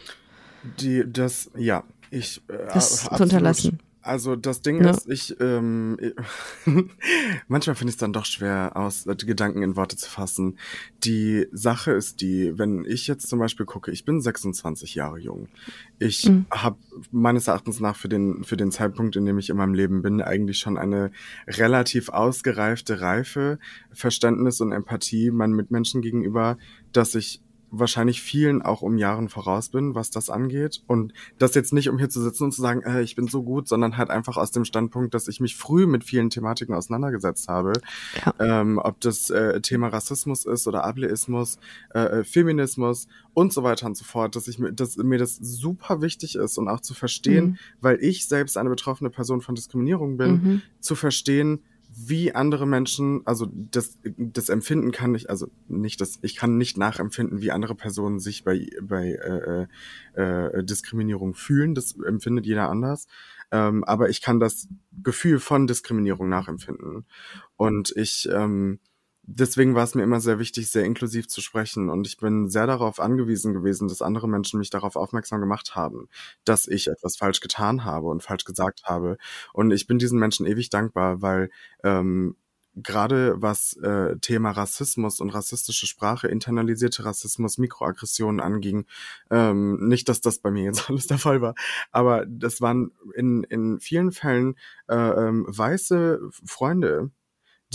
Die, 0.80 1.04
das, 1.06 1.52
ja, 1.58 1.84
ich. 2.12 2.42
Äh, 2.48 2.74
Das 2.74 3.04
zu 3.04 3.24
unterlassen. 3.24 3.80
Also 4.06 4.36
das 4.36 4.62
Ding 4.62 4.84
Ja. 4.84 4.92
ist, 4.92 5.10
ich, 5.10 5.36
ähm, 5.40 5.98
manchmal 7.48 7.76
finde 7.76 7.90
ich 7.90 7.96
es 7.96 7.98
dann 7.98 8.14
doch 8.14 8.26
schwer, 8.26 8.74
aus 8.76 9.08
äh, 9.08 9.16
Gedanken 9.16 9.64
in 9.64 9.76
Worte 9.76 9.98
zu 9.98 10.08
fassen. 10.10 10.60
Die 11.04 11.48
Sache 11.52 11.92
ist 11.92 12.22
die, 12.22 12.56
wenn 12.56 12.86
ich 12.86 13.08
jetzt 13.08 13.28
zum 13.28 13.40
Beispiel 13.40 13.66
gucke, 13.66 13.90
ich 13.92 14.06
bin 14.06 14.22
26 14.22 14.94
Jahre 14.94 15.18
jung. 15.18 15.50
Ich 15.98 16.30
Mhm. 16.30 16.46
habe 16.52 16.78
meines 17.10 17.48
Erachtens 17.48 17.80
nach 17.80 17.96
für 17.96 18.08
den, 18.10 18.44
für 18.44 18.58
den 18.58 18.72
Zeitpunkt, 18.72 19.16
in 19.16 19.26
dem 19.26 19.40
ich 19.40 19.50
in 19.50 19.58
meinem 19.58 19.74
Leben 19.74 20.04
bin, 20.04 20.22
eigentlich 20.22 20.60
schon 20.60 20.78
eine 20.78 21.10
relativ 21.48 22.10
ausgereifte 22.10 23.02
Reife, 23.02 23.58
Verständnis 23.92 24.62
und 24.62 24.72
Empathie 24.72 25.32
meinen 25.32 25.54
Mitmenschen 25.56 26.04
gegenüber, 26.04 26.58
dass 26.92 27.16
ich 27.16 27.42
wahrscheinlich 27.80 28.22
vielen 28.22 28.62
auch 28.62 28.82
um 28.82 28.98
Jahren 28.98 29.30
voraus 29.30 29.70
bin, 29.70 29.96
was 29.96 30.10
das 30.12 30.30
angeht. 30.30 30.82
Und 30.88 31.14
das 31.38 31.56
jetzt 31.56 31.74
nicht, 31.74 31.90
um 31.90 31.98
hier 31.98 32.10
zu 32.10 32.22
sitzen 32.22 32.46
und 32.46 32.52
zu 32.52 32.62
sagen, 32.62 32.82
äh, 32.84 33.02
ich 33.02 33.16
bin 33.16 33.28
so 33.28 33.44
gut, 33.44 33.68
sondern 33.68 33.98
halt 33.98 34.10
einfach 34.10 34.38
aus 34.38 34.52
dem 34.52 34.66
Standpunkt, 34.66 35.14
dass 35.14 35.28
ich 35.28 35.40
mich 35.40 35.56
früh 35.56 35.86
mit 35.86 36.04
vielen 36.04 36.30
Thematiken 36.30 36.74
auseinandergesetzt 36.76 37.48
habe. 37.48 37.74
Ja. 38.26 38.62
Ähm, 38.62 38.80
ob 38.82 39.00
das 39.02 39.30
äh, 39.30 39.62
Thema 39.62 39.88
Rassismus 39.88 40.46
ist 40.46 40.68
oder 40.68 40.84
Ableismus, 40.84 41.58
äh, 41.94 42.00
äh, 42.20 42.24
Feminismus 42.24 43.08
und 43.34 43.52
so 43.54 43.64
weiter 43.64 43.86
und 43.88 43.98
so 43.98 44.06
fort, 44.06 44.36
dass 44.36 44.48
ich 44.48 44.60
mir, 44.60 44.72
dass 44.74 44.98
mir 44.98 45.18
das 45.18 45.36
super 45.36 46.02
wichtig 46.02 46.36
ist 46.36 46.58
und 46.58 46.68
auch 46.68 46.82
zu 46.82 46.94
verstehen, 46.94 47.46
Mhm. 47.46 47.58
weil 47.82 47.98
ich 48.02 48.28
selbst 48.28 48.58
eine 48.58 48.70
betroffene 48.70 49.10
Person 49.10 49.42
von 49.42 49.56
Diskriminierung 49.56 50.18
bin, 50.18 50.32
Mhm. 50.32 50.62
zu 50.80 50.96
verstehen, 50.96 51.60
wie 51.98 52.36
andere 52.36 52.68
Menschen, 52.68 53.22
also 53.26 53.48
das, 53.54 53.98
das 54.18 54.50
Empfinden 54.50 54.92
kann 54.92 55.16
ich, 55.16 55.30
also 55.30 55.48
nicht 55.68 56.02
das, 56.02 56.20
ich 56.22 56.36
kann 56.36 56.58
nicht 56.58 56.78
nachempfinden, 56.78 57.42
wie 57.42 57.52
andere 57.52 57.74
Personen 57.74 58.20
sich 58.20 58.44
bei, 58.44 58.68
bei 58.82 59.14
äh, 59.14 60.20
äh, 60.22 60.64
Diskriminierung 60.64 61.36
fühlen. 61.36 61.74
Das 61.74 61.96
empfindet 61.98 62.46
jeder 62.46 62.70
anders. 62.70 63.08
Ähm, 63.52 63.86
aber 63.86 64.10
ich 64.10 64.22
kann 64.22 64.42
das 64.42 64.68
Gefühl 65.04 65.40
von 65.40 65.68
Diskriminierung 65.68 66.28
nachempfinden. 66.28 67.06
Und 67.56 67.94
ich, 67.96 68.28
ähm, 68.30 68.80
deswegen 69.28 69.76
war 69.76 69.84
es 69.84 69.96
mir 69.96 70.04
immer 70.04 70.20
sehr 70.20 70.40
wichtig, 70.40 70.70
sehr 70.70 70.84
inklusiv 70.86 71.28
zu 71.28 71.42
sprechen. 71.42 71.90
Und 71.90 72.08
ich 72.08 72.18
bin 72.18 72.50
sehr 72.50 72.68
darauf 72.68 73.00
angewiesen 73.00 73.54
gewesen, 73.54 73.88
dass 73.88 74.02
andere 74.02 74.28
Menschen 74.28 74.60
mich 74.60 74.70
darauf 74.70 74.96
aufmerksam 74.96 75.42
gemacht 75.42 75.76
haben, 75.76 76.08
dass 76.44 76.68
ich 76.68 76.88
etwas 76.88 77.18
falsch 77.18 77.40
getan 77.40 77.86
habe 77.86 78.08
und 78.08 78.24
falsch 78.24 78.46
gesagt 78.46 78.84
habe. 78.86 79.18
Und 79.54 79.72
ich 79.72 79.88
bin 79.88 80.00
diesen 80.00 80.20
Menschen 80.20 80.46
ewig 80.46 80.70
dankbar, 80.70 81.22
weil 81.22 81.50
ähm, 81.84 82.36
gerade 82.76 83.42
was 83.42 83.78
äh, 83.78 84.18
Thema 84.20 84.52
Rassismus 84.52 85.20
und 85.20 85.30
rassistische 85.30 85.88
Sprache, 85.88 86.28
internalisierte 86.28 87.06
Rassismus, 87.06 87.58
Mikroaggressionen 87.58 88.42
anging, 88.42 88.86
ähm, 89.32 89.88
nicht, 89.88 90.10
dass 90.10 90.22
das 90.22 90.40
bei 90.40 90.52
mir 90.52 90.64
jetzt 90.66 90.90
alles 90.90 91.08
der 91.08 91.18
Fall 91.18 91.42
war, 91.42 91.56
aber 91.92 92.26
das 92.28 92.62
waren 92.62 92.92
in, 93.16 93.44
in 93.44 93.80
vielen 93.80 94.12
Fällen 94.12 94.56
äh, 94.88 94.96
ähm, 94.96 95.46
weiße 95.48 96.20
Freunde, 96.46 97.12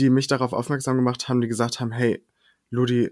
die 0.00 0.10
mich 0.10 0.26
darauf 0.26 0.52
aufmerksam 0.52 0.96
gemacht 0.96 1.28
haben, 1.28 1.40
die 1.40 1.48
gesagt 1.48 1.78
haben, 1.78 1.92
hey, 1.92 2.24
Ludi, 2.70 3.10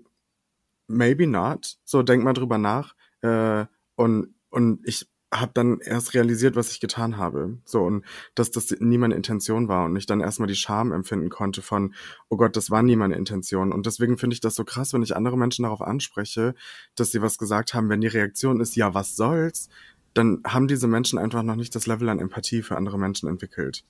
maybe 0.86 1.26
not. 1.26 1.76
So, 1.84 2.02
denk 2.02 2.24
mal 2.24 2.32
drüber 2.32 2.58
nach. 2.58 2.94
Äh, 3.20 3.66
und, 3.94 4.34
und 4.50 4.80
ich 4.84 5.06
habe 5.32 5.52
dann 5.52 5.80
erst 5.80 6.14
realisiert, 6.14 6.56
was 6.56 6.70
ich 6.70 6.80
getan 6.80 7.18
habe. 7.18 7.58
So, 7.66 7.82
und 7.82 8.04
dass 8.34 8.50
das 8.50 8.70
nie 8.80 8.96
meine 8.96 9.14
Intention 9.14 9.68
war 9.68 9.84
und 9.84 9.96
ich 9.96 10.06
dann 10.06 10.20
erstmal 10.20 10.46
die 10.48 10.54
Scham 10.54 10.90
empfinden 10.92 11.28
konnte 11.28 11.60
von, 11.60 11.92
oh 12.30 12.38
Gott, 12.38 12.56
das 12.56 12.70
war 12.70 12.82
nie 12.82 12.96
meine 12.96 13.16
Intention. 13.16 13.70
Und 13.72 13.84
deswegen 13.84 14.16
finde 14.16 14.34
ich 14.34 14.40
das 14.40 14.54
so 14.54 14.64
krass, 14.64 14.94
wenn 14.94 15.02
ich 15.02 15.14
andere 15.14 15.36
Menschen 15.36 15.64
darauf 15.64 15.82
anspreche, 15.82 16.54
dass 16.94 17.10
sie 17.10 17.20
was 17.20 17.36
gesagt 17.36 17.74
haben, 17.74 17.90
wenn 17.90 18.00
die 18.00 18.06
Reaktion 18.06 18.60
ist, 18.60 18.74
ja, 18.76 18.94
was 18.94 19.16
soll's, 19.16 19.68
dann 20.14 20.40
haben 20.46 20.66
diese 20.66 20.88
Menschen 20.88 21.18
einfach 21.18 21.42
noch 21.42 21.56
nicht 21.56 21.74
das 21.74 21.86
Level 21.86 22.08
an 22.08 22.18
Empathie 22.18 22.62
für 22.62 22.78
andere 22.78 22.98
Menschen 22.98 23.28
entwickelt. 23.28 23.84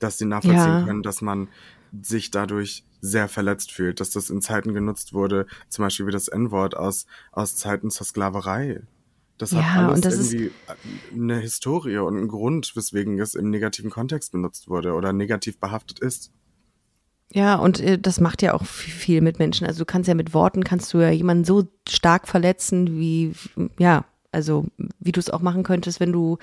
Dass 0.00 0.18
sie 0.18 0.24
nachvollziehen 0.24 0.78
Ja. 0.78 0.84
können, 0.84 1.04
dass 1.04 1.22
man 1.22 1.48
sich 2.00 2.30
dadurch 2.30 2.84
sehr 3.00 3.28
verletzt 3.28 3.72
fühlt, 3.72 4.00
dass 4.00 4.10
das 4.10 4.30
in 4.30 4.40
Zeiten 4.40 4.74
genutzt 4.74 5.12
wurde, 5.12 5.46
zum 5.68 5.84
Beispiel 5.84 6.06
wie 6.06 6.12
das 6.12 6.28
N-Wort 6.28 6.76
aus, 6.76 7.06
aus 7.32 7.56
Zeiten 7.56 7.90
zur 7.90 8.06
Sklaverei. 8.06 8.80
Das 9.38 9.52
hat 9.52 9.64
Ja, 9.64 9.86
alles 9.88 9.94
und 9.96 10.04
das 10.04 10.14
ist- 10.14 10.32
irgendwie 10.32 10.52
eine 11.12 11.38
Historie 11.40 11.98
und 11.98 12.16
einen 12.16 12.28
Grund, 12.28 12.74
weswegen 12.76 13.18
es 13.20 13.34
im 13.34 13.50
negativen 13.50 13.90
Kontext 13.90 14.30
benutzt 14.32 14.68
wurde 14.68 14.94
oder 14.94 15.12
negativ 15.12 15.58
behaftet 15.58 15.98
ist. 15.98 16.30
Ja, 17.34 17.56
und 17.56 17.80
äh, 17.80 17.98
das 17.98 18.20
macht 18.20 18.42
ja 18.42 18.52
auch 18.54 18.64
viel 18.64 19.20
mit 19.22 19.38
Menschen. 19.38 19.66
Also 19.66 19.80
du 19.80 19.84
kannst 19.86 20.06
ja 20.06 20.14
mit 20.14 20.34
Worten, 20.34 20.64
kannst 20.64 20.92
du 20.92 20.98
ja 20.98 21.10
jemanden 21.10 21.44
so 21.44 21.66
stark 21.88 22.28
verletzen, 22.28 22.98
wie, 22.98 23.32
ja, 23.78 24.04
also 24.32 24.66
wie 24.98 25.12
du 25.12 25.20
es 25.20 25.30
auch 25.30 25.40
machen 25.40 25.62
könntest, 25.62 26.00
wenn 26.00 26.12
du 26.12 26.38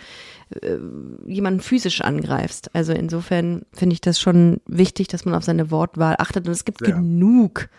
äh, 0.62 0.78
jemanden 1.26 1.60
physisch 1.60 2.02
angreifst. 2.02 2.74
Also 2.74 2.94
insofern 2.94 3.64
finde 3.74 3.94
ich 3.94 4.02
das 4.02 4.20
schon 4.20 4.62
wichtig, 4.68 5.08
dass 5.08 5.26
man 5.26 5.36
auf 5.36 5.44
seine 5.44 5.72
Wortwahl 5.72 6.16
achtet. 6.20 6.46
Und 6.46 6.54
es 6.54 6.66
gibt 6.66 6.80
Sehr. 6.80 6.94
genug 6.94 7.70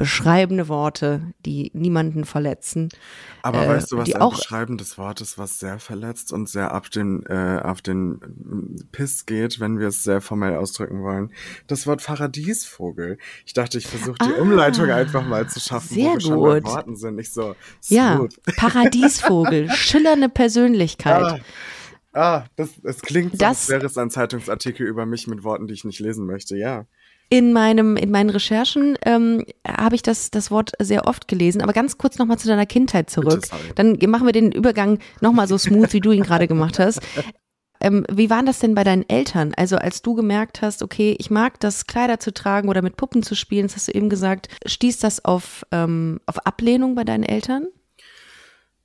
beschreibende 0.00 0.68
Worte, 0.68 1.22
die 1.46 1.70
niemanden 1.74 2.24
verletzen. 2.24 2.88
Aber 3.42 3.64
Äh, 3.64 3.68
weißt 3.68 3.92
du, 3.92 3.98
was 3.98 4.06
die 4.06 4.16
ein 4.16 4.22
auch- 4.22 4.34
beschreibendes 4.36 4.96
Wort 4.98 5.20
ist, 5.20 5.36
was 5.38 5.58
sehr 5.58 5.78
verletzt 5.78 6.32
und 6.32 6.48
sehr 6.48 6.74
auf 6.74 6.88
den, 6.88 7.24
äh, 7.26 7.60
auf 7.62 7.82
den 7.82 8.12
mm, 8.12 8.76
Piss 8.92 9.26
geht, 9.26 9.60
wenn 9.60 9.78
wir 9.78 9.88
es 9.88 10.02
sehr 10.02 10.20
formell 10.22 10.56
ausdrücken 10.56 11.02
wollen? 11.02 11.32
Das 11.66 11.86
Wort 11.86 12.02
Paradiesvogel. 12.04 13.18
Ich 13.46 13.52
dachte, 13.52 13.76
ich 13.78 13.86
versuche 13.86 14.16
die 14.24 14.32
Ah, 14.34 14.40
Umleitung 14.40 14.90
einfach 14.90 15.24
mal 15.26 15.46
zu 15.48 15.60
schaffen, 15.60 15.94
sehr 15.94 16.08
wo 16.10 16.14
wir 16.14 16.20
schon 16.20 16.42
bei 16.42 16.60
gut. 16.60 16.70
Worten 16.70 16.96
sind. 16.96 17.16
Nicht 17.16 17.32
so 17.32 17.54
Ja. 17.88 18.26
Paradiesvogel, 18.56 19.70
schillernde 19.70 20.28
Persönlichkeit. 20.30 21.42
Ah, 22.14 22.38
ah 22.40 22.44
das, 22.56 22.70
es 22.82 23.02
klingt 23.02 23.32
so, 23.32 23.36
Das- 23.38 23.60
als 23.60 23.68
wäre 23.68 23.84
es 23.86 23.98
ein 23.98 24.10
Zeitungsartikel 24.10 24.86
über 24.86 25.04
mich 25.06 25.26
mit 25.26 25.44
Worten, 25.44 25.66
die 25.66 25.74
ich 25.74 25.84
nicht 25.84 26.00
lesen 26.00 26.26
möchte. 26.26 26.56
Ja. 26.56 26.86
In 27.32 27.52
meinem, 27.52 27.96
in 27.96 28.10
meinen 28.10 28.30
Recherchen 28.30 28.98
ähm, 29.06 29.44
habe 29.66 29.94
ich 29.94 30.02
das, 30.02 30.32
das 30.32 30.50
Wort 30.50 30.72
sehr 30.80 31.06
oft 31.06 31.28
gelesen. 31.28 31.62
Aber 31.62 31.72
ganz 31.72 31.96
kurz 31.96 32.18
nochmal 32.18 32.38
zu 32.38 32.48
deiner 32.48 32.66
Kindheit 32.66 33.08
zurück. 33.08 33.46
Dann 33.76 33.98
machen 34.08 34.26
wir 34.26 34.32
den 34.32 34.50
Übergang 34.50 34.98
nochmal 35.20 35.46
so 35.46 35.56
smooth, 35.56 35.92
wie 35.92 36.00
du 36.00 36.10
ihn 36.10 36.24
gerade 36.24 36.48
gemacht 36.48 36.78
hast. 36.78 37.00
Ähm, 37.80 38.04
wie 38.10 38.28
war 38.28 38.42
das 38.42 38.58
denn 38.58 38.74
bei 38.74 38.84
deinen 38.84 39.08
Eltern? 39.08 39.54
Also 39.56 39.76
als 39.76 40.02
du 40.02 40.14
gemerkt 40.14 40.60
hast, 40.60 40.82
okay, 40.82 41.16
ich 41.18 41.30
mag 41.30 41.58
das, 41.60 41.86
Kleider 41.86 42.20
zu 42.20 42.32
tragen 42.32 42.68
oder 42.68 42.82
mit 42.82 42.96
Puppen 42.96 43.22
zu 43.22 43.34
spielen, 43.34 43.66
das 43.66 43.76
hast 43.76 43.88
du 43.88 43.92
eben 43.92 44.10
gesagt, 44.10 44.48
stieß 44.66 44.98
das 44.98 45.24
auf, 45.24 45.64
ähm, 45.72 46.20
auf 46.26 46.46
Ablehnung 46.46 46.94
bei 46.94 47.04
deinen 47.04 47.24
Eltern? 47.24 47.68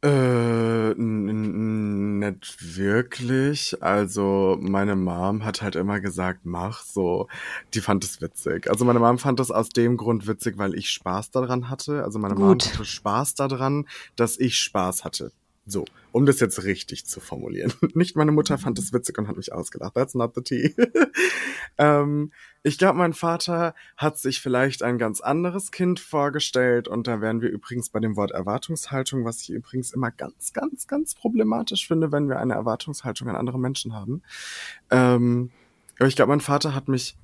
Äh, 0.03 0.93
nicht 0.95 2.77
wirklich. 2.77 3.81
Also 3.81 4.57
meine 4.61 4.95
Mom 4.95 5.43
hat 5.43 5.61
halt 5.61 5.75
immer 5.75 5.99
gesagt, 5.99 6.41
mach 6.43 6.83
so. 6.83 7.27
Die 7.73 7.81
fand 7.81 8.03
es 8.03 8.21
witzig. 8.21 8.69
Also 8.69 8.85
meine 8.85 8.99
Mom 8.99 9.17
fand 9.17 9.39
das 9.39 9.51
aus 9.51 9.69
dem 9.69 9.97
Grund 9.97 10.27
witzig, 10.27 10.57
weil 10.57 10.75
ich 10.75 10.89
Spaß 10.89 11.31
daran 11.31 11.69
hatte. 11.69 12.03
Also 12.03 12.19
meine 12.19 12.35
Mom 12.35 12.49
Gut. 12.49 12.67
hatte 12.67 12.85
Spaß 12.85 13.35
daran, 13.35 13.87
dass 14.15 14.37
ich 14.37 14.59
Spaß 14.59 15.03
hatte. 15.05 15.31
So, 15.67 15.85
um 16.11 16.27
das 16.27 16.39
jetzt 16.39 16.63
richtig 16.63 17.07
zu 17.07 17.19
formulieren. 17.19 17.73
Nicht 17.95 18.15
meine 18.15 18.31
Mutter 18.31 18.59
fand 18.59 18.77
es 18.77 18.93
witzig 18.93 19.17
und 19.17 19.27
hat 19.27 19.35
mich 19.35 19.51
ausgelacht. 19.51 19.95
That's 19.95 20.13
not 20.13 20.35
the 20.35 20.41
tea. 20.41 20.75
ähm, 21.79 22.31
ich 22.61 22.77
glaube, 22.77 22.99
mein 22.99 23.13
Vater 23.13 23.73
hat 23.97 24.19
sich 24.19 24.41
vielleicht 24.41 24.83
ein 24.83 24.99
ganz 24.99 25.21
anderes 25.21 25.71
Kind 25.71 25.99
vorgestellt 25.99 26.87
und 26.87 27.07
da 27.07 27.19
wären 27.19 27.41
wir 27.41 27.49
übrigens 27.49 27.89
bei 27.89 27.99
dem 27.99 28.15
Wort 28.15 28.31
Erwartungshaltung, 28.31 29.25
was 29.25 29.41
ich 29.41 29.49
übrigens 29.49 29.91
immer 29.91 30.11
ganz, 30.11 30.53
ganz, 30.53 30.85
ganz 30.87 31.15
problematisch 31.15 31.87
finde, 31.87 32.11
wenn 32.11 32.29
wir 32.29 32.39
eine 32.39 32.53
Erwartungshaltung 32.53 33.27
an 33.29 33.35
andere 33.35 33.59
Menschen 33.59 33.93
haben. 33.93 34.21
Ähm, 34.91 35.49
aber 35.97 36.07
ich 36.07 36.15
glaube, 36.15 36.29
mein 36.29 36.41
Vater 36.41 36.75
hat 36.75 36.87
mich 36.87 37.17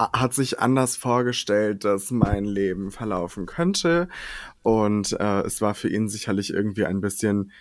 hat 0.00 0.32
sich 0.32 0.60
anders 0.60 0.96
vorgestellt, 0.96 1.84
dass 1.84 2.10
mein 2.10 2.44
Leben 2.44 2.90
verlaufen 2.90 3.46
könnte. 3.46 4.08
Und 4.62 5.12
äh, 5.20 5.42
es 5.42 5.60
war 5.60 5.74
für 5.74 5.88
ihn 5.88 6.08
sicherlich 6.08 6.52
irgendwie 6.52 6.86
ein 6.86 7.00
bisschen, 7.00 7.52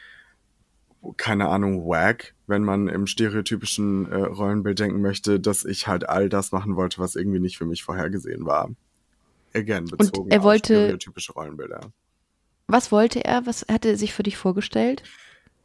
keine 1.18 1.50
Ahnung, 1.50 1.86
wack, 1.86 2.34
wenn 2.48 2.64
man 2.64 2.88
im 2.88 3.08
stereotypischen 3.08 4.10
äh, 4.10 4.16
Rollenbild 4.16 4.80
denken 4.80 5.02
möchte, 5.02 5.40
dass 5.40 5.66
ich 5.66 5.88
halt 5.88 6.08
all 6.08 6.30
das 6.30 6.52
machen 6.52 6.76
wollte, 6.76 7.00
was 7.00 7.16
irgendwie 7.16 7.40
nicht 7.40 7.58
für 7.58 7.66
mich 7.66 7.84
vorhergesehen 7.84 8.46
war. 8.46 8.70
Again, 9.54 9.86
bezogen 9.86 10.26
Und 10.26 10.34
er 10.34 10.44
wollte, 10.44 10.74
auf 10.74 10.84
stereotypische 10.84 11.34
Rollenbilder. 11.34 11.92
Was 12.68 12.92
wollte 12.92 13.26
er? 13.26 13.46
Was 13.48 13.66
hatte 13.70 13.90
er 13.90 13.98
sich 13.98 14.14
für 14.14 14.24
dich 14.24 14.38
vorgestellt? 14.38 15.04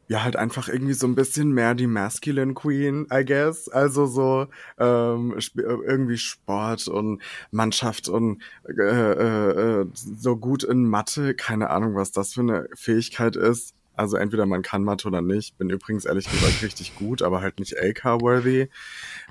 Ja, 0.08 0.22
halt 0.22 0.36
einfach 0.36 0.68
irgendwie 0.68 0.92
so 0.92 1.06
ein 1.06 1.14
bisschen 1.14 1.52
mehr 1.52 1.74
die 1.74 1.86
Masculine 1.86 2.54
Queen, 2.54 3.06
I 3.12 3.24
guess. 3.24 3.68
Also 3.68 4.06
so 4.06 4.46
ähm, 4.78 5.34
irgendwie 5.56 6.18
Sport 6.18 6.88
und 6.88 7.22
Mannschaft 7.50 8.08
und 8.08 8.42
äh, 8.68 8.82
äh, 8.82 9.80
äh, 9.80 9.86
so 9.94 10.36
gut 10.36 10.62
in 10.62 10.86
Mathe. 10.86 11.34
Keine 11.34 11.70
Ahnung, 11.70 11.94
was 11.94 12.12
das 12.12 12.34
für 12.34 12.42
eine 12.42 12.68
Fähigkeit 12.74 13.36
ist. 13.36 13.74
Also 13.96 14.16
entweder 14.16 14.44
man 14.44 14.62
kann 14.62 14.84
Mathe 14.84 15.08
oder 15.08 15.22
nicht. 15.22 15.56
Bin 15.56 15.70
übrigens 15.70 16.04
ehrlich 16.04 16.30
gesagt 16.30 16.62
richtig 16.62 16.96
gut, 16.96 17.22
aber 17.22 17.40
halt 17.40 17.58
nicht 17.58 17.78
AK-worthy. 17.80 18.68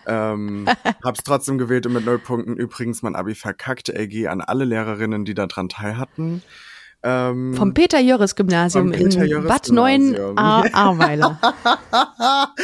Ähm, 0.08 0.68
hab's 1.04 1.24
trotzdem 1.24 1.58
gewählt 1.58 1.86
und 1.86 1.94
mit 1.94 2.06
null 2.06 2.20
Punkten 2.20 2.56
übrigens 2.56 3.02
mein 3.04 3.16
Abi 3.16 3.36
verkackt. 3.36 3.94
AG 3.96 4.28
an 4.28 4.42
alle 4.42 4.66
Lehrerinnen, 4.66 5.26
die 5.26 5.34
daran 5.34 5.70
teil 5.70 5.98
hatten. 5.98 6.42
Ähm, 7.06 7.54
vom 7.56 7.74
Peter-Jöris-Gymnasium 7.74 8.94
in 8.94 9.10
Bad 9.46 9.70
Neuen-Ahrweiler. 9.70 11.38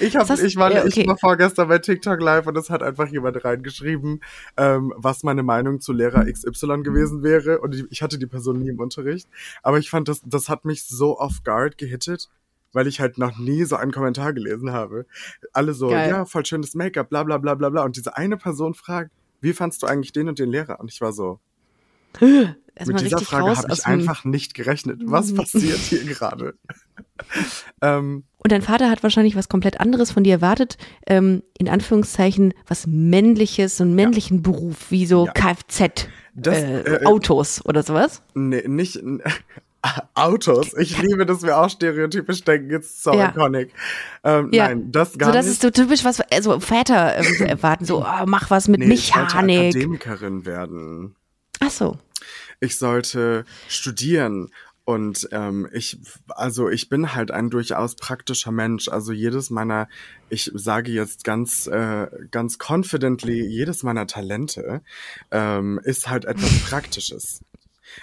ich, 0.00 0.16
hab, 0.16 0.30
ich, 0.30 0.56
war, 0.56 0.70
okay. 0.70 1.02
ich 1.02 1.06
war 1.06 1.18
vorgestern 1.18 1.68
bei 1.68 1.78
TikTok 1.78 2.18
live 2.18 2.46
und 2.46 2.56
es 2.56 2.70
hat 2.70 2.82
einfach 2.82 3.08
jemand 3.08 3.44
reingeschrieben, 3.44 4.22
ähm, 4.56 4.94
was 4.96 5.22
meine 5.22 5.42
Meinung 5.42 5.80
zu 5.80 5.92
Lehrer 5.92 6.24
XY 6.24 6.82
gewesen 6.82 7.22
wäre. 7.22 7.60
Und 7.60 7.74
ich, 7.74 7.84
ich 7.90 8.02
hatte 8.02 8.18
die 8.18 8.26
Person 8.26 8.58
nie 8.58 8.70
im 8.70 8.80
Unterricht. 8.80 9.28
Aber 9.62 9.78
ich 9.78 9.90
fand, 9.90 10.08
das, 10.08 10.22
das 10.24 10.48
hat 10.48 10.64
mich 10.64 10.84
so 10.84 11.18
off 11.18 11.42
guard 11.44 11.76
gehittet 11.76 12.30
weil 12.72 12.88
ich 12.88 12.98
halt 12.98 13.18
noch 13.18 13.38
nie 13.38 13.62
so 13.62 13.76
einen 13.76 13.92
Kommentar 13.92 14.32
gelesen 14.32 14.72
habe. 14.72 15.06
Alle 15.52 15.74
so, 15.74 15.90
Geil. 15.90 16.10
ja, 16.10 16.24
voll 16.24 16.44
schönes 16.44 16.74
Make-up, 16.74 17.08
bla 17.08 17.22
bla 17.22 17.38
bla 17.38 17.54
bla 17.54 17.70
bla. 17.70 17.84
Und 17.84 17.96
diese 17.96 18.16
eine 18.16 18.36
Person 18.36 18.74
fragt, 18.74 19.12
wie 19.40 19.52
fandst 19.52 19.84
du 19.84 19.86
eigentlich 19.86 20.10
den 20.10 20.28
und 20.28 20.40
den 20.40 20.50
Lehrer? 20.50 20.80
Und 20.80 20.90
ich 20.90 21.00
war 21.00 21.12
so, 21.12 21.38
Mit 22.86 23.00
dieser 23.00 23.20
Frage 23.20 23.56
habe 23.56 23.72
ich 23.72 23.86
einfach 23.86 24.24
nicht 24.24 24.54
gerechnet. 24.54 25.00
Was 25.04 25.30
mhm. 25.30 25.36
passiert 25.36 25.78
hier 25.78 26.04
gerade? 26.04 26.54
ähm, 27.82 28.24
und 28.38 28.52
dein 28.52 28.62
Vater 28.62 28.90
hat 28.90 29.02
wahrscheinlich 29.02 29.36
was 29.36 29.48
komplett 29.48 29.80
anderes 29.80 30.10
von 30.10 30.24
dir 30.24 30.34
erwartet, 30.34 30.76
ähm, 31.06 31.42
in 31.56 31.68
Anführungszeichen 31.68 32.52
was 32.66 32.86
männliches, 32.86 33.76
so 33.76 33.84
einen 33.84 33.94
männlichen 33.94 34.38
ja. 34.38 34.42
Beruf, 34.42 34.90
wie 34.90 35.06
so 35.06 35.26
ja. 35.26 35.32
Kfz. 35.32 36.08
Das, 36.34 36.58
äh, 36.58 36.80
äh, 36.80 37.06
Autos 37.06 37.64
oder 37.64 37.84
sowas? 37.84 38.22
Nee, 38.34 38.64
nicht 38.66 39.00
Autos. 40.14 40.74
Ich 40.76 41.00
liebe, 41.00 41.26
dass 41.26 41.42
wir 41.42 41.58
auch 41.58 41.70
stereotypisch 41.70 42.42
denken. 42.42 42.70
It's 42.70 43.02
so 43.02 43.12
ja. 43.12 43.28
iconic. 43.28 43.72
Ähm, 44.24 44.48
ja. 44.52 44.68
Nein, 44.68 44.90
das 44.90 45.16
gar 45.16 45.28
so, 45.28 45.32
das 45.32 45.46
nicht. 45.46 45.54
ist 45.54 45.62
so 45.62 45.70
typisch, 45.70 46.04
was 46.04 46.20
also 46.20 46.58
Väter 46.58 47.16
äh, 47.16 47.44
erwarten. 47.44 47.84
So, 47.84 48.04
oh, 48.04 48.24
mach 48.26 48.50
was 48.50 48.66
mit 48.66 48.80
nee, 48.80 48.88
Mechanik. 48.88 49.76
Ich 49.76 49.76
Akademikerin 49.76 50.44
werden. 50.44 51.14
Ach 51.60 51.70
so 51.70 51.98
ich 52.60 52.76
sollte 52.76 53.44
studieren. 53.68 54.50
Und 54.86 55.28
ähm, 55.32 55.66
ich, 55.72 55.98
also 56.28 56.68
ich 56.68 56.90
bin 56.90 57.14
halt 57.14 57.30
ein 57.30 57.48
durchaus 57.48 57.96
praktischer 57.96 58.52
Mensch. 58.52 58.88
Also 58.88 59.12
jedes 59.12 59.48
meiner, 59.48 59.88
ich 60.28 60.50
sage 60.52 60.92
jetzt 60.92 61.24
ganz, 61.24 61.66
äh, 61.66 62.06
ganz 62.30 62.58
confidently, 62.58 63.46
jedes 63.46 63.82
meiner 63.82 64.06
Talente 64.06 64.82
ähm, 65.30 65.80
ist 65.84 66.10
halt 66.10 66.26
etwas 66.26 66.50
Praktisches. 66.68 67.40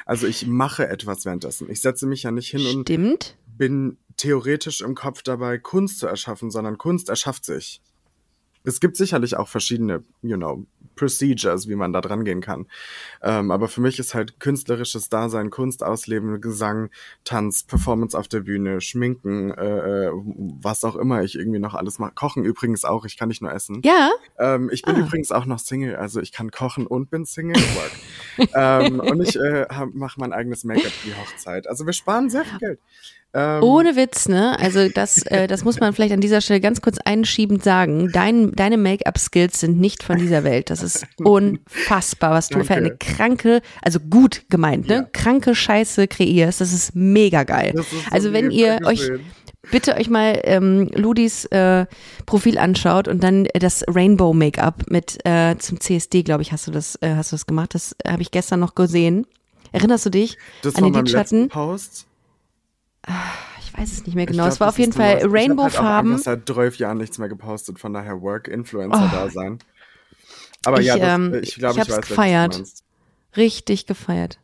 Also 0.06 0.26
ich 0.26 0.48
mache 0.48 0.88
etwas 0.88 1.26
währenddessen. 1.26 1.70
Ich 1.70 1.82
setze 1.82 2.08
mich 2.08 2.24
ja 2.24 2.32
nicht 2.32 2.50
hin 2.50 2.66
und 2.66 2.88
Stimmt. 2.88 3.38
bin 3.46 3.98
theoretisch 4.18 4.82
im 4.82 4.96
Kopf 4.96 5.22
dabei, 5.22 5.60
Kunst 5.60 6.00
zu 6.00 6.08
erschaffen, 6.08 6.50
sondern 6.50 6.80
Kunst 6.80 7.10
erschafft 7.10 7.46
sich 7.46 7.82
es 8.64 8.80
gibt 8.80 8.98
sicherlich 8.98 9.38
auch 9.38 9.48
verschiedene, 9.48 10.04
you 10.22 10.38
know, 10.38 10.66
Procedures, 10.96 11.68
wie 11.68 11.76
man 11.76 11.94
da 11.94 12.02
dran 12.02 12.26
gehen 12.26 12.42
kann. 12.42 12.68
Ähm, 13.24 13.50
aber 13.50 13.68
für 13.68 13.82
mich 13.82 13.98
ist 13.98 14.14
halt 14.14 14.40
künstlerisches 14.40 15.10
Dasein, 15.10 15.50
Kunst 15.50 15.84
ausleben, 15.84 16.42
Gesang, 16.42 16.90
Tanz, 17.24 17.64
Performance 17.64 18.18
auf 18.18 18.28
der 18.28 18.42
Bühne, 18.42 18.82
Schminken, 18.82 19.52
äh, 19.52 20.08
äh, 20.08 20.12
was 20.62 20.84
auch 20.84 20.96
immer 20.96 21.24
ich 21.24 21.36
irgendwie 21.36 21.60
noch 21.60 21.74
alles 21.74 21.98
mache. 21.98 22.14
Kochen 22.14 22.44
übrigens 22.44 22.86
auch, 22.86 23.06
ich 23.06 23.18
kann 23.18 23.30
nicht 23.30 23.42
nur 23.42 23.52
essen. 23.52 23.82
Ja. 23.84 24.12
Ähm, 24.38 24.70
ich 24.72 24.84
bin 24.84 24.96
ah. 24.96 25.00
übrigens 25.00 25.32
auch 25.32 25.46
noch 25.46 25.60
Single, 25.60 25.96
also 25.96 26.20
ich 26.20 26.32
kann 26.32 26.52
kochen 26.52 26.86
und 26.86 27.10
bin 27.10 27.26
Single. 27.26 27.62
ähm, 28.54 29.00
und 29.00 29.22
ich 29.22 29.38
äh, 29.38 29.66
mache 29.94 30.20
mein 30.20 30.34
eigenes 30.34 30.64
Make-up 30.64 30.92
für 30.92 31.08
die 31.08 31.16
Hochzeit. 31.16 31.68
Also 31.68 31.86
wir 31.86 31.94
sparen 31.94 32.30
sehr 32.30 32.46
viel 32.46 32.60
Geld. 32.60 32.80
Ähm, 33.34 33.64
Ohne 33.64 33.96
Witz, 33.96 34.28
ne? 34.28 34.60
Also 34.60 34.90
das, 34.90 35.26
äh, 35.28 35.48
das 35.48 35.64
muss 35.64 35.80
man 35.80 35.94
vielleicht 35.94 36.14
an 36.14 36.20
dieser 36.20 36.42
Stelle 36.42 36.60
ganz 36.60 36.82
kurz 36.82 36.98
einschiebend 36.98 37.64
sagen. 37.64 38.12
Dein, 38.12 38.52
deine 38.52 38.78
Make-up-Skills 38.78 39.60
sind 39.60 39.80
nicht 39.80 40.04
von 40.04 40.18
dieser 40.18 40.44
Welt. 40.44 40.70
Das 40.70 40.84
ist 40.84 41.06
unfassbar, 41.18 42.32
was 42.32 42.50
du 42.50 42.56
Danke. 42.56 42.68
für 42.68 42.74
eine 42.76 42.98
kranke, 42.98 43.62
also 43.82 44.00
gut 44.00 44.44
gemeint, 44.50 44.88
ne? 44.88 44.96
Ja. 44.96 45.08
Kranke 45.14 45.56
Scheiße 45.56 46.08
kreierst. 46.08 46.60
Das 46.60 46.74
ist 46.74 46.94
mega 46.94 47.44
geil. 47.44 47.74
Ist 47.76 47.88
also 48.12 48.34
wenn 48.34 48.52
ihr 48.52 48.80
euch 48.84 49.10
bitte 49.70 49.96
euch 49.96 50.10
mal 50.10 50.40
ähm, 50.44 50.90
Ludis 50.94 51.46
äh, 51.46 51.86
Profil 52.26 52.58
anschaut 52.58 53.08
und 53.08 53.24
dann 53.24 53.48
das 53.54 53.86
Rainbow 53.88 54.34
Make-up 54.34 54.90
mit 54.90 55.20
äh, 55.26 55.56
zum 55.58 55.80
CSD, 55.80 56.24
glaube 56.24 56.42
ich, 56.42 56.52
hast 56.52 56.68
du 56.68 56.72
das, 56.72 56.96
äh, 57.02 57.16
hast 57.16 57.32
du 57.32 57.36
das 57.36 57.46
gemacht. 57.46 57.76
Das 57.76 57.96
habe 58.06 58.22
ich 58.22 58.32
gestern 58.32 58.60
noch 58.60 58.76
gesehen. 58.76 59.26
Erinnerst 59.72 60.06
du 60.06 60.10
dich 60.10 60.38
das 60.64 60.76
an 60.76 60.84
den 60.84 60.94
Lidschatten? 60.94 61.48
Post? 61.48 62.08
Ich 63.60 63.78
weiß 63.78 63.92
es 63.92 64.06
nicht 64.06 64.16
mehr 64.16 64.26
genau. 64.26 64.44
Glaub, 64.44 64.54
es 64.54 64.60
war 64.60 64.70
auf 64.70 64.80
jeden 64.80 64.94
Fall 64.94 65.22
Rainbow-Farben. 65.24 66.18
Ich 66.20 66.26
habe 66.26 66.32
halt 66.32 66.46
seit 66.46 66.56
zwölf 66.56 66.78
Jahren 66.78 66.98
nichts 66.98 67.18
mehr 67.18 67.30
gepostet, 67.30 67.80
von 67.80 67.94
daher 67.94 68.22
Work-Influencer 68.22 69.10
oh. 69.12 69.16
da 69.16 69.30
sein. 69.30 69.60
Aber 70.66 70.80
ich, 70.80 70.88
ja, 70.88 70.98
das, 70.98 71.08
ähm, 71.08 71.34
ich 71.42 71.56
glaube, 71.56 71.80
ich, 71.80 71.88
ich 71.88 71.94
weiß, 71.94 72.08
gefeiert. 72.08 72.62
Richtig 73.36 73.88
gefeiert. 73.88 74.40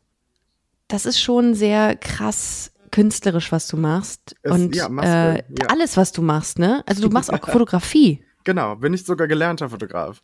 Das 0.88 1.06
ist 1.06 1.20
schon 1.20 1.54
sehr 1.54 1.96
krass 1.96 2.72
künstlerisch, 2.92 3.52
was 3.52 3.68
du 3.68 3.78
machst. 3.78 4.36
Es, 4.42 4.52
und 4.52 4.76
ja, 4.76 4.88
äh, 4.88 5.36
ja. 5.38 5.68
alles, 5.68 5.98
was 5.98 6.12
du 6.12 6.22
machst, 6.22 6.60
ne? 6.60 6.84
Also 6.88 7.02
du 7.02 7.10
machst 7.10 7.32
auch 7.32 7.40
Fotografie. 7.52 8.24
Genau, 8.44 8.76
bin 8.76 8.94
ich 8.94 9.04
sogar 9.04 9.28
gelernter 9.28 9.70
Fotograf. 9.70 10.24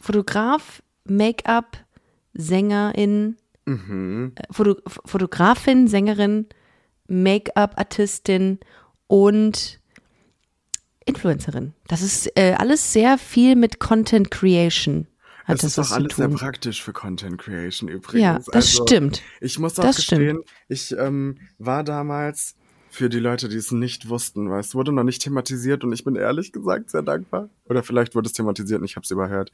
Fotograf, 0.00 0.82
Make-up, 1.04 1.78
Sängerin, 2.34 3.36
mhm. 3.64 4.32
Äh, 4.34 4.42
Foto 4.50 4.76
Fotografin, 4.86 5.88
Sängerin, 5.88 6.46
Make-up-Artistin 7.10 8.58
und 9.06 9.80
Influencerin. 11.04 11.74
Das 11.88 12.02
ist 12.02 12.30
äh, 12.36 12.54
alles 12.56 12.92
sehr 12.92 13.18
viel 13.18 13.56
mit 13.56 13.80
Content 13.80 14.30
Creation. 14.30 15.06
Hat 15.44 15.54
das, 15.54 15.74
das 15.74 15.86
ist 15.86 15.90
doch 15.90 15.96
alles 15.96 16.16
sehr 16.16 16.28
praktisch 16.28 16.82
für 16.82 16.92
Content 16.92 17.38
Creation 17.38 17.88
übrigens. 17.88 18.22
Ja, 18.22 18.34
das 18.38 18.48
also, 18.48 18.86
stimmt. 18.86 19.22
Ich 19.40 19.58
muss 19.58 19.78
auch 19.78 19.82
das 19.82 19.96
gestehen, 19.96 20.42
stimmt. 20.42 20.44
ich 20.68 20.92
ähm, 20.92 21.38
war 21.58 21.82
damals 21.82 22.54
für 22.90 23.08
die 23.08 23.18
Leute, 23.18 23.48
die 23.48 23.56
es 23.56 23.70
nicht 23.70 24.08
wussten, 24.08 24.50
weil 24.50 24.60
es 24.60 24.74
wurde 24.74 24.92
noch 24.92 25.04
nicht 25.04 25.22
thematisiert 25.22 25.84
und 25.84 25.92
ich 25.92 26.04
bin 26.04 26.16
ehrlich 26.16 26.52
gesagt 26.52 26.90
sehr 26.90 27.02
dankbar. 27.02 27.48
Oder 27.68 27.82
vielleicht 27.82 28.14
wurde 28.14 28.26
es 28.26 28.32
thematisiert 28.32 28.80
und 28.80 28.84
ich 28.84 28.96
habe 28.96 29.04
es 29.04 29.10
überhört. 29.10 29.52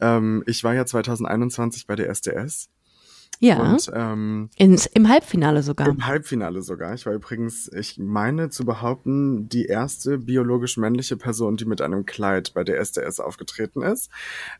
Ähm, 0.00 0.42
ich 0.46 0.62
war 0.64 0.74
ja 0.74 0.84
2021 0.84 1.86
bei 1.86 1.96
der 1.96 2.08
SDS 2.08 2.68
ja. 3.40 3.58
Und, 3.58 3.90
ähm, 3.92 4.50
Ins, 4.56 4.86
Im 4.86 5.08
Halbfinale 5.08 5.62
sogar. 5.62 5.88
Im 5.88 6.06
Halbfinale 6.06 6.62
sogar. 6.62 6.94
Ich 6.94 7.06
war 7.06 7.12
übrigens, 7.12 7.68
ich 7.72 7.98
meine 7.98 8.50
zu 8.50 8.64
behaupten, 8.64 9.48
die 9.48 9.66
erste 9.66 10.18
biologisch 10.18 10.76
männliche 10.76 11.16
Person, 11.16 11.56
die 11.56 11.64
mit 11.64 11.80
einem 11.80 12.06
Kleid 12.06 12.54
bei 12.54 12.62
der 12.62 12.78
SDS 12.78 13.18
aufgetreten 13.18 13.82
ist. 13.82 14.10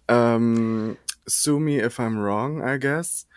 Ähm, 0.09 0.97
sue 1.27 1.61
me 1.61 1.85
if 1.85 2.01
I'm 2.01 2.23
wrong, 2.23 2.61
I 2.67 2.79
guess. 2.81 3.29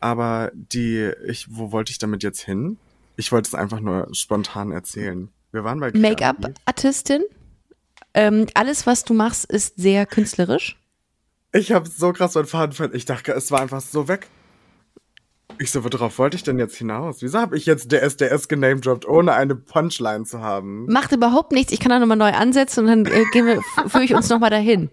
Aber 0.00 0.50
die, 0.54 1.10
ich, 1.26 1.46
wo 1.50 1.72
wollte 1.72 1.90
ich 1.90 1.98
damit 1.98 2.22
jetzt 2.22 2.40
hin? 2.40 2.78
Ich 3.16 3.30
wollte 3.30 3.48
es 3.48 3.54
einfach 3.54 3.80
nur 3.80 4.08
spontan 4.12 4.72
erzählen. 4.72 5.28
Wir 5.52 5.64
waren 5.64 5.80
bei 5.80 5.92
Make-up-Artistin. 5.92 7.22
Ähm, 8.12 8.46
alles, 8.54 8.86
was 8.86 9.04
du 9.04 9.14
machst, 9.14 9.44
ist 9.44 9.76
sehr 9.76 10.06
künstlerisch. 10.06 10.78
Ich 11.52 11.72
habe 11.72 11.88
so 11.88 12.12
krass 12.12 12.34
meinen 12.34 12.46
Faden 12.46 12.90
Ich 12.94 13.04
dachte, 13.04 13.32
es 13.32 13.50
war 13.50 13.60
einfach 13.60 13.80
so 13.80 14.08
weg. 14.08 14.28
Ich 15.58 15.70
so, 15.70 15.84
worauf 15.84 16.18
wollte 16.18 16.36
ich 16.36 16.42
denn 16.42 16.58
jetzt 16.58 16.76
hinaus? 16.76 17.22
Wieso 17.22 17.38
habe 17.38 17.56
ich 17.56 17.64
jetzt 17.66 17.90
DSDS 17.92 18.48
genamedroppt, 18.48 19.06
ohne 19.06 19.32
eine 19.34 19.54
Punchline 19.54 20.24
zu 20.24 20.40
haben? 20.40 20.86
Macht 20.86 21.12
überhaupt 21.12 21.52
nichts. 21.52 21.72
Ich 21.72 21.80
kann 21.80 21.90
da 21.90 21.98
nochmal 21.98 22.16
neu 22.16 22.32
ansetzen 22.32 22.80
und 22.80 22.86
dann 22.86 23.06
äh, 23.06 23.24
gehen 23.32 23.46
wir, 23.46 23.60
führe 23.88 24.04
ich 24.04 24.14
uns 24.14 24.28
nochmal 24.28 24.50
dahin. 24.50 24.90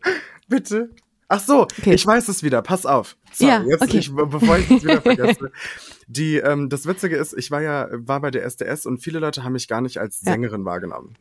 Bitte? 0.47 0.89
Ach 1.28 1.39
so, 1.39 1.62
Okay. 1.62 1.93
ich 1.93 2.05
weiß 2.05 2.28
es 2.28 2.43
wieder. 2.43 2.62
Pass 2.62 2.86
auf. 2.86 3.18
So, 3.34 3.47
Ja, 3.47 3.64
jetzt, 3.64 3.82
okay. 3.82 3.97
ich, 3.99 4.14
bevor 4.14 4.57
ich 4.57 4.70
es 4.70 4.84
wieder 4.84 5.01
vergesse. 5.01 5.51
Die, 6.07 6.36
ähm, 6.38 6.68
das 6.70 6.86
Witzige 6.86 7.16
ist, 7.16 7.34
ich 7.38 7.49
war 7.51 7.62
ja, 7.62 7.88
war 7.91 8.20
bei 8.20 8.32
der 8.32 8.43
SDS 8.43 8.86
und 8.86 8.99
viele 8.99 9.20
Leute 9.20 9.43
haben 9.43 9.53
mich 9.53 9.68
gar 9.70 9.80
nicht 9.82 9.97
als 9.99 10.22
Ja. 10.24 10.34
Sängerin 10.34 10.66
wahrgenommen. 10.66 11.16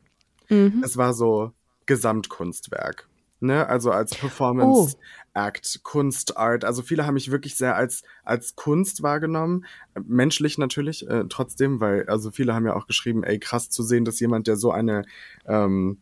Mhm. 0.48 0.82
Es 0.84 0.96
war 0.96 1.14
so 1.14 1.52
Gesamtkunstwerk. 1.86 3.08
Ne? 3.38 3.66
Also 3.68 3.90
als 3.92 4.16
Oh. 4.22 4.88
Act, 5.34 5.80
Kunst, 5.82 6.36
Art. 6.36 6.64
Also 6.64 6.82
viele 6.82 7.06
haben 7.06 7.14
mich 7.14 7.30
wirklich 7.30 7.56
sehr 7.56 7.76
als, 7.76 8.02
als 8.24 8.56
Kunst 8.56 9.02
wahrgenommen. 9.02 9.64
Menschlich 10.02 10.58
natürlich, 10.58 11.08
äh, 11.08 11.24
trotzdem, 11.28 11.80
weil, 11.80 12.06
also 12.08 12.30
viele 12.30 12.54
haben 12.54 12.66
ja 12.66 12.74
auch 12.74 12.86
geschrieben, 12.86 13.22
ey, 13.22 13.38
krass 13.38 13.70
zu 13.70 13.82
sehen, 13.82 14.04
dass 14.04 14.20
jemand, 14.20 14.46
der 14.46 14.56
so 14.56 14.72
eine, 14.72 15.04
ähm, 15.46 15.98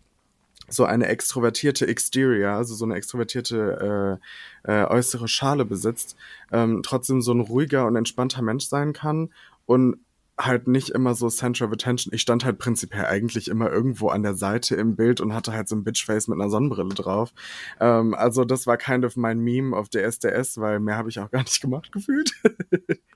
so 0.69 0.85
eine 0.85 1.07
extrovertierte 1.07 1.87
Exterior, 1.87 2.53
also 2.53 2.75
so 2.75 2.85
eine 2.85 2.95
extrovertierte 2.95 4.19
äh, 4.67 4.83
äh, 4.83 4.87
äußere 4.87 5.29
Schale 5.29 5.65
besitzt, 5.65 6.17
ähm, 6.53 6.83
trotzdem 6.83 7.23
so 7.23 7.33
ein 7.33 7.41
ruhiger 7.41 7.87
und 7.87 7.97
entspannter 7.97 8.43
Mensch 8.43 8.67
sein 8.67 8.93
kann 8.93 9.31
und 9.67 9.99
halt 10.39 10.69
nicht 10.69 10.91
immer 10.91 11.15
so 11.15 11.29
Center 11.29 11.67
of 11.67 11.73
Attention. 11.73 12.15
Ich 12.15 12.23
stand 12.23 12.45
halt 12.45 12.59
prinzipiell 12.59 13.07
eigentlich 13.07 13.49
immer 13.49 13.71
irgendwo 13.71 14.09
an 14.09 14.23
der 14.23 14.35
Seite 14.35 14.77
im 14.77 14.95
Bild 14.95 15.21
und 15.21 15.35
hatte 15.35 15.53
halt 15.53 15.69
so 15.69 15.77
ein 15.77 15.85
Bitchface 15.85 16.29
mit 16.29 16.41
einer 16.41 16.51
Sonnenbrille 16.51 16.95
drauf. 16.95 17.33
Ähm, 17.81 18.15
also 18.15 18.45
das 18.45 18.67
war 18.67 18.77
kind 18.77 19.05
of 19.05 19.17
mein 19.17 19.41
Meme 19.41 19.77
auf 19.77 19.89
der 19.89 20.05
SDS, 20.05 20.59
weil 20.61 20.81
mehr 20.81 20.97
habe 20.97 21.09
ich 21.09 21.19
auch 21.19 21.31
gar 21.31 21.43
nicht 21.43 21.61
gemacht 21.61 21.91
gefühlt. 21.93 22.33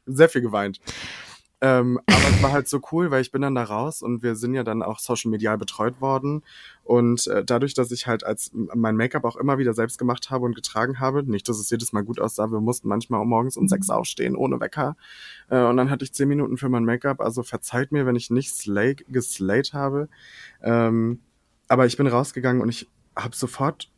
Sehr 0.07 0.29
viel 0.29 0.43
geweint. 0.43 0.81
Ähm, 1.65 2.01
aber 2.07 2.29
es 2.29 2.43
war 2.43 2.51
halt 2.51 2.67
so 2.67 2.81
cool, 2.91 3.13
weil 3.13 3.23
ich 3.23 3.31
bin 3.31 3.41
dann 3.41 3.55
da 3.55 3.63
raus 3.63 4.03
und 4.03 4.25
wir 4.25 4.35
sind 4.35 4.53
ja 4.53 4.65
dann 4.65 4.83
auch 4.83 4.99
social 4.99 5.31
medial 5.31 5.57
betreut 5.59 6.01
worden. 6.01 6.43
Und 6.83 7.29
äh, 7.29 7.45
dadurch, 7.45 7.73
dass 7.73 7.93
ich 7.93 8.09
halt 8.09 8.25
als 8.25 8.51
mein 8.53 8.97
Make-up 8.97 9.25
auch 9.25 9.37
immer 9.37 9.59
wieder 9.59 9.73
selbst 9.73 9.97
gemacht 9.97 10.31
habe 10.31 10.45
und 10.45 10.57
getragen 10.57 10.99
habe, 10.99 11.23
nicht, 11.23 11.49
dass 11.49 11.61
es 11.61 11.71
jedes 11.71 11.93
Mal 11.93 12.03
gut 12.03 12.19
aussah, 12.19 12.51
wir 12.51 12.61
mussten 12.61 12.89
manchmal 12.89 13.21
um 13.21 13.29
morgens 13.29 13.57
um 13.57 13.69
sechs 13.69 13.91
aufstehen, 13.91 14.35
ohne 14.35 14.59
Wecker. 14.59 14.97
Äh, 15.51 15.63
und 15.63 15.77
dann 15.77 15.89
hatte 15.89 16.05
ich 16.05 16.13
zehn 16.13 16.27
Minuten 16.27 16.57
für 16.57 16.69
mein 16.69 16.85
Make-up. 16.85 17.21
Also 17.21 17.45
verzeiht 17.45 17.93
mir, 17.93 18.07
wenn 18.07 18.17
ich 18.17 18.29
nicht 18.29 18.53
slay, 18.53 18.97
geslayed 19.09 19.73
habe. 19.73 20.09
Ähm, 20.65 21.21
aber 21.69 21.87
ich 21.87 21.97
bin 21.97 22.09
rausgegangen 22.09 22.61
und 22.61 22.71
ich 22.71 22.91
habe 23.15 23.37
sofort 23.37 23.92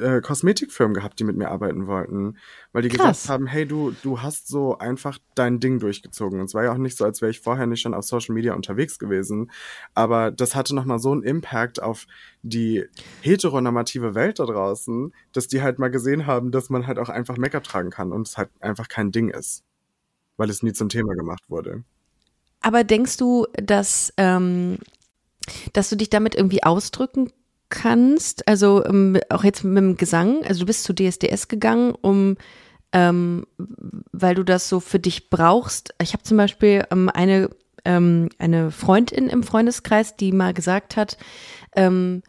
äh, 0.00 0.20
Kosmetikfirmen 0.20 0.94
gehabt, 0.94 1.18
die 1.18 1.24
mit 1.24 1.36
mir 1.36 1.48
arbeiten 1.48 1.86
wollten, 1.86 2.36
weil 2.72 2.82
die 2.82 2.88
Krass. 2.88 3.22
gesagt 3.22 3.28
haben, 3.28 3.46
hey, 3.46 3.66
du, 3.66 3.92
du 4.02 4.22
hast 4.22 4.48
so 4.48 4.78
einfach 4.78 5.18
dein 5.34 5.60
Ding 5.60 5.78
durchgezogen. 5.78 6.40
Und 6.40 6.46
es 6.46 6.54
war 6.54 6.64
ja 6.64 6.72
auch 6.72 6.78
nicht 6.78 6.96
so, 6.96 7.04
als 7.04 7.20
wäre 7.20 7.30
ich 7.30 7.40
vorher 7.40 7.66
nicht 7.66 7.80
schon 7.80 7.94
auf 7.94 8.04
Social 8.04 8.34
Media 8.34 8.54
unterwegs 8.54 8.98
gewesen, 8.98 9.50
aber 9.94 10.30
das 10.30 10.54
hatte 10.54 10.74
nochmal 10.74 10.98
so 10.98 11.12
einen 11.12 11.22
Impact 11.22 11.82
auf 11.82 12.06
die 12.42 12.84
heteronormative 13.22 14.14
Welt 14.14 14.38
da 14.38 14.46
draußen, 14.46 15.12
dass 15.32 15.48
die 15.48 15.62
halt 15.62 15.78
mal 15.78 15.90
gesehen 15.90 16.26
haben, 16.26 16.50
dass 16.50 16.70
man 16.70 16.86
halt 16.86 16.98
auch 16.98 17.08
einfach 17.08 17.36
Make-up 17.36 17.64
tragen 17.64 17.90
kann 17.90 18.12
und 18.12 18.28
es 18.28 18.38
halt 18.38 18.50
einfach 18.60 18.88
kein 18.88 19.12
Ding 19.12 19.28
ist, 19.30 19.64
weil 20.36 20.50
es 20.50 20.62
nie 20.62 20.72
zum 20.72 20.88
Thema 20.88 21.14
gemacht 21.14 21.44
wurde. 21.48 21.84
Aber 22.60 22.84
denkst 22.84 23.16
du, 23.16 23.46
dass, 23.54 24.12
ähm, 24.16 24.78
dass 25.72 25.90
du 25.90 25.96
dich 25.96 26.10
damit 26.10 26.34
irgendwie 26.34 26.62
ausdrücken 26.62 27.30
kannst? 27.68 28.46
Also 28.48 28.84
ähm, 28.84 29.18
auch 29.30 29.44
jetzt 29.44 29.64
mit 29.64 29.76
dem 29.76 29.96
Gesang. 29.96 30.44
Also 30.44 30.60
du 30.60 30.66
bist 30.66 30.84
zu 30.84 30.94
DSDS 30.94 31.48
gegangen, 31.48 31.94
um 32.00 32.36
ähm, 32.92 33.44
weil 34.12 34.34
du 34.34 34.44
das 34.44 34.68
so 34.68 34.80
für 34.80 34.98
dich 34.98 35.28
brauchst. 35.30 35.94
Ich 36.00 36.12
habe 36.14 36.22
zum 36.22 36.36
Beispiel 36.36 36.84
ähm, 36.90 37.10
eine 37.12 37.50
ähm, 37.84 38.28
eine 38.38 38.70
Freundin 38.70 39.28
im 39.28 39.42
Freundeskreis, 39.42 40.16
die 40.16 40.32
mal 40.32 40.52
gesagt 40.54 40.96
hat, 40.96 41.16
ähm, 41.76 42.22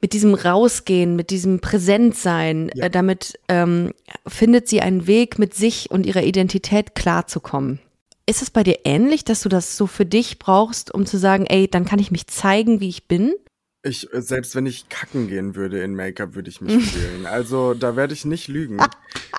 mit 0.00 0.12
diesem 0.12 0.34
Rausgehen, 0.34 1.16
mit 1.16 1.30
diesem 1.30 1.60
Präsentsein, 1.60 2.70
Ja. 2.74 2.86
äh, 2.86 2.90
damit 2.90 3.38
ähm, 3.48 3.92
findet 4.26 4.68
sie 4.68 4.80
einen 4.80 5.06
Weg, 5.06 5.38
mit 5.38 5.54
sich 5.54 5.90
und 5.90 6.06
ihrer 6.06 6.22
Identität 6.22 6.94
klarzukommen. 6.94 7.80
Ist 8.26 8.42
es 8.42 8.50
bei 8.50 8.62
dir 8.62 8.80
ähnlich, 8.84 9.24
dass 9.24 9.42
du 9.42 9.48
das 9.48 9.76
so 9.76 9.86
für 9.86 10.04
dich 10.06 10.38
brauchst, 10.38 10.92
um 10.92 11.06
zu 11.06 11.16
sagen, 11.16 11.46
ey, 11.46 11.68
dann 11.68 11.84
kann 11.84 11.98
ich 11.98 12.10
mich 12.10 12.26
zeigen, 12.26 12.80
wie 12.80 12.88
ich 12.88 13.08
bin? 13.08 13.32
Ich, 13.86 14.12
äh, 14.12 14.20
selbst 14.22 14.54
wenn 14.56 14.66
ich 14.66 14.88
kacken 14.88 15.28
gehen 15.28 15.54
würde 15.54 15.80
in 15.80 15.94
Make-up, 15.94 16.34
würde 16.34 16.50
ich 16.50 16.60
mich 16.60 16.74
fühlen. 16.92 17.26
Also 17.26 17.74
da 17.74 17.96
werde 17.96 18.14
ich 18.14 18.24
nicht 18.24 18.48
lügen. 18.48 18.78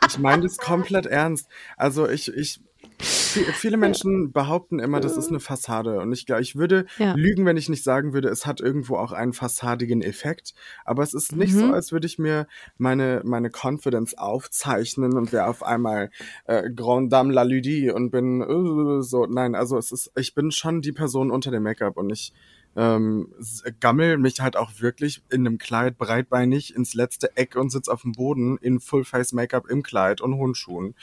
Ich 0.08 0.18
meine 0.20 0.44
das 0.44 0.58
komplett 0.58 1.06
ernst. 1.06 1.48
Also 1.76 2.08
ich, 2.08 2.34
ich, 2.34 2.62
vi- 3.00 3.52
viele 3.54 3.76
Menschen 3.78 4.32
behaupten 4.32 4.80
immer, 4.80 5.00
das 5.02 5.18
ist 5.18 5.30
eine 5.30 5.40
Fassade. 5.40 6.00
Und 6.00 6.14
ich 6.14 6.26
glaube, 6.26 6.42
ich 6.42 6.56
würde 6.56 6.86
Ja. 6.98 7.14
lügen, 7.14 7.46
wenn 7.46 7.58
ich 7.58 7.68
nicht 7.70 7.84
sagen 7.84 8.14
würde, 8.14 8.30
es 8.30 8.46
hat 8.46 8.62
irgendwo 8.62 8.96
auch 8.96 9.12
einen 9.12 9.34
fassadigen 9.34 10.02
Effekt. 10.02 10.54
Aber 10.86 11.04
es 11.04 11.14
ist 11.14 11.36
nicht 11.36 11.54
so, 11.54 11.66
Mhm. 11.68 11.74
als 11.74 11.92
würde 11.92 12.08
ich 12.08 12.18
mir 12.18 12.48
meine, 12.78 13.22
meine 13.26 13.50
Confidence 13.52 14.18
aufzeichnen 14.18 15.14
und 15.18 15.32
wäre 15.34 15.48
auf 15.48 15.62
einmal 15.64 16.10
äh, 16.46 16.70
Grand 16.74 17.12
Dame 17.12 17.34
la 17.34 17.44
Ludie 17.44 17.92
und 17.92 18.12
bin 18.12 18.42
äh, 18.42 19.04
so. 19.04 19.26
Nein, 19.26 19.56
also 19.56 19.78
es 19.78 19.92
ist, 19.92 20.12
ich 20.16 20.34
bin 20.34 20.52
schon 20.52 20.82
die 20.82 20.94
Person 20.94 21.32
unter 21.32 21.52
dem 21.52 21.64
Make-up 21.64 21.98
und 21.98 22.10
ich 22.12 22.32
ähm, 22.78 23.34
gammel 23.80 24.18
mich 24.18 24.40
halt 24.40 24.56
auch 24.56 24.72
wirklich 24.80 25.24
in 25.30 25.46
einem 25.46 25.58
Kleid 25.58 25.98
breitbeinig 25.98 26.76
ins 26.76 26.94
letzte 26.94 27.36
Eck 27.36 27.56
und 27.56 27.72
sitz 27.72 27.90
auf 27.90 28.04
dem 28.04 28.12
Boden 28.12 28.58
in 28.58 28.80
Full-Face-Make-up 28.80 29.68
im 29.68 29.82
Kleid 29.82 30.22
und 30.22 30.36
Hundschuhen 30.36 30.94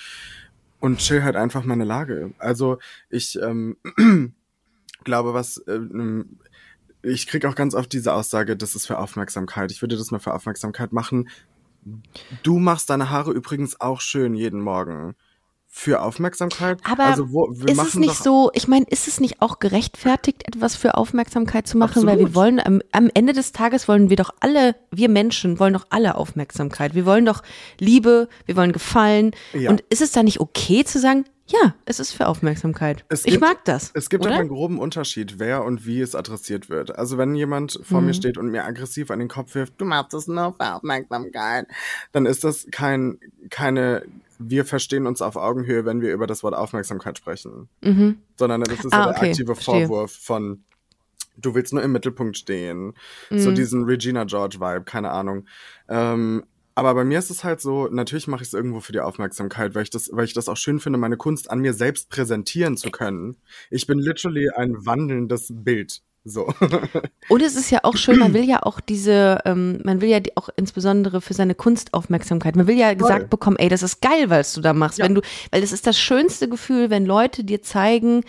und 0.78 0.98
chill 0.98 1.24
halt 1.24 1.34
einfach 1.34 1.64
meine 1.64 1.84
Lage. 1.84 2.32
Also 2.38 2.78
ich 3.10 3.36
ähm, 3.42 3.76
glaube, 5.04 5.34
was 5.34 5.62
ähm, 5.66 6.38
ich 7.02 7.26
krieg 7.26 7.44
auch 7.44 7.56
ganz 7.56 7.74
oft 7.74 7.92
diese 7.92 8.12
Aussage, 8.12 8.56
das 8.56 8.76
ist 8.76 8.86
für 8.86 8.98
Aufmerksamkeit. 8.98 9.72
Ich 9.72 9.82
würde 9.82 9.96
das 9.96 10.12
nur 10.12 10.20
für 10.20 10.32
Aufmerksamkeit 10.32 10.92
machen. 10.92 11.28
Du 12.44 12.58
machst 12.60 12.88
deine 12.88 13.10
Haare 13.10 13.32
übrigens 13.32 13.80
auch 13.80 14.00
schön 14.00 14.34
jeden 14.34 14.60
Morgen. 14.60 15.16
Für 15.76 16.02
Aufmerksamkeit? 16.02 16.78
Aber 16.84 17.02
also 17.06 17.32
wo, 17.32 17.50
ist 17.50 17.82
es 17.82 17.94
nicht 17.96 18.14
so, 18.14 18.48
ich 18.54 18.68
meine, 18.68 18.86
ist 18.88 19.08
es 19.08 19.18
nicht 19.18 19.42
auch 19.42 19.58
gerechtfertigt, 19.58 20.46
etwas 20.46 20.76
für 20.76 20.94
Aufmerksamkeit 20.94 21.66
zu 21.66 21.76
machen? 21.76 22.06
Weil 22.06 22.18
wir 22.18 22.26
Absolut. 22.26 22.34
wollen, 22.36 22.60
am, 22.64 22.80
am 22.92 23.10
Ende 23.12 23.32
des 23.32 23.50
Tages 23.50 23.88
wollen 23.88 24.08
wir 24.08 24.16
doch 24.16 24.30
alle, 24.38 24.76
wir 24.92 25.08
Menschen 25.08 25.58
wollen 25.58 25.74
doch 25.74 25.86
alle 25.90 26.14
Aufmerksamkeit. 26.14 26.94
Wir 26.94 27.06
wollen 27.06 27.24
doch 27.26 27.42
Liebe, 27.80 28.28
wir 28.46 28.54
wollen 28.54 28.70
Gefallen. 28.70 29.32
Ja. 29.52 29.68
Und 29.68 29.80
ist 29.90 30.00
es 30.00 30.12
da 30.12 30.22
nicht 30.22 30.38
okay 30.38 30.84
zu 30.84 31.00
sagen, 31.00 31.24
ja, 31.46 31.74
es 31.86 31.98
ist 31.98 32.12
für 32.12 32.28
Aufmerksamkeit. 32.28 33.04
Es 33.08 33.24
ich 33.26 33.32
gibt- 33.32 33.42
mag 33.42 33.64
das. 33.64 33.90
Es 33.94 34.08
gibt 34.08 34.24
aber 34.24 34.36
einen 34.36 34.48
groben 34.48 34.78
Unterschied, 34.78 35.40
wer 35.40 35.64
und 35.64 35.84
wie 35.84 36.00
es 36.00 36.14
adressiert 36.14 36.70
wird. 36.70 36.96
Also 36.96 37.18
wenn 37.18 37.34
jemand 37.34 37.80
vor 37.82 38.00
Mhm. 38.00 38.06
mir 38.06 38.14
steht 38.14 38.38
und 38.38 38.46
mir 38.50 38.64
aggressiv 38.64 39.10
an 39.10 39.18
den 39.18 39.28
Kopf 39.28 39.54
wirft, 39.56 39.74
du 39.78 39.84
machst 39.84 40.14
das 40.14 40.28
nur 40.28 40.54
für 40.54 40.76
Aufmerksamkeit, 40.76 41.66
dann 42.12 42.24
ist 42.26 42.44
das 42.44 42.66
kein, 42.70 43.18
keine, 43.50 44.04
wir 44.38 44.64
verstehen 44.64 45.06
uns 45.06 45.22
auf 45.22 45.36
Augenhöhe, 45.36 45.84
wenn 45.84 46.00
wir 46.00 46.12
über 46.12 46.26
das 46.26 46.42
Wort 46.42 46.54
Aufmerksamkeit 46.54 47.18
sprechen. 47.18 47.68
Mhm. 47.82 48.18
Sondern 48.36 48.62
das 48.62 48.84
ist 48.84 48.92
Ah, 48.92 48.98
ja 48.98 49.04
der 49.06 49.16
okay, 49.16 49.30
aktive 49.30 49.54
verstehe. 49.54 49.86
Vorwurf 49.86 50.12
von, 50.12 50.64
du 51.36 51.54
willst 51.54 51.72
nur 51.72 51.82
im 51.82 51.92
Mittelpunkt 51.92 52.36
stehen. 52.36 52.94
So 53.30 53.50
Mhm. 53.50 53.54
diesen 53.54 53.84
Regina 53.84 54.24
George 54.24 54.56
Vibe, 54.60 54.84
keine 54.84 55.10
Ahnung. 55.10 55.46
Ähm, 55.88 56.44
aber 56.76 56.94
bei 56.94 57.04
mir 57.04 57.20
ist 57.20 57.30
es 57.30 57.44
halt 57.44 57.60
so, 57.60 57.86
natürlich 57.88 58.26
mache 58.26 58.42
ich 58.42 58.48
es 58.48 58.54
irgendwo 58.54 58.80
für 58.80 58.90
die 58.92 58.98
Aufmerksamkeit, 59.00 59.76
weil 59.76 59.84
ich 59.84 59.90
das, 59.90 60.10
weil 60.12 60.24
ich 60.24 60.32
das 60.34 60.48
auch 60.48 60.56
schön 60.56 60.80
finde, 60.80 60.98
meine 60.98 61.16
Kunst 61.16 61.48
an 61.50 61.60
mir 61.60 61.72
selbst 61.72 62.10
präsentieren 62.10 62.76
zu 62.76 62.90
können. 62.90 63.36
Ich 63.70 63.86
bin 63.86 63.98
literally 64.00 64.50
ein 64.50 64.84
wandelndes 64.84 65.52
Bild. 65.52 66.02
So. 66.26 66.46
Und 67.28 67.42
es 67.42 67.54
ist 67.54 67.70
ja 67.70 67.80
auch 67.82 67.96
schön, 67.98 68.18
man 68.18 68.32
will 68.32 68.44
ja 68.44 68.62
auch 68.62 68.80
diese, 68.80 69.40
ähm, 69.44 69.80
man 69.84 70.00
will 70.00 70.08
ja 70.08 70.20
die, 70.20 70.36
auch 70.38 70.48
insbesondere 70.56 71.20
für 71.20 71.34
seine 71.34 71.54
Kunst 71.54 71.92
Aufmerksamkeit. 71.92 72.56
Man 72.56 72.66
will 72.66 72.78
ja 72.78 72.94
gesagt 72.94 73.28
bekommen, 73.28 73.56
ey, 73.58 73.68
das 73.68 73.82
ist 73.82 74.00
geil, 74.00 74.30
was 74.30 74.54
du 74.54 74.62
da 74.62 74.72
machst. 74.72 74.98
Ja. 74.98 75.04
Wenn 75.04 75.14
du, 75.14 75.20
weil 75.50 75.60
das 75.60 75.72
ist 75.72 75.86
das 75.86 75.98
schönste 75.98 76.48
Gefühl, 76.48 76.88
wenn 76.88 77.04
Leute 77.04 77.44
dir 77.44 77.60
zeigen, 77.60 78.22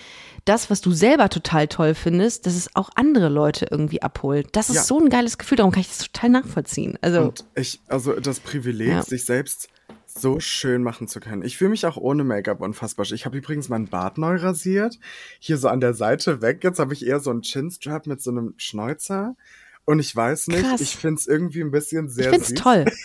das, 0.43 0.70
was 0.70 0.82
du 0.82 0.91
selber 0.91 1.30
total 1.30 1.68
toll 1.68 1.96
findest, 1.96 2.46
dass 2.46 2.56
es 2.56 2.76
auch 2.76 2.89
andere 2.96 3.30
Leute 3.30 3.68
irgendwie 3.72 4.02
abholt. 4.02 4.48
Das 4.52 4.70
ist 4.70 4.76
Ja. 4.76 4.84
so 4.84 5.00
ein 5.00 5.10
geiles 5.10 5.38
Gefühl, 5.38 5.58
darum 5.58 5.72
kann 5.72 5.82
ich 5.82 5.88
das 5.88 6.00
total 6.00 6.30
nachvollziehen. 6.30 6.98
Also, 7.02 7.22
Und 7.22 7.46
ich, 7.56 7.80
also 7.88 8.14
das 8.20 8.41
Privileg, 8.41 8.89
Ja. 8.89 9.04
sich 9.04 9.26
selbst 9.26 9.70
so 10.18 10.39
schön 10.39 10.82
machen 10.84 11.07
zu 11.07 11.20
können. 11.20 11.43
Ich 11.43 11.57
fühle 11.57 11.72
mich 11.72 11.86
auch 11.86 11.97
ohne 11.97 12.24
Make-up 12.24 12.61
unfassbar. 12.61 13.05
Ich 13.11 13.26
habe 13.26 13.38
übrigens 13.38 13.70
meinen 13.70 13.88
Bart 13.88 14.18
neu 14.18 14.38
rasiert. 14.38 14.97
Hier 15.39 15.57
so 15.57 15.68
an 15.68 15.82
der 15.82 15.93
Seite 15.93 16.41
weg. 16.41 16.63
Jetzt 16.63 16.80
habe 16.80 16.93
ich 16.93 17.05
eher 17.05 17.20
so 17.20 17.32
einen 17.32 17.41
Chinstrap 17.41 18.07
mit 18.07 18.22
so 18.22 18.32
einem 18.32 18.53
Schnäuzer. 18.57 19.36
Und 19.84 19.99
ich 19.99 20.16
weiß 20.16 20.47
nicht, 20.47 20.63
Krass. 20.63 20.82
ich 20.82 20.95
finde 20.95 21.20
es 21.20 21.28
irgendwie 21.28 21.61
ein 21.61 21.70
bisschen 21.72 22.09
sehr 22.09 22.26
ich 22.26 22.30
find's 22.32 22.49
süß. 22.49 22.59
toll. 22.59 22.86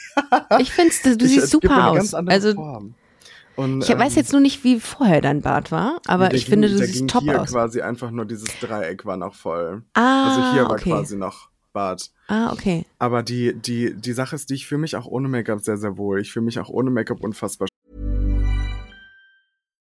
Ich 0.60 0.72
find's, 0.72 1.02
du 1.02 1.10
Ich- 1.10 1.18
siehst 1.30 1.44
es 1.44 1.50
super 1.50 1.90
aus. 1.90 2.14
Also. 2.14 2.50
Und, 3.56 3.82
ich 3.82 3.88
weiß 3.90 4.12
ähm, 4.12 4.16
jetzt 4.18 4.32
nur 4.32 4.40
nicht, 4.40 4.64
wie 4.64 4.80
vorher 4.80 5.20
dein 5.20 5.42
Bart 5.42 5.70
war, 5.72 6.00
aber 6.06 6.32
ich 6.32 6.44
ging, 6.46 6.52
finde, 6.52 6.68
du 6.70 6.78
siehst 6.78 6.94
ging 6.94 7.08
top 7.08 7.22
hier 7.24 7.42
aus. 7.42 7.50
quasi 7.50 7.82
einfach 7.82 8.10
nur 8.10 8.24
dieses 8.24 8.48
Dreieck 8.60 9.04
war 9.04 9.16
noch 9.16 9.34
voll. 9.34 9.82
Ah, 9.94 10.28
Also 10.28 10.52
hier 10.52 10.64
war 10.64 10.72
okay. 10.72 10.90
quasi 10.90 11.16
noch 11.16 11.50
Bart. 11.72 12.10
Ah, 12.28 12.52
okay. 12.52 12.84
Aber 12.98 13.22
die, 13.22 13.54
die, 13.54 13.94
die 13.94 14.12
Sache 14.12 14.36
ist, 14.36 14.50
die 14.50 14.54
ich 14.54 14.66
fühle 14.66 14.80
mich 14.80 14.96
auch 14.96 15.06
ohne 15.06 15.28
Make-up 15.28 15.60
sehr, 15.60 15.76
sehr 15.76 15.96
wohl. 15.96 16.20
Ich 16.20 16.32
fühle 16.32 16.44
mich 16.44 16.58
auch 16.58 16.68
ohne 16.68 16.90
Make-up 16.90 17.22
unfassbar 17.22 17.68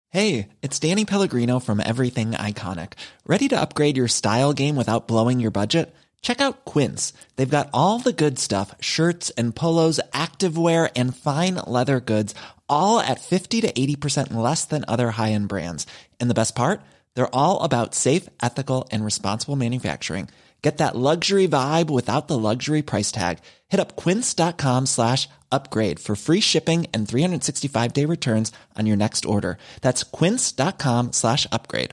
Hey, 0.09 0.47
it's 0.61 0.79
Danny 0.79 1.03
Pellegrino 1.03 1.59
from 1.59 1.79
Everything 1.79 2.31
Iconic. 2.31 2.93
Ready 3.27 3.49
to 3.49 3.59
upgrade 3.59 3.97
your 3.97 4.07
style 4.07 4.53
game 4.53 4.77
without 4.77 5.07
blowing 5.07 5.39
your 5.41 5.51
budget? 5.51 5.93
Check 6.21 6.41
out 6.41 6.65
Quince. 6.65 7.13
They've 7.35 7.57
got 7.57 7.69
all 7.73 7.99
the 7.99 8.13
good 8.13 8.39
stuff 8.39 8.73
shirts 8.79 9.29
and 9.31 9.55
polos, 9.55 9.99
activewear, 10.13 10.89
and 10.95 11.15
fine 11.15 11.55
leather 11.55 11.99
goods, 11.99 12.33
all 12.69 12.99
at 12.99 13.19
50 13.19 13.61
to 13.61 13.71
80% 13.71 14.33
less 14.33 14.65
than 14.65 14.85
other 14.87 15.11
high 15.11 15.33
end 15.33 15.49
brands. 15.49 15.85
And 16.19 16.29
the 16.29 16.39
best 16.41 16.55
part? 16.55 16.81
They're 17.13 17.35
all 17.35 17.61
about 17.61 17.93
safe, 17.93 18.29
ethical, 18.41 18.87
and 18.91 19.03
responsible 19.03 19.55
manufacturing. 19.55 20.29
Get 20.61 20.79
that 20.79 20.95
luxury 20.95 21.47
vibe 21.47 21.89
without 21.89 22.27
the 22.27 22.37
luxury 22.37 22.81
price 22.81 23.11
tag. 23.11 23.39
Hit 23.69 23.79
up 23.79 23.95
quince.com 23.95 24.87
slash 24.87 25.29
upgrade 25.51 25.99
for 25.99 26.15
free 26.15 26.41
shipping 26.41 26.87
and 26.93 27.07
365 27.07 27.93
day 27.93 28.05
returns 28.05 28.51
on 28.75 28.85
your 28.85 28.97
next 28.97 29.25
order. 29.25 29.57
That's 29.81 30.03
quince.com 30.03 31.13
slash 31.13 31.47
upgrade. 31.51 31.91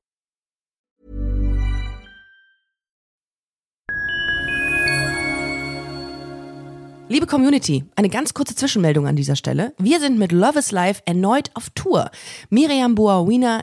Liebe 7.07 7.27
Community, 7.27 7.85
eine 7.97 8.09
ganz 8.09 8.33
kurze 8.33 8.55
Zwischenmeldung 8.57 9.07
an 9.07 9.15
dieser 9.15 9.37
Stelle. 9.37 9.75
Wir 9.79 10.01
sind 10.01 10.19
mit 10.19 10.33
Love 10.33 10.59
is 10.59 10.73
Life 10.73 11.03
erneut 11.05 11.51
auf 11.53 11.69
Tour. 11.75 12.11
Miriam 12.49 12.95
Boawina 12.95 13.62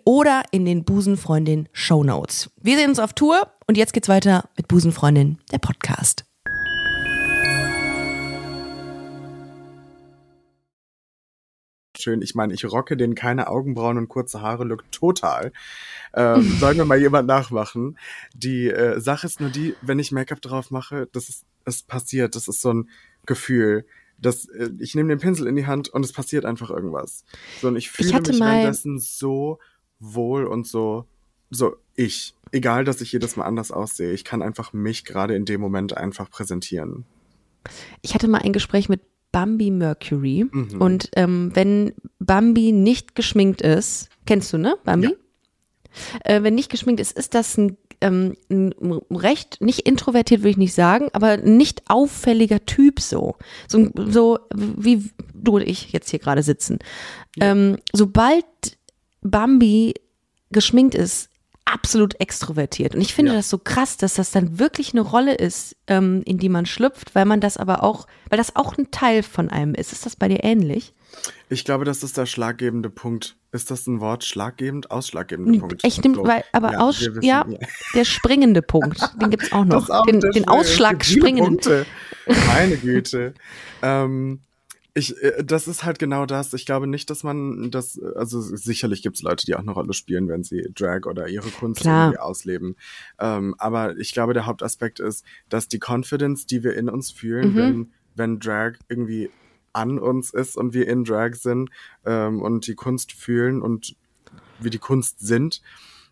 oder 0.05 0.43
in 0.51 0.65
den 0.65 0.83
Busenfreundin 0.83 1.69
Show 1.71 2.03
Notes. 2.03 2.49
Wir 2.61 2.77
sehen 2.77 2.89
uns 2.89 2.99
auf 2.99 3.13
Tour 3.13 3.47
und 3.67 3.77
jetzt 3.77 3.93
geht's 3.93 4.09
weiter 4.09 4.49
mit 4.57 4.67
Busenfreundin, 4.67 5.37
der 5.51 5.59
Podcast. 5.59 6.25
Schön, 12.01 12.21
ich 12.21 12.33
meine, 12.33 12.53
ich 12.53 12.65
rocke 12.65 12.97
den 12.97 13.13
keine 13.15 13.47
Augenbrauen 13.47 13.97
und 13.97 14.09
kurze 14.09 14.41
Haare 14.41 14.63
Look 14.63 14.91
total. 14.91 15.51
Ähm, 16.13 16.41
soll 16.59 16.73
mir 16.73 16.85
mal 16.85 16.99
jemand 16.99 17.27
nachmachen. 17.27 17.97
Die 18.33 18.69
äh, 18.69 18.99
Sache 18.99 19.27
ist 19.27 19.39
nur 19.39 19.49
die, 19.49 19.75
wenn 19.81 19.99
ich 19.99 20.11
Make-up 20.11 20.41
drauf 20.41 20.71
mache, 20.71 21.07
das 21.11 21.29
ist, 21.29 21.45
es 21.65 21.83
passiert, 21.83 22.35
das 22.35 22.47
ist 22.47 22.61
so 22.61 22.73
ein 22.73 22.89
Gefühl. 23.25 23.85
Das, 24.17 24.45
äh, 24.45 24.71
ich 24.79 24.95
nehme 24.95 25.09
den 25.09 25.19
Pinsel 25.19 25.47
in 25.47 25.55
die 25.55 25.67
Hand 25.67 25.89
und 25.89 26.03
es 26.03 26.11
passiert 26.11 26.43
einfach 26.43 26.71
irgendwas. 26.71 27.23
So, 27.61 27.67
und 27.67 27.75
ich 27.75 27.91
fühle 27.91 28.19
mich 28.19 28.39
währenddessen 28.39 28.97
so 28.97 29.59
wohl 30.01 30.45
und 30.45 30.67
so, 30.67 31.05
so 31.49 31.77
ich. 31.95 32.33
Egal, 32.51 32.83
dass 32.83 32.99
ich 32.99 33.13
jedes 33.13 33.37
Mal 33.37 33.45
anders 33.45 33.71
aussehe. 33.71 34.11
Ich 34.11 34.25
kann 34.25 34.41
einfach 34.41 34.73
mich 34.73 35.05
gerade 35.05 35.35
in 35.35 35.45
dem 35.45 35.61
Moment 35.61 35.95
einfach 35.95 36.29
präsentieren. 36.29 37.05
Ich 38.01 38.13
hatte 38.13 38.27
mal 38.27 38.41
ein 38.41 38.51
Gespräch 38.51 38.89
mit 38.89 39.01
Bambi 39.31 39.71
Mercury. 39.71 40.45
Mhm. 40.51 40.81
Und 40.81 41.09
ähm, 41.15 41.51
wenn 41.53 41.93
Bambi 42.19 42.71
nicht 42.71 43.15
geschminkt 43.15 43.61
ist, 43.61 44.09
kennst 44.25 44.51
du, 44.51 44.57
ne? 44.57 44.75
Bambi? 44.83 45.07
Ja. 45.07 45.15
Äh, 46.23 46.43
wenn 46.43 46.55
nicht 46.55 46.69
geschminkt 46.69 46.99
ist, 46.99 47.17
ist 47.17 47.33
das 47.33 47.57
ein, 47.57 47.77
ähm, 48.01 48.35
ein 48.49 48.73
recht, 49.11 49.61
nicht 49.61 49.81
introvertiert 49.81 50.41
würde 50.41 50.51
ich 50.51 50.57
nicht 50.57 50.73
sagen, 50.73 51.09
aber 51.13 51.37
nicht 51.37 51.83
auffälliger 51.87 52.65
Typ 52.65 52.99
so. 52.99 53.35
So, 53.67 53.89
so 53.95 54.39
wie 54.53 55.09
du 55.33 55.57
und 55.57 55.67
ich 55.67 55.91
jetzt 55.91 56.09
hier 56.09 56.19
gerade 56.19 56.43
sitzen. 56.43 56.79
Ja. 57.35 57.51
Ähm, 57.51 57.77
sobald 57.93 58.45
Bambi 59.21 59.93
geschminkt 60.51 60.95
ist, 60.95 61.29
absolut 61.65 62.19
extrovertiert. 62.19 62.95
Und 62.95 63.01
ich 63.01 63.13
finde 63.13 63.31
ja. 63.31 63.37
das 63.37 63.49
so 63.49 63.57
krass, 63.57 63.97
dass 63.97 64.15
das 64.15 64.31
dann 64.31 64.59
wirklich 64.59 64.93
eine 64.93 65.01
Rolle 65.01 65.35
ist, 65.35 65.75
ähm, 65.87 66.21
in 66.25 66.37
die 66.37 66.49
man 66.49 66.65
schlüpft, 66.65 67.15
weil 67.15 67.25
man 67.25 67.39
das 67.39 67.57
aber 67.57 67.83
auch, 67.83 68.07
weil 68.29 68.37
das 68.37 68.55
auch 68.55 68.77
ein 68.77 68.91
Teil 68.91 69.23
von 69.23 69.49
einem 69.49 69.73
ist. 69.73 69.93
Ist 69.93 70.05
das 70.05 70.15
bei 70.15 70.27
dir 70.27 70.43
ähnlich? 70.43 70.93
Ich 71.49 71.65
glaube, 71.65 71.85
das 71.85 72.03
ist 72.03 72.17
der 72.17 72.25
schlaggebende 72.25 72.89
Punkt. 72.89 73.35
Ist 73.51 73.69
das 73.69 73.85
ein 73.85 73.99
Wort 73.99 74.23
schlaggebend? 74.23 74.91
Ausschlaggebende 74.91 75.59
Punkt. 75.59 75.83
Ich 75.83 76.01
nehme, 76.01 76.23
weil, 76.23 76.43
aber 76.53 76.73
ja, 76.73 76.79
aus, 76.79 77.09
ja, 77.21 77.45
der 77.95 78.05
springende 78.05 78.61
Punkt, 78.61 79.01
den 79.21 79.29
gibt 79.29 79.43
es 79.43 79.51
auch 79.51 79.65
noch. 79.65 79.89
Auch 79.89 80.05
den, 80.05 80.21
den 80.21 80.47
Ausschlag 80.47 81.03
springenden. 81.03 81.85
Meine 82.47 82.77
Güte. 82.77 83.33
ähm, 83.81 84.41
ich, 84.93 85.21
äh, 85.21 85.43
das 85.43 85.67
ist 85.67 85.83
halt 85.83 85.99
genau 85.99 86.25
das. 86.25 86.53
Ich 86.53 86.65
glaube 86.65 86.87
nicht, 86.87 87.09
dass 87.09 87.23
man 87.23 87.71
das, 87.71 87.99
also 87.99 88.41
sicherlich 88.41 89.01
gibt 89.01 89.17
es 89.17 89.23
Leute, 89.23 89.45
die 89.45 89.55
auch 89.55 89.61
eine 89.61 89.71
Rolle 89.71 89.93
spielen, 89.93 90.27
wenn 90.27 90.43
sie 90.43 90.67
Drag 90.75 91.05
oder 91.05 91.27
ihre 91.27 91.49
Kunst 91.49 91.81
Klar. 91.81 92.07
irgendwie 92.07 92.19
ausleben. 92.19 92.75
Ähm, 93.19 93.55
aber 93.57 93.97
ich 93.97 94.13
glaube, 94.13 94.33
der 94.33 94.45
Hauptaspekt 94.45 94.99
ist, 94.99 95.25
dass 95.49 95.67
die 95.67 95.79
Confidence, 95.79 96.45
die 96.45 96.63
wir 96.63 96.75
in 96.75 96.89
uns 96.89 97.11
fühlen, 97.11 97.53
mhm. 97.53 97.55
wenn, 97.55 97.91
wenn 98.15 98.39
Drag 98.39 98.73
irgendwie 98.89 99.29
an 99.73 99.99
uns 99.99 100.33
ist 100.33 100.57
und 100.57 100.73
wir 100.73 100.87
in 100.87 101.05
Drag 101.05 101.35
sind 101.35 101.69
ähm, 102.05 102.41
und 102.41 102.67
die 102.67 102.75
Kunst 102.75 103.13
fühlen 103.13 103.61
und 103.61 103.95
wir 104.59 104.71
die 104.71 104.79
Kunst 104.79 105.19
sind, 105.19 105.61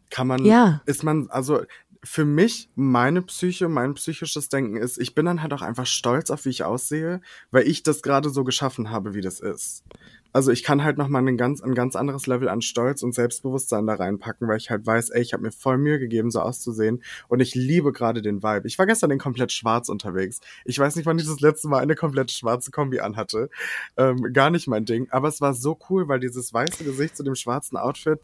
kann 0.10 0.28
man, 0.28 0.46
ja. 0.46 0.82
ist 0.86 1.04
man, 1.04 1.30
also 1.30 1.62
für 2.04 2.24
mich, 2.24 2.70
meine 2.76 3.22
Psyche, 3.22 3.68
mein 3.68 3.93
psychisches 3.95 4.47
Denken 4.47 4.78
ist, 4.78 4.97
ich 4.97 5.16
bin 5.16 5.26
dann 5.26 5.41
halt 5.41 5.54
auch 5.54 5.62
einfach 5.62 5.86
stolz 5.86 6.30
auf, 6.32 6.45
wie 6.45 6.50
ich 6.50 6.64
aussehe, 6.64 7.20
weil 7.52 7.68
ich 7.68 7.84
das 7.84 8.02
gerade 8.02 8.30
so 8.30 8.45
geschaffen 8.45 8.89
habe, 8.89 9.14
wie 9.14 9.22
das 9.22 9.41
ist. 9.41 9.84
Also 10.32 10.52
ich 10.52 10.64
kann 10.64 10.84
halt 10.84 10.97
nochmal 10.97 11.28
ein 11.28 11.38
ganz, 11.38 11.60
ein 11.62 11.74
ganz 11.74 11.95
anderes 11.95 12.28
Level 12.28 12.50
an 12.50 12.62
Stolz 12.62 13.02
und 13.02 13.16
Selbstbewusstsein 13.16 13.88
da 13.88 13.95
reinpacken, 13.95 14.47
weil 14.47 14.58
ich 14.58 14.70
halt 14.70 14.86
weiß, 14.86 15.10
ey, 15.10 15.22
ich 15.22 15.34
habe 15.34 15.43
mir 15.43 15.52
voll 15.52 15.78
Mühe 15.78 16.00
gegeben, 16.00 16.30
so 16.30 16.39
auszusehen 16.39 17.04
und 17.28 17.39
ich 17.39 17.56
liebe 17.56 17.91
gerade 17.91 18.22
den 18.22 18.43
Vibe. 18.43 18.68
Ich 18.68 18.78
war 18.78 18.86
gestern 18.86 19.12
in 19.12 19.18
komplett 19.18 19.52
schwarz 19.52 19.89
unterwegs. 19.89 20.39
Ich 20.66 20.78
weiß 20.78 20.95
nicht, 20.95 21.08
wann 21.08 21.18
ich 21.18 21.26
das 21.26 21.39
letzte 21.39 21.68
Mal 21.68 21.80
eine 21.80 21.95
komplett 21.95 22.32
schwarze 22.32 22.70
Kombi 22.70 23.00
anhatte. 23.00 23.50
Ähm, 23.97 24.32
gar 24.32 24.52
nicht 24.52 24.68
mein 24.68 24.86
Ding. 24.86 25.08
Aber 25.10 25.28
es 25.28 25.41
war 25.41 25.56
so 25.56 25.80
cool, 25.89 26.08
weil 26.08 26.20
dieses 26.20 26.54
weiße 26.54 26.84
Gesicht 26.84 27.18
zu 27.18 27.24
dem 27.24 27.36
schwarzen 27.36 27.76
Outfit, 27.76 28.20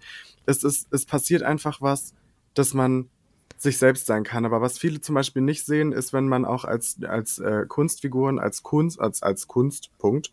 es 0.45 0.63
ist, 0.63 0.87
es 0.91 1.05
passiert 1.05 1.41
einfach 1.41 1.81
was, 1.81 2.13
dass 2.53 2.75
man 2.75 3.09
sich 3.57 3.77
selbst 3.77 4.05
sein 4.05 4.23
kann. 4.23 4.45
Aber 4.45 4.61
was 4.61 4.77
viele 4.77 5.01
zum 5.01 5.15
Beispiel 5.15 5.41
nicht 5.41 5.65
sehen, 5.65 5.91
ist, 5.91 6.13
wenn 6.13 6.27
man 6.27 6.45
auch 6.45 6.65
als, 6.65 6.97
als 7.03 7.39
äh, 7.39 7.65
Kunstfiguren, 7.67 8.39
als 8.39 8.63
Kunst, 8.63 8.99
als, 8.99 9.23
als 9.23 9.47
Kunstpunkt 9.47 10.31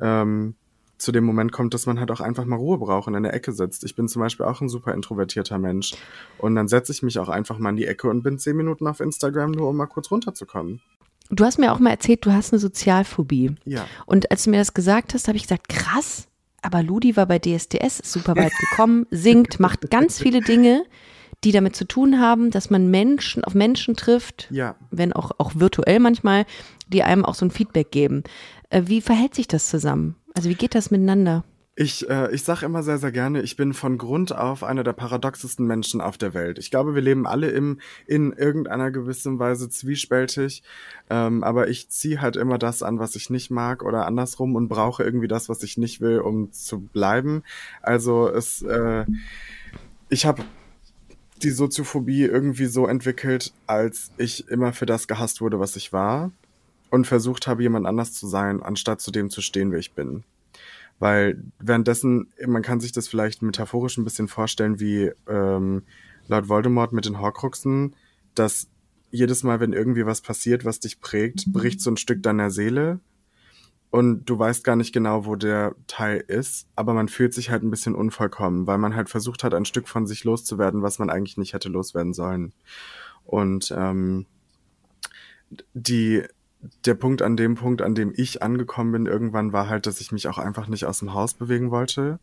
ähm, 0.00 0.54
zu 0.98 1.12
dem 1.12 1.24
Moment 1.24 1.52
kommt, 1.52 1.74
dass 1.74 1.86
man 1.86 1.98
halt 1.98 2.10
auch 2.10 2.20
einfach 2.20 2.44
mal 2.44 2.56
Ruhe 2.56 2.78
braucht 2.78 3.08
und 3.08 3.14
in 3.14 3.22
der 3.22 3.34
Ecke 3.34 3.52
sitzt. 3.52 3.84
Ich 3.84 3.96
bin 3.96 4.08
zum 4.08 4.20
Beispiel 4.20 4.46
auch 4.46 4.60
ein 4.60 4.68
super 4.68 4.94
introvertierter 4.94 5.58
Mensch. 5.58 5.94
Und 6.38 6.54
dann 6.54 6.68
setze 6.68 6.92
ich 6.92 7.02
mich 7.02 7.18
auch 7.18 7.28
einfach 7.28 7.58
mal 7.58 7.70
in 7.70 7.76
die 7.76 7.86
Ecke 7.86 8.08
und 8.08 8.22
bin 8.22 8.38
zehn 8.38 8.56
Minuten 8.56 8.86
auf 8.86 9.00
Instagram, 9.00 9.52
nur 9.52 9.68
um 9.68 9.76
mal 9.76 9.86
kurz 9.86 10.10
runterzukommen. 10.10 10.80
Du 11.30 11.44
hast 11.44 11.58
mir 11.58 11.72
auch 11.72 11.78
mal 11.78 11.90
erzählt, 11.90 12.26
du 12.26 12.32
hast 12.32 12.52
eine 12.52 12.58
Sozialphobie. 12.58 13.54
Ja. 13.64 13.86
Und 14.04 14.30
als 14.30 14.44
du 14.44 14.50
mir 14.50 14.58
das 14.58 14.74
gesagt 14.74 15.14
hast, 15.14 15.28
habe 15.28 15.36
ich 15.36 15.44
gesagt, 15.44 15.68
krass, 15.68 16.26
aber 16.60 16.82
Ludi 16.82 17.16
war 17.16 17.26
bei 17.26 17.38
DSDS, 17.38 18.00
ist 18.00 18.12
super 18.12 18.36
weit 18.36 18.52
gekommen, 18.70 19.06
singt, 19.10 19.60
macht 19.60 19.90
ganz 19.90 20.18
viele 20.18 20.40
Dinge, 20.40 20.84
die 21.44 21.52
damit 21.52 21.74
zu 21.74 21.86
tun 21.86 22.20
haben, 22.20 22.50
dass 22.50 22.70
man 22.70 22.90
Menschen 22.90 23.44
auf 23.44 23.54
Menschen 23.54 23.96
trifft, 23.96 24.48
ja. 24.50 24.76
wenn 24.90 25.12
auch, 25.12 25.32
auch 25.38 25.52
virtuell 25.54 26.00
manchmal, 26.00 26.44
die 26.88 27.02
einem 27.02 27.24
auch 27.24 27.34
so 27.34 27.46
ein 27.46 27.50
Feedback 27.50 27.90
geben. 27.90 28.24
Äh, 28.68 28.82
wie 28.86 29.00
verhält 29.00 29.34
sich 29.34 29.48
das 29.48 29.68
zusammen? 29.68 30.16
Also 30.34 30.48
wie 30.48 30.54
geht 30.54 30.74
das 30.74 30.90
miteinander? 30.90 31.44
Ich, 31.76 32.10
äh, 32.10 32.30
ich 32.34 32.42
sage 32.42 32.66
immer 32.66 32.82
sehr, 32.82 32.98
sehr 32.98 33.10
gerne, 33.10 33.40
ich 33.40 33.56
bin 33.56 33.72
von 33.72 33.96
Grund 33.96 34.36
auf 34.36 34.64
einer 34.64 34.84
der 34.84 34.92
paradoxesten 34.92 35.66
Menschen 35.66 36.02
auf 36.02 36.18
der 36.18 36.34
Welt. 36.34 36.58
Ich 36.58 36.70
glaube, 36.70 36.94
wir 36.94 37.00
leben 37.00 37.26
alle 37.26 37.48
im, 37.48 37.80
in 38.06 38.32
irgendeiner 38.32 38.90
gewissen 38.90 39.38
Weise 39.38 39.70
zwiespältig, 39.70 40.62
ähm, 41.08 41.42
aber 41.42 41.68
ich 41.68 41.88
ziehe 41.88 42.20
halt 42.20 42.36
immer 42.36 42.58
das 42.58 42.82
an, 42.82 42.98
was 42.98 43.16
ich 43.16 43.30
nicht 43.30 43.50
mag 43.50 43.82
oder 43.82 44.04
andersrum 44.06 44.56
und 44.56 44.68
brauche 44.68 45.02
irgendwie 45.02 45.28
das, 45.28 45.48
was 45.48 45.62
ich 45.62 45.78
nicht 45.78 46.02
will, 46.02 46.18
um 46.18 46.52
zu 46.52 46.80
bleiben. 46.80 47.44
Also 47.80 48.28
es, 48.28 48.60
äh, 48.60 49.06
ich 50.10 50.26
habe 50.26 50.42
die 51.42 51.50
Soziophobie 51.50 52.22
irgendwie 52.24 52.66
so 52.66 52.86
entwickelt, 52.86 53.52
als 53.66 54.10
ich 54.16 54.48
immer 54.48 54.72
für 54.72 54.86
das 54.86 55.08
gehasst 55.08 55.40
wurde, 55.40 55.60
was 55.60 55.76
ich 55.76 55.92
war 55.92 56.32
und 56.90 57.06
versucht 57.06 57.46
habe, 57.46 57.62
jemand 57.62 57.86
anders 57.86 58.12
zu 58.12 58.26
sein, 58.26 58.62
anstatt 58.62 59.00
zu 59.00 59.10
dem 59.10 59.30
zu 59.30 59.40
stehen, 59.40 59.72
wie 59.72 59.78
ich 59.78 59.92
bin. 59.92 60.24
Weil 60.98 61.42
währenddessen, 61.58 62.28
man 62.46 62.62
kann 62.62 62.80
sich 62.80 62.92
das 62.92 63.08
vielleicht 63.08 63.42
metaphorisch 63.42 63.96
ein 63.96 64.04
bisschen 64.04 64.28
vorstellen, 64.28 64.80
wie 64.80 65.10
ähm, 65.28 65.82
laut 66.28 66.48
Voldemort 66.48 66.92
mit 66.92 67.06
den 67.06 67.20
Horcruxen, 67.20 67.94
dass 68.34 68.68
jedes 69.10 69.42
Mal, 69.42 69.60
wenn 69.60 69.72
irgendwie 69.72 70.06
was 70.06 70.20
passiert, 70.20 70.64
was 70.64 70.80
dich 70.80 71.00
prägt, 71.00 71.52
bricht 71.52 71.80
so 71.80 71.90
ein 71.90 71.96
Stück 71.96 72.22
deiner 72.22 72.50
Seele 72.50 73.00
und 73.90 74.24
du 74.26 74.38
weißt 74.38 74.62
gar 74.62 74.76
nicht 74.76 74.92
genau, 74.92 75.26
wo 75.26 75.34
der 75.34 75.74
Teil 75.88 76.22
ist, 76.28 76.68
aber 76.76 76.94
man 76.94 77.08
fühlt 77.08 77.34
sich 77.34 77.50
halt 77.50 77.64
ein 77.64 77.70
bisschen 77.70 77.96
unvollkommen, 77.96 78.66
weil 78.66 78.78
man 78.78 78.94
halt 78.94 79.08
versucht 79.08 79.42
hat, 79.42 79.52
ein 79.52 79.64
Stück 79.64 79.88
von 79.88 80.06
sich 80.06 80.22
loszuwerden, 80.22 80.82
was 80.82 81.00
man 81.00 81.10
eigentlich 81.10 81.36
nicht 81.36 81.54
hätte 81.54 81.68
loswerden 81.68 82.14
sollen. 82.14 82.52
Und 83.24 83.74
ähm, 83.76 84.26
die, 85.74 86.22
der 86.84 86.94
Punkt 86.94 87.20
an 87.20 87.36
dem 87.36 87.56
Punkt, 87.56 87.82
an 87.82 87.96
dem 87.96 88.12
ich 88.16 88.42
angekommen 88.42 88.92
bin, 88.92 89.06
irgendwann 89.06 89.52
war 89.52 89.68
halt, 89.68 89.86
dass 89.86 90.00
ich 90.00 90.12
mich 90.12 90.28
auch 90.28 90.38
einfach 90.38 90.68
nicht 90.68 90.86
aus 90.86 91.00
dem 91.00 91.12
Haus 91.12 91.34
bewegen 91.34 91.72
wollte. 91.72 92.20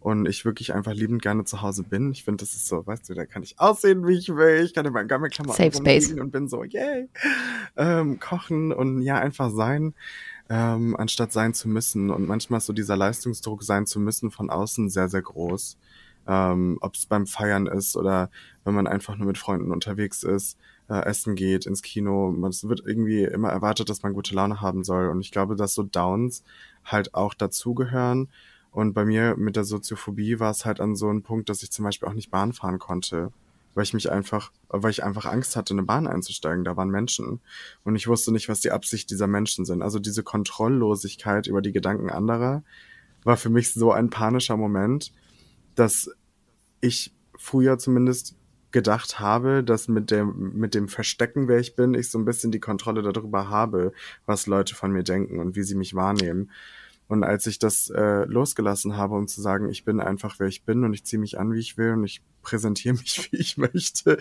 Und 0.00 0.26
ich 0.26 0.44
wirklich 0.44 0.74
einfach 0.74 0.92
liebend 0.92 1.22
gerne 1.22 1.42
zu 1.44 1.60
Hause 1.60 1.82
bin. 1.82 2.12
Ich 2.12 2.22
finde, 2.22 2.44
das 2.44 2.54
ist 2.54 2.68
so, 2.68 2.86
weißt 2.86 3.08
du, 3.08 3.14
da 3.14 3.26
kann 3.26 3.42
ich 3.42 3.58
aussehen, 3.58 4.06
wie 4.06 4.16
ich 4.16 4.28
will. 4.28 4.62
Ich 4.64 4.72
kann 4.72 4.86
in 4.86 4.92
meinen 4.92 5.08
Gammelklamotten 5.08 5.72
Safe 5.72 5.76
Space. 5.76 6.12
und 6.12 6.30
bin 6.30 6.46
so, 6.46 6.62
yay, 6.62 7.08
ähm, 7.76 8.20
kochen 8.20 8.72
und 8.72 9.02
ja, 9.02 9.18
einfach 9.18 9.50
sein 9.50 9.94
ähm, 10.48 10.96
anstatt 10.96 11.32
sein 11.32 11.54
zu 11.54 11.68
müssen. 11.68 12.10
Und 12.10 12.26
manchmal 12.26 12.58
ist 12.58 12.66
so 12.66 12.72
dieser 12.72 12.96
Leistungsdruck 12.96 13.62
sein 13.62 13.86
zu 13.86 14.00
müssen 14.00 14.30
von 14.30 14.50
außen 14.50 14.88
sehr, 14.90 15.08
sehr 15.08 15.22
groß. 15.22 15.76
Ähm, 16.26 16.78
Ob 16.80 16.94
es 16.94 17.06
beim 17.06 17.26
Feiern 17.26 17.66
ist 17.66 17.96
oder 17.96 18.30
wenn 18.64 18.74
man 18.74 18.86
einfach 18.86 19.16
nur 19.16 19.26
mit 19.26 19.38
Freunden 19.38 19.72
unterwegs 19.72 20.22
ist, 20.22 20.58
äh, 20.88 21.04
essen 21.04 21.34
geht, 21.34 21.66
ins 21.66 21.82
Kino. 21.82 22.34
Es 22.48 22.68
wird 22.68 22.82
irgendwie 22.84 23.24
immer 23.24 23.50
erwartet, 23.50 23.88
dass 23.90 24.02
man 24.02 24.14
gute 24.14 24.34
Laune 24.34 24.60
haben 24.60 24.84
soll. 24.84 25.08
Und 25.08 25.20
ich 25.20 25.30
glaube, 25.30 25.56
dass 25.56 25.74
so 25.74 25.82
Downs 25.82 26.44
halt 26.84 27.14
auch 27.14 27.34
dazugehören. 27.34 28.28
Und 28.70 28.94
bei 28.94 29.04
mir 29.04 29.36
mit 29.36 29.56
der 29.56 29.64
Soziophobie 29.64 30.40
war 30.40 30.50
es 30.50 30.64
halt 30.64 30.80
an 30.80 30.96
so 30.96 31.08
einem 31.08 31.22
Punkt, 31.22 31.48
dass 31.48 31.62
ich 31.62 31.70
zum 31.70 31.84
Beispiel 31.84 32.08
auch 32.08 32.14
nicht 32.14 32.30
Bahn 32.30 32.52
fahren 32.52 32.78
konnte 32.78 33.32
weil 33.78 33.84
ich 33.84 33.94
mich 33.94 34.10
einfach, 34.10 34.50
weil 34.68 34.90
ich 34.90 35.04
einfach 35.04 35.24
Angst 35.24 35.54
hatte, 35.54 35.72
in 35.72 35.78
eine 35.78 35.86
Bahn 35.86 36.08
einzusteigen. 36.08 36.64
Da 36.64 36.76
waren 36.76 36.90
Menschen. 36.90 37.40
Und 37.84 37.94
ich 37.94 38.08
wusste 38.08 38.32
nicht, 38.32 38.48
was 38.48 38.58
die 38.58 38.72
Absicht 38.72 39.08
dieser 39.08 39.28
Menschen 39.28 39.64
sind. 39.64 39.82
Also 39.82 40.00
diese 40.00 40.24
Kontrolllosigkeit 40.24 41.46
über 41.46 41.62
die 41.62 41.70
Gedanken 41.70 42.10
anderer 42.10 42.64
war 43.22 43.36
für 43.36 43.50
mich 43.50 43.72
so 43.72 43.92
ein 43.92 44.10
panischer 44.10 44.56
Moment, 44.56 45.12
dass 45.76 46.10
ich 46.80 47.14
früher 47.36 47.78
zumindest 47.78 48.34
gedacht 48.72 49.20
habe, 49.20 49.62
dass 49.62 49.86
mit 49.86 50.10
dem, 50.10 50.54
mit 50.54 50.74
dem 50.74 50.88
Verstecken, 50.88 51.46
wer 51.46 51.60
ich 51.60 51.76
bin, 51.76 51.94
ich 51.94 52.10
so 52.10 52.18
ein 52.18 52.24
bisschen 52.24 52.50
die 52.50 52.58
Kontrolle 52.58 53.02
darüber 53.02 53.48
habe, 53.48 53.92
was 54.26 54.48
Leute 54.48 54.74
von 54.74 54.90
mir 54.90 55.04
denken 55.04 55.38
und 55.38 55.54
wie 55.54 55.62
sie 55.62 55.76
mich 55.76 55.94
wahrnehmen. 55.94 56.50
Und 57.08 57.24
als 57.24 57.46
ich 57.46 57.58
das 57.58 57.88
äh, 57.88 58.24
losgelassen 58.24 58.96
habe, 58.96 59.16
um 59.16 59.26
zu 59.26 59.40
sagen, 59.40 59.70
ich 59.70 59.84
bin 59.84 59.98
einfach, 59.98 60.38
wer 60.38 60.46
ich 60.46 60.64
bin 60.64 60.84
und 60.84 60.92
ich 60.92 61.04
ziehe 61.04 61.18
mich 61.18 61.38
an, 61.38 61.52
wie 61.52 61.58
ich 61.58 61.78
will 61.78 61.92
und 61.92 62.04
ich 62.04 62.22
präsentiere 62.42 62.94
mich, 62.98 63.32
wie 63.32 63.38
ich 63.38 63.56
möchte, 63.56 64.18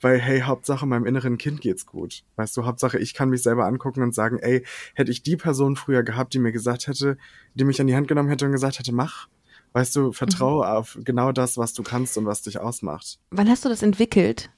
weil, 0.00 0.18
hey, 0.18 0.40
Hauptsache 0.40 0.84
meinem 0.84 1.06
inneren 1.06 1.38
Kind 1.38 1.60
geht's 1.60 1.86
gut. 1.86 2.24
Weißt 2.36 2.56
du, 2.56 2.64
Hauptsache 2.64 2.98
ich 2.98 3.14
kann 3.14 3.30
mich 3.30 3.42
selber 3.42 3.66
angucken 3.66 4.02
und 4.02 4.14
sagen, 4.14 4.38
ey, 4.40 4.64
hätte 4.94 5.12
ich 5.12 5.22
die 5.22 5.36
Person 5.36 5.76
früher 5.76 6.02
gehabt, 6.02 6.34
die 6.34 6.40
mir 6.40 6.52
gesagt 6.52 6.88
hätte, 6.88 7.16
die 7.54 7.64
mich 7.64 7.80
an 7.80 7.86
die 7.86 7.94
Hand 7.94 8.08
genommen 8.08 8.28
hätte 8.28 8.46
und 8.46 8.52
gesagt 8.52 8.80
hätte, 8.80 8.92
mach, 8.92 9.28
weißt 9.72 9.94
du, 9.94 10.12
vertraue 10.12 10.66
mhm. 10.66 10.72
auf 10.72 10.98
genau 11.04 11.30
das, 11.30 11.56
was 11.56 11.72
du 11.72 11.82
kannst 11.82 12.18
und 12.18 12.26
was 12.26 12.42
dich 12.42 12.58
ausmacht. 12.58 13.18
Wann 13.30 13.48
hast 13.48 13.64
du 13.64 13.68
das 13.68 13.82
entwickelt? 13.82 14.50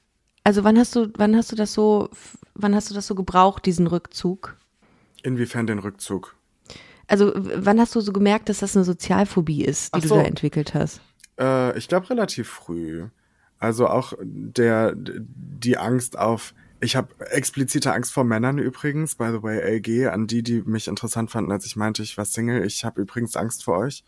Also 0.43 0.63
wann 0.63 0.77
hast 0.79 0.95
du, 0.95 1.11
wann 1.17 1.35
hast 1.35 1.51
du 1.51 1.55
das 1.55 1.73
so, 1.73 2.09
wann 2.55 2.73
hast 2.73 2.89
du 2.89 2.93
das 2.93 3.05
so 3.05 3.15
gebraucht, 3.15 3.65
diesen 3.65 3.85
Rückzug? 3.85 4.55
Inwiefern 5.21 5.67
den 5.67 5.79
Rückzug? 5.79 6.36
Also 7.07 7.31
wann 7.35 7.79
hast 7.79 7.95
du 7.95 8.01
so 8.01 8.11
gemerkt, 8.11 8.49
dass 8.49 8.59
das 8.59 8.75
eine 8.75 8.83
Sozialphobie 8.83 9.63
ist, 9.63 9.95
die 9.95 10.01
so. 10.01 10.15
du 10.15 10.21
da 10.21 10.27
entwickelt 10.27 10.73
hast? 10.73 11.01
Äh, 11.39 11.77
ich 11.77 11.87
glaube 11.87 12.09
relativ 12.09 12.49
früh. 12.49 13.07
Also 13.59 13.87
auch 13.87 14.13
der 14.21 14.93
die 14.95 15.77
Angst 15.77 16.17
auf 16.17 16.53
ich 16.79 16.95
habe 16.95 17.09
explizite 17.31 17.93
Angst 17.93 18.13
vor 18.13 18.23
Männern 18.23 18.59
übrigens, 18.59 19.15
by 19.15 19.29
the 19.31 19.41
way, 19.41 19.59
LG, 19.59 20.09
an 20.09 20.27
die, 20.27 20.43
die 20.43 20.61
mich 20.61 20.87
interessant 20.87 21.31
fanden, 21.31 21.51
als 21.51 21.65
ich 21.65 21.75
meinte, 21.75 22.03
ich 22.03 22.17
war 22.17 22.25
Single. 22.25 22.65
Ich 22.65 22.85
habe 22.85 23.01
übrigens 23.01 23.35
Angst 23.35 23.63
vor 23.63 23.77
euch. 23.79 24.03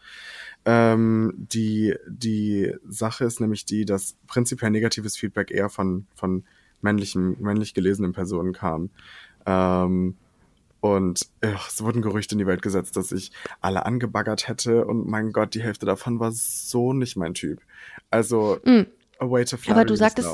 Ähm, 0.66 1.34
die, 1.36 1.96
die 2.08 2.74
Sache 2.88 3.26
ist 3.26 3.40
nämlich 3.40 3.66
die, 3.66 3.86
dass 3.86 4.16
prinzipiell 4.28 4.70
negatives 4.70 5.18
Feedback 5.18 5.50
eher 5.50 5.70
von, 5.70 6.06
von 6.14 6.44
männlichen, 6.82 7.42
männlich 7.42 7.74
gelesenen 7.74 8.14
Personen 8.14 8.54
kam. 8.54 8.92
Ähm, 9.48 10.16
und 10.82 11.28
ach, 11.42 11.70
es 11.70 11.84
wurden 11.84 12.02
Gerüchte 12.02 12.36
in 12.36 12.40
die 12.40 12.48
Welt 12.48 12.62
gesetzt, 12.62 12.96
dass 12.96 13.12
ich 13.12 13.32
alle 13.60 13.86
angebaggert 13.86 14.48
hätte. 14.48 14.86
Und 14.86 15.08
mein 15.08 15.32
Gott, 15.34 15.54
die 15.54 15.62
Hälfte 15.62 15.86
davon 15.86 16.20
war 16.20 16.32
so 16.32 16.94
nicht 16.94 17.18
mein 17.18 17.34
Typ. 17.34 17.62
Also, 18.10 18.60
mm. 18.64 18.82
a 19.20 19.30
way 19.30 19.44
to 19.46 19.58
fly 19.58 19.74
Aber 19.74 19.86
du 19.86 19.96
sagtest, 19.96 20.30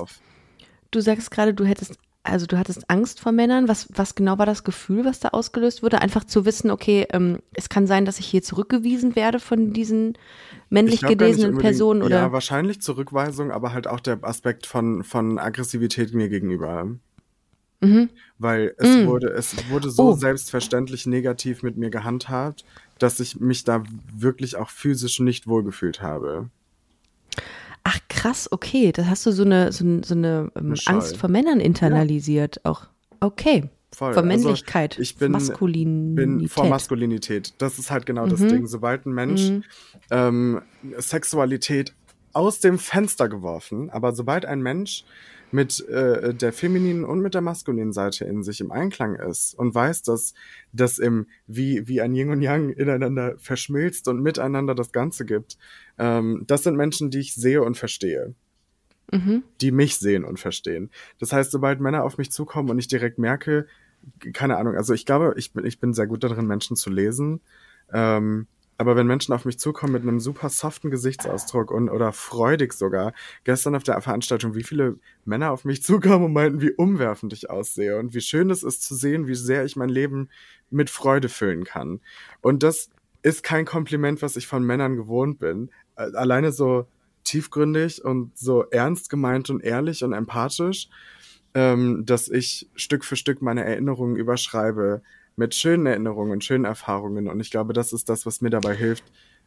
du 0.92 1.02
sagst 1.02 1.32
gerade, 1.32 1.54
du 1.54 1.66
hättest, 1.66 1.98
also 2.22 2.46
du 2.46 2.60
hattest 2.60 2.90
Angst 2.92 3.20
vor 3.20 3.32
Männern. 3.32 3.68
Was, 3.68 3.88
was 3.94 4.14
genau 4.14 4.38
war 4.38 4.46
das 4.46 4.64
Gefühl, 4.64 5.04
was 5.04 5.20
da 5.20 5.30
ausgelöst 5.30 5.82
wurde? 5.82 6.02
Einfach 6.02 6.24
zu 6.24 6.46
wissen, 6.46 6.70
okay, 6.70 7.08
ähm, 7.12 7.40
es 7.54 7.70
kann 7.70 7.88
sein, 7.88 8.06
dass 8.06 8.20
ich 8.20 8.28
hier 8.28 8.44
zurückgewiesen 8.44 9.16
werde 9.16 9.40
von 9.40 9.74
diesen 9.74 10.16
männlich 10.70 11.02
gelesenen 11.02 11.58
Personen 11.58 12.04
oder? 12.04 12.18
Ja, 12.18 12.32
wahrscheinlich 12.32 12.82
Zurückweisung, 12.82 13.52
aber 13.52 13.74
halt 13.74 13.88
auch 13.88 14.00
der 14.00 14.24
Aspekt 14.24 14.68
von, 14.68 15.04
von 15.04 15.40
Aggressivität 15.40 16.14
mir 16.14 16.30
gegenüber. 16.30 16.88
Mhm. 17.82 18.10
Weil 18.38 18.74
es 18.78 18.90
mhm. 18.90 19.08
wurde, 19.08 19.28
es 19.30 19.70
wurde 19.70 19.90
so 19.90 20.10
oh. 20.10 20.16
selbstverständlich 20.16 21.06
negativ 21.06 21.64
mit 21.64 21.78
mir 21.78 21.90
gehandhabt, 21.90 22.66
dass 23.00 23.20
ich 23.20 23.40
mich 23.40 23.64
da 23.64 23.84
wirklich 24.14 24.56
auch 24.56 24.70
physisch 24.70 25.20
nicht 25.20 25.48
wohlgefühlt 25.48 26.02
habe. 26.02 26.50
Ach 27.84 28.00
krass, 28.10 28.52
okay. 28.52 28.92
Da 28.92 29.06
hast 29.06 29.26
du 29.26 29.32
so 29.32 29.44
eine, 29.44 29.72
so 29.72 29.86
so 30.04 30.16
eine 30.16 30.52
ähm, 30.56 30.74
Angst 30.86 31.18
vor 31.18 31.30
Männern 31.30 31.60
internalisiert 31.60 32.58
ja. 32.58 32.72
auch. 32.72 32.88
Okay. 33.20 33.70
Voll. 33.96 34.14
Vor 34.14 34.24
also 34.24 34.28
Männlichkeit, 34.28 34.94
also 34.94 35.02
ich 35.02 35.16
bin, 35.16 35.32
Maskulinität. 35.32 36.16
bin 36.16 36.48
vor 36.50 36.66
Maskulinität. 36.68 37.54
Das 37.60 37.80
ist 37.80 37.92
halt 37.92 38.06
genau 38.06 38.26
mhm. 38.26 38.30
das 38.30 38.40
Ding. 38.42 38.68
Sobald 38.68 39.06
ein 39.06 39.14
Mensch 39.14 39.50
mhm. 39.50 39.64
ähm, 40.12 40.62
Sexualität 40.98 41.94
aus 42.34 42.60
dem 42.60 42.78
Fenster 42.78 43.30
geworfen, 43.30 43.90
aber 43.90 44.14
sobald 44.14 44.46
ein 44.46 44.62
Mensch 44.62 45.06
mit 45.52 45.88
äh, 45.88 46.34
der 46.34 46.54
femininen 46.54 47.04
und 47.06 47.22
mit 47.22 47.34
der 47.34 47.42
maskulinen 47.42 47.94
Seite 47.94 48.26
in 48.26 48.44
sich 48.44 48.62
im 48.62 48.72
Einklang 48.72 49.16
ist 49.16 49.54
und 49.54 49.74
weiß, 49.74 50.04
dass 50.04 50.34
das 50.74 50.98
im 51.00 51.28
wie 51.48 51.88
wie 51.88 52.02
ein 52.02 52.16
Yin 52.16 52.30
und 52.30 52.42
Yang 52.42 52.72
ineinander 52.72 53.36
verschmilzt 53.38 54.08
und 54.08 54.22
miteinander 54.22 54.76
das 54.76 54.92
Ganze 54.92 55.26
gibt. 55.26 55.58
Ähm, 55.98 56.44
das 56.48 56.64
sind 56.64 56.76
Menschen, 56.76 57.10
die 57.10 57.20
ich 57.20 57.36
sehe 57.36 57.64
und 57.64 57.78
verstehe. 57.78 58.34
Mhm. 59.12 59.44
Die 59.62 59.72
mich 59.72 59.98
sehen 59.98 60.24
und 60.24 60.40
verstehen. 60.40 60.90
Das 61.20 61.32
heißt, 61.32 61.52
sobald 61.52 61.80
Männer 61.80 62.04
auf 62.04 62.18
mich 62.18 62.32
zukommen 62.32 62.70
und 62.70 62.80
ich 62.80 62.88
direkt 62.88 63.20
merke, 63.20 63.68
keine 64.34 64.58
Ahnung, 64.58 64.76
also 64.76 64.94
ich 64.94 65.06
glaube, 65.06 65.34
ich 65.38 65.54
bin, 65.54 65.66
ich 65.66 65.80
bin 65.80 65.94
sehr 65.94 66.08
gut 66.08 66.24
darin, 66.24 66.48
Menschen 66.48 66.76
zu 66.76 66.90
lesen. 66.90 67.42
Ähm, 67.94 68.48
aber 68.78 68.96
wenn 68.96 69.08
Menschen 69.08 69.34
auf 69.34 69.46
mich 69.46 69.58
zukommen 69.58 69.94
mit 69.94 70.04
einem 70.04 70.20
super 70.20 70.50
soften 70.50 70.92
Gesichtsausdruck 70.92 71.72
und 71.72 71.90
oder 71.90 72.12
freudig 72.12 72.74
sogar, 72.74 73.14
gestern 73.44 73.76
auf 73.76 73.84
der 73.84 74.00
Veranstaltung, 74.02 74.54
wie 74.56 74.64
viele 74.64 74.98
Männer 75.24 75.52
auf 75.52 75.64
mich 75.64 75.82
zukamen 75.84 76.26
und 76.26 76.34
meinten, 76.34 76.62
wie 76.62 76.72
umwerfend 76.72 77.32
ich 77.34 77.50
aussehe 77.50 77.98
und 77.98 78.14
wie 78.14 78.22
schön 78.22 78.50
es 78.50 78.64
ist 78.64 78.84
zu 78.84 78.96
sehen, 78.96 79.28
wie 79.28 79.36
sehr 79.36 79.64
ich 79.64 79.76
mein 79.76 79.90
Leben 79.90 80.30
mit 80.70 80.90
Freude 80.90 81.30
füllen 81.30 81.64
kann. 81.64 82.02
Und 82.42 82.64
das 82.64 82.90
ist 83.24 83.44
kein 83.44 83.66
Kompliment, 83.66 84.22
was 84.22 84.36
ich 84.36 84.46
von 84.46 84.64
Männern 84.64 84.96
gewohnt 84.98 85.40
bin. 85.40 85.70
Alleine 85.96 86.52
so 86.52 86.86
tiefgründig 87.24 88.04
und 88.04 88.38
so 88.38 88.66
ernst 88.70 89.10
gemeint 89.10 89.50
und 89.50 89.64
ehrlich 89.64 90.04
und 90.04 90.14
empathisch, 90.14 90.90
ähm, 91.54 92.06
dass 92.06 92.30
ich 92.30 92.70
Stück 92.76 93.04
für 93.04 93.16
Stück 93.16 93.42
meine 93.42 93.64
Erinnerungen 93.64 94.16
überschreibe, 94.16 95.02
mit 95.36 95.56
schönen 95.56 95.86
Erinnerungen, 95.86 96.42
schönen 96.42 96.66
Erfahrungen. 96.66 97.28
Und 97.28 97.40
ich 97.40 97.52
glaube, 97.52 97.74
das 97.74 97.94
ist 97.94 98.10
das, 98.10 98.26
was 98.26 98.42
mir 98.42 98.50
dabei 98.50 98.76
hilft, 98.76 99.04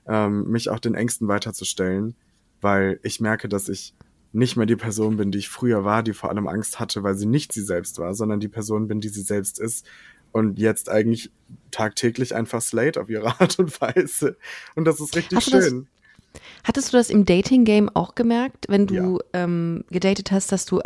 ähm, 0.07 0.45
mich 0.51 0.70
auch 0.70 0.78
den 0.78 0.95
Ängsten 0.95 1.28
weiterzustellen, 1.28 2.14
weil 2.61 3.01
ich 3.03 3.20
merke, 3.20 3.49
dass 3.49 3.68
ich 3.68 3.95
nicht 4.32 4.57
mehr 4.57 4.66
die 4.66 4.76
Person 4.76 5.16
bin, 5.16 5.30
die 5.30 5.39
ich 5.39 5.49
früher 5.49 5.84
war, 5.84 6.03
die 6.03 6.12
vor 6.12 6.30
allem 6.30 6.49
Angst 6.49 6.80
hatte, 6.80 7.03
weil 7.03 7.14
sie 7.14 7.26
nicht 7.26 7.53
sie 7.53 7.62
selbst 7.62 7.99
war, 7.99 8.14
sondern 8.14 8.41
die 8.41 8.49
Person 8.49 8.89
bin, 8.89 9.01
die 9.01 9.09
sie 9.09 9.22
selbst 9.22 9.59
ist 9.59 9.86
und 10.32 10.59
jetzt 10.59 10.91
eigentlich 10.91 11.30
tagtäglich 11.70 12.34
einfach 12.34 12.61
slate 12.61 13.01
auf 13.01 13.09
ihre 13.09 13.26
Art 13.41 13.59
und 13.59 13.80
Weise. 13.80 14.36
Und 14.74 14.84
das 14.84 15.01
ist 15.01 15.16
richtig 15.16 15.39
Hast 15.39 15.51
schön. 15.51 15.89
Das, 16.32 16.43
hattest 16.64 16.93
du 16.93 16.97
das 16.99 17.11
im 17.11 17.24
Dating-Game 17.24 17.89
auch 17.95 18.14
gemerkt, 18.14 18.66
wenn 18.68 18.86
du 18.86 18.95
ja. 18.95 19.45
ähm, 19.45 19.84
gedatet 19.91 20.30
hast, 20.30 20.53
dass 20.53 20.66
du 20.66 20.80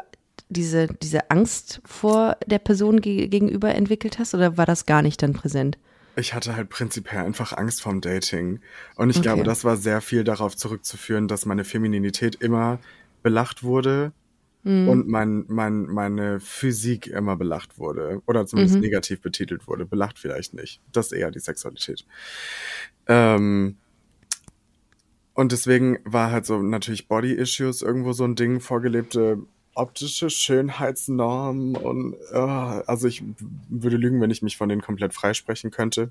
diese, 0.53 0.87
diese 0.87 1.31
Angst 1.31 1.81
vor 1.85 2.37
der 2.47 2.59
Person 2.59 3.01
ge 3.01 3.27
gegenüber 3.29 3.75
entwickelt 3.75 4.19
hast 4.19 4.35
oder 4.35 4.57
war 4.57 4.67
das 4.67 4.87
gar 4.87 5.03
nicht 5.03 5.23
dann 5.23 5.33
präsent? 5.33 5.79
Ich 6.17 6.35
hatte 6.35 6.57
halt 6.57 6.69
prinzipiell 6.69 7.25
einfach 7.25 7.57
Angst 7.57 7.83
vorm 7.83 8.01
Dating. 8.01 8.61
Und 8.97 9.11
ich 9.11 9.17
okay. 9.17 9.25
glaube, 9.25 9.45
das 9.45 9.65
war 9.65 9.77
sehr 9.77 10.01
viel 10.01 10.25
darauf 10.25 10.57
zurückzuführen, 10.57 11.27
dass 11.27 11.47
meine 11.47 11.65
Femininität 11.65 12.37
immer 12.37 12.79
belacht 13.23 13.63
wurde 13.63 14.13
mhm. 14.63 14.89
und 14.89 15.09
mein, 15.09 15.45
mein, 15.49 15.85
meine 15.87 16.39
Physik 16.41 17.07
immer 17.07 17.37
belacht 17.37 17.79
wurde. 17.79 18.21
Oder 18.27 18.47
zumindest 18.47 18.77
mhm. 18.77 18.83
negativ 18.83 19.23
betitelt 19.23 19.67
wurde. 19.67 19.87
Belacht 19.87 20.19
vielleicht 20.19 20.53
nicht. 20.53 20.81
Das 20.93 21.07
ist 21.07 21.13
eher 21.13 21.31
die 21.31 21.41
Sexualität. 21.41 22.05
Ähm, 23.07 23.77
und 25.35 25.53
deswegen 25.53 25.99
war 26.05 26.31
halt 26.31 26.45
so 26.45 26.61
natürlich 26.61 27.09
Body 27.09 27.33
Issues 27.33 27.81
irgendwo 27.81 28.13
so 28.13 28.25
ein 28.25 28.35
Ding, 28.35 28.61
vorgelebte 28.61 29.39
optische 29.75 30.31
Schönheitsnormen 30.31 31.77
und 31.77 32.15
uh, 32.33 32.83
also 32.87 33.09
ich 33.09 33.23
würde 33.69 33.97
lügen, 33.97 34.21
wenn 34.21 34.31
ich 34.31 34.43
mich 34.43 34.57
von 34.57 34.69
denen 34.69 34.83
komplett 34.83 35.15
freisprechen 35.15 35.71
könnte. 35.71 36.11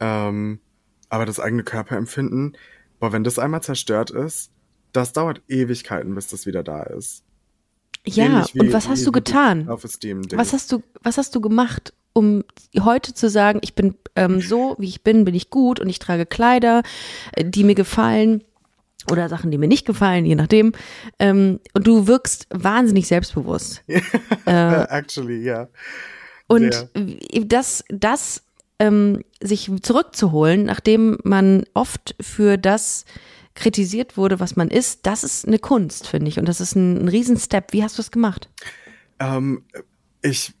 Ähm, 0.00 0.60
aber 1.08 1.26
das 1.26 1.40
eigene 1.40 1.62
Körperempfinden, 1.62 2.56
boah, 2.98 3.12
wenn 3.12 3.24
das 3.24 3.38
einmal 3.38 3.62
zerstört 3.62 4.10
ist, 4.10 4.50
das 4.92 5.12
dauert 5.12 5.42
Ewigkeiten, 5.48 6.14
bis 6.14 6.28
das 6.28 6.46
wieder 6.46 6.62
da 6.62 6.82
ist. 6.82 7.22
Ja, 8.06 8.46
und 8.58 8.72
was 8.72 8.88
hast 8.88 9.06
du 9.06 9.12
getan? 9.12 9.68
Was 9.68 10.52
hast 10.52 10.72
du, 10.72 10.82
was 11.02 11.18
hast 11.18 11.34
du 11.34 11.40
gemacht, 11.40 11.92
um 12.12 12.44
heute 12.78 13.14
zu 13.14 13.28
sagen, 13.28 13.60
ich 13.62 13.74
bin 13.74 13.94
ähm, 14.16 14.40
so, 14.40 14.74
wie 14.78 14.88
ich 14.88 15.02
bin, 15.02 15.24
bin 15.24 15.34
ich 15.34 15.50
gut 15.50 15.80
und 15.80 15.88
ich 15.88 15.98
trage 15.98 16.26
Kleider, 16.26 16.82
äh, 17.32 17.44
die 17.44 17.62
mir 17.62 17.74
gefallen 17.74 18.42
oder 19.10 19.28
Sachen, 19.28 19.50
die 19.50 19.58
mir 19.58 19.68
nicht 19.68 19.86
gefallen, 19.86 20.24
je 20.24 20.34
nachdem. 20.34 20.72
Ähm, 21.18 21.60
und 21.74 21.86
du 21.86 22.06
wirkst 22.06 22.46
wahnsinnig 22.50 23.06
selbstbewusst. 23.06 23.82
äh, 24.46 24.82
Actually, 24.88 25.42
ja. 25.42 25.54
Yeah. 25.54 25.68
Und 26.46 26.74
Sehr. 26.74 27.44
das, 27.44 27.84
das 27.88 28.42
ähm, 28.80 29.22
sich 29.40 29.70
zurückzuholen, 29.82 30.64
nachdem 30.64 31.18
man 31.22 31.64
oft 31.74 32.16
für 32.20 32.56
das 32.56 33.04
kritisiert 33.54 34.16
wurde, 34.16 34.40
was 34.40 34.56
man 34.56 34.68
ist, 34.68 35.06
das 35.06 35.22
ist 35.22 35.46
eine 35.46 35.58
Kunst, 35.58 36.08
finde 36.08 36.28
ich. 36.28 36.38
Und 36.38 36.48
das 36.48 36.60
ist 36.60 36.74
ein, 36.74 37.04
ein 37.04 37.08
Riesenstep. 37.08 37.72
Wie 37.72 37.82
hast 37.82 37.98
du 37.98 38.02
es 38.02 38.10
gemacht? 38.10 38.48
Ähm, 39.20 39.64
ich 40.22 40.54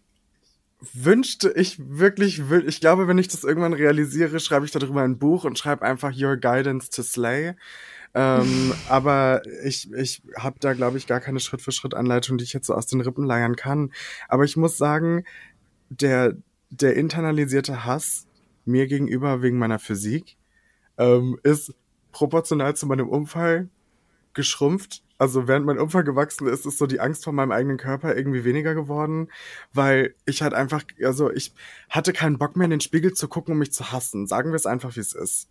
wünschte, 0.92 1.52
ich 1.56 1.78
wirklich, 1.98 2.42
ich 2.66 2.80
glaube, 2.80 3.08
wenn 3.08 3.18
ich 3.18 3.28
das 3.28 3.44
irgendwann 3.44 3.72
realisiere, 3.72 4.40
schreibe 4.40 4.66
ich 4.66 4.70
darüber 4.70 5.02
ein 5.02 5.18
Buch 5.18 5.44
und 5.44 5.58
schreibe 5.58 5.82
einfach 5.84 6.12
Your 6.16 6.36
Guidance 6.36 6.90
to 6.90 7.02
Slay. 7.02 7.54
Ähm, 8.14 8.72
aber 8.88 9.42
ich, 9.64 9.92
ich 9.92 10.22
habe 10.36 10.58
da, 10.58 10.72
glaube 10.72 10.98
ich, 10.98 11.06
gar 11.06 11.20
keine 11.20 11.40
Schritt-für-Schritt-Anleitung, 11.40 12.38
die 12.38 12.44
ich 12.44 12.52
jetzt 12.52 12.66
so 12.66 12.74
aus 12.74 12.86
den 12.86 13.00
Rippen 13.00 13.24
leiern 13.24 13.56
kann. 13.56 13.92
Aber 14.28 14.44
ich 14.44 14.56
muss 14.56 14.76
sagen, 14.76 15.24
der, 15.90 16.34
der 16.70 16.96
internalisierte 16.96 17.84
Hass 17.84 18.26
mir 18.64 18.86
gegenüber 18.86 19.42
wegen 19.42 19.58
meiner 19.58 19.78
Physik 19.78 20.36
ähm, 20.98 21.38
ist 21.42 21.74
proportional 22.12 22.74
zu 22.74 22.86
meinem 22.86 23.08
Unfall 23.08 23.68
geschrumpft. 24.34 25.02
Also 25.18 25.46
während 25.46 25.66
mein 25.66 25.78
Unfall 25.78 26.02
gewachsen 26.02 26.48
ist, 26.48 26.66
ist 26.66 26.78
so 26.78 26.86
die 26.86 27.00
Angst 27.00 27.24
vor 27.24 27.32
meinem 27.32 27.52
eigenen 27.52 27.76
Körper 27.76 28.16
irgendwie 28.16 28.44
weniger 28.44 28.74
geworden, 28.74 29.28
weil 29.72 30.14
ich 30.24 30.42
halt 30.42 30.54
einfach, 30.54 30.82
also 31.04 31.30
ich 31.30 31.52
hatte 31.90 32.12
keinen 32.12 32.38
Bock 32.38 32.56
mehr 32.56 32.64
in 32.64 32.70
den 32.70 32.80
Spiegel 32.80 33.12
zu 33.12 33.28
gucken, 33.28 33.52
um 33.52 33.58
mich 33.58 33.72
zu 33.72 33.92
hassen. 33.92 34.26
Sagen 34.26 34.50
wir 34.50 34.56
es 34.56 34.66
einfach, 34.66 34.96
wie 34.96 35.00
es 35.00 35.12
ist 35.12 35.48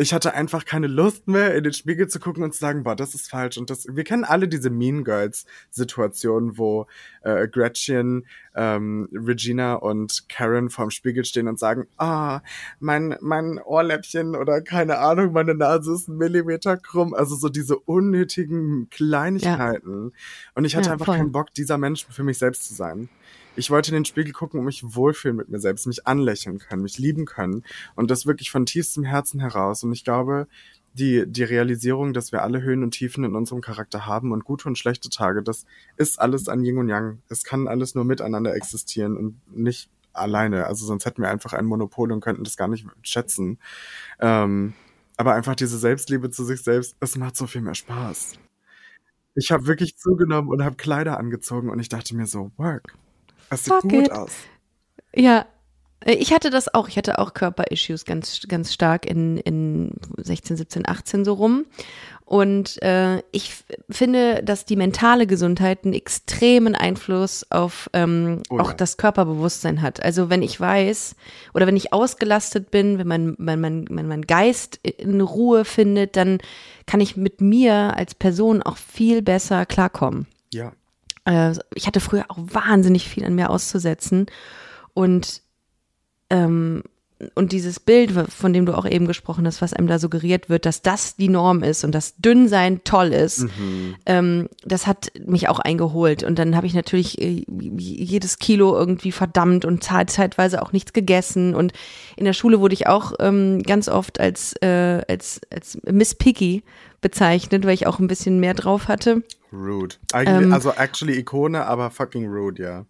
ich 0.00 0.14
hatte 0.14 0.34
einfach 0.34 0.64
keine 0.64 0.86
Lust 0.86 1.28
mehr, 1.28 1.54
in 1.54 1.62
den 1.62 1.74
Spiegel 1.74 2.08
zu 2.08 2.20
gucken 2.20 2.42
und 2.42 2.54
zu 2.54 2.58
sagen, 2.58 2.84
boah, 2.84 2.96
das 2.96 3.14
ist 3.14 3.30
falsch. 3.30 3.58
Und 3.58 3.68
das, 3.68 3.86
wir 3.86 4.04
kennen 4.04 4.24
alle 4.24 4.48
diese 4.48 4.70
Mean 4.70 5.04
Girls 5.04 5.44
Situationen, 5.68 6.56
wo 6.56 6.86
äh, 7.22 7.46
Gretchen, 7.48 8.26
ähm, 8.54 9.08
Regina 9.12 9.74
und 9.74 10.28
Karen 10.28 10.70
vorm 10.70 10.90
Spiegel 10.90 11.24
stehen 11.24 11.48
und 11.48 11.58
sagen, 11.58 11.86
ah, 11.98 12.40
mein, 12.78 13.16
mein 13.20 13.58
Ohrläppchen 13.58 14.36
oder 14.36 14.62
keine 14.62 14.98
Ahnung, 14.98 15.32
meine 15.32 15.54
Nase 15.54 15.92
ist 15.92 16.08
ein 16.08 16.16
Millimeter 16.16 16.78
krumm. 16.78 17.12
Also 17.12 17.36
so 17.36 17.50
diese 17.50 17.78
unnötigen 17.78 18.88
Kleinigkeiten. 18.90 20.12
Ja. 20.14 20.52
Und 20.54 20.64
ich 20.64 20.76
hatte 20.76 20.86
ja, 20.86 20.92
einfach 20.94 21.06
voll. 21.06 21.16
keinen 21.18 21.32
Bock, 21.32 21.52
dieser 21.52 21.76
Mensch 21.76 22.06
für 22.08 22.24
mich 22.24 22.38
selbst 22.38 22.66
zu 22.66 22.74
sein. 22.74 23.10
Ich 23.56 23.70
wollte 23.70 23.90
in 23.90 23.94
den 23.94 24.04
Spiegel 24.04 24.32
gucken 24.32 24.60
und 24.60 24.66
mich 24.66 24.82
wohlfühlen 24.82 25.36
mit 25.36 25.48
mir 25.48 25.58
selbst, 25.58 25.86
mich 25.86 26.06
anlächeln 26.06 26.58
können, 26.58 26.82
mich 26.82 26.98
lieben 26.98 27.26
können. 27.26 27.64
Und 27.96 28.10
das 28.10 28.26
wirklich 28.26 28.50
von 28.50 28.66
tiefstem 28.66 29.04
Herzen 29.04 29.40
heraus. 29.40 29.82
Und 29.82 29.92
ich 29.92 30.04
glaube, 30.04 30.46
die, 30.92 31.24
die 31.26 31.44
Realisierung, 31.44 32.12
dass 32.12 32.32
wir 32.32 32.42
alle 32.42 32.62
Höhen 32.62 32.82
und 32.82 32.92
Tiefen 32.92 33.24
in 33.24 33.34
unserem 33.34 33.60
Charakter 33.60 34.06
haben 34.06 34.32
und 34.32 34.44
gute 34.44 34.68
und 34.68 34.78
schlechte 34.78 35.08
Tage, 35.08 35.42
das 35.42 35.66
ist 35.96 36.20
alles 36.20 36.48
an 36.48 36.64
Yin 36.64 36.78
und 36.78 36.88
Yang. 36.88 37.22
Es 37.28 37.44
kann 37.44 37.68
alles 37.68 37.94
nur 37.94 38.04
miteinander 38.04 38.54
existieren 38.54 39.16
und 39.16 39.56
nicht 39.56 39.90
alleine. 40.12 40.66
Also 40.66 40.86
sonst 40.86 41.06
hätten 41.06 41.22
wir 41.22 41.30
einfach 41.30 41.52
ein 41.52 41.66
Monopol 41.66 42.10
und 42.12 42.20
könnten 42.20 42.44
das 42.44 42.56
gar 42.56 42.68
nicht 42.68 42.86
schätzen. 43.02 43.58
Ähm, 44.18 44.74
aber 45.16 45.34
einfach 45.34 45.54
diese 45.54 45.78
Selbstliebe 45.78 46.30
zu 46.30 46.44
sich 46.44 46.62
selbst, 46.62 46.96
es 47.00 47.16
macht 47.16 47.36
so 47.36 47.46
viel 47.46 47.60
mehr 47.60 47.74
Spaß. 47.74 48.38
Ich 49.34 49.52
habe 49.52 49.66
wirklich 49.66 49.96
zugenommen 49.96 50.50
und 50.50 50.64
habe 50.64 50.76
Kleider 50.76 51.18
angezogen 51.18 51.70
und 51.70 51.78
ich 51.78 51.88
dachte 51.88 52.16
mir 52.16 52.26
so, 52.26 52.50
work. 52.56 52.94
Das 53.50 53.64
sieht 53.64 53.74
Fuck 53.74 53.82
gut 53.82 54.06
it. 54.06 54.12
aus. 54.12 54.32
Ja, 55.14 55.46
äh, 56.04 56.12
ich 56.12 56.32
hatte 56.32 56.50
das 56.50 56.72
auch. 56.72 56.88
Ich 56.88 56.96
hatte 56.96 57.18
auch 57.18 57.34
Körperissues 57.34 58.04
ganz, 58.04 58.40
ganz 58.48 58.72
stark 58.72 59.06
in, 59.06 59.38
in 59.38 59.92
16, 60.16 60.56
17, 60.56 60.88
18 60.88 61.24
so 61.24 61.34
rum. 61.34 61.66
Und 62.24 62.80
äh, 62.82 63.22
ich 63.32 63.54
finde, 63.90 64.44
dass 64.44 64.64
die 64.64 64.76
mentale 64.76 65.26
Gesundheit 65.26 65.84
einen 65.84 65.94
extremen 65.94 66.76
Einfluss 66.76 67.44
auf 67.50 67.90
ähm, 67.92 68.44
oh 68.50 68.58
ja. 68.58 68.62
auch 68.62 68.72
das 68.72 68.96
Körperbewusstsein 68.96 69.82
hat. 69.82 70.00
Also 70.00 70.30
wenn 70.30 70.42
ich 70.42 70.60
weiß 70.60 71.16
oder 71.54 71.66
wenn 71.66 71.74
ich 71.74 71.92
ausgelastet 71.92 72.70
bin, 72.70 72.98
wenn 72.98 73.08
mein, 73.08 73.34
mein, 73.38 73.60
mein, 73.60 73.84
mein, 73.90 74.06
mein 74.06 74.22
Geist 74.22 74.76
in 74.84 75.20
Ruhe 75.20 75.64
findet, 75.64 76.14
dann 76.14 76.38
kann 76.86 77.00
ich 77.00 77.16
mit 77.16 77.40
mir 77.40 77.96
als 77.96 78.14
Person 78.14 78.62
auch 78.62 78.76
viel 78.76 79.22
besser 79.22 79.66
klarkommen. 79.66 80.28
Ja. 80.54 80.72
Äh, 81.24 81.54
ich 81.74 81.86
hatte 81.86 82.00
früher 82.00 82.24
auch 82.28 82.38
wahnsinnig 82.38 83.08
viel 83.08 83.24
an 83.24 83.34
mir 83.34 83.50
auszusetzen. 83.50 84.26
Und, 84.94 85.42
ähm, 86.30 86.82
und 87.34 87.52
dieses 87.52 87.80
Bild, 87.80 88.12
von 88.12 88.52
dem 88.52 88.66
du 88.66 88.76
auch 88.76 88.86
eben 88.86 89.06
gesprochen 89.06 89.46
hast, 89.46 89.60
was 89.60 89.74
einem 89.74 89.86
da 89.86 89.98
suggeriert 89.98 90.48
wird, 90.48 90.64
dass 90.64 90.82
das 90.82 91.16
die 91.16 91.28
Norm 91.28 91.62
ist 91.62 91.84
und 91.84 91.94
dass 91.94 92.16
Dünnsein 92.16 92.82
toll 92.84 93.08
ist, 93.08 93.42
mhm. 93.42 93.96
ähm, 94.06 94.48
das 94.64 94.86
hat 94.86 95.12
mich 95.26 95.48
auch 95.48 95.58
eingeholt. 95.58 96.22
Und 96.22 96.38
dann 96.38 96.56
habe 96.56 96.66
ich 96.66 96.74
natürlich 96.74 97.20
äh, 97.20 97.44
jedes 97.48 98.38
Kilo 98.38 98.76
irgendwie 98.76 99.12
verdammt 99.12 99.64
und 99.64 99.84
zeitweise 99.84 100.62
auch 100.62 100.72
nichts 100.72 100.92
gegessen. 100.92 101.54
Und 101.54 101.72
in 102.16 102.24
der 102.24 102.32
Schule 102.32 102.60
wurde 102.60 102.74
ich 102.74 102.86
auch 102.86 103.12
ähm, 103.20 103.62
ganz 103.62 103.88
oft 103.88 104.18
als, 104.18 104.54
äh, 104.62 105.02
als, 105.08 105.40
als 105.52 105.78
Miss 105.84 106.14
Piggy 106.14 106.62
bezeichnet, 107.00 107.64
weil 107.64 107.74
ich 107.74 107.86
auch 107.86 107.98
ein 107.98 108.08
bisschen 108.08 108.40
mehr 108.40 108.54
drauf 108.54 108.88
hatte. 108.88 109.22
Rude. 109.52 109.96
Eigentlich, 110.12 110.46
ähm, 110.46 110.52
also 110.52 110.70
actually 110.70 111.18
Ikone, 111.18 111.66
aber 111.66 111.90
fucking 111.90 112.26
rude, 112.28 112.62
ja. 112.62 112.86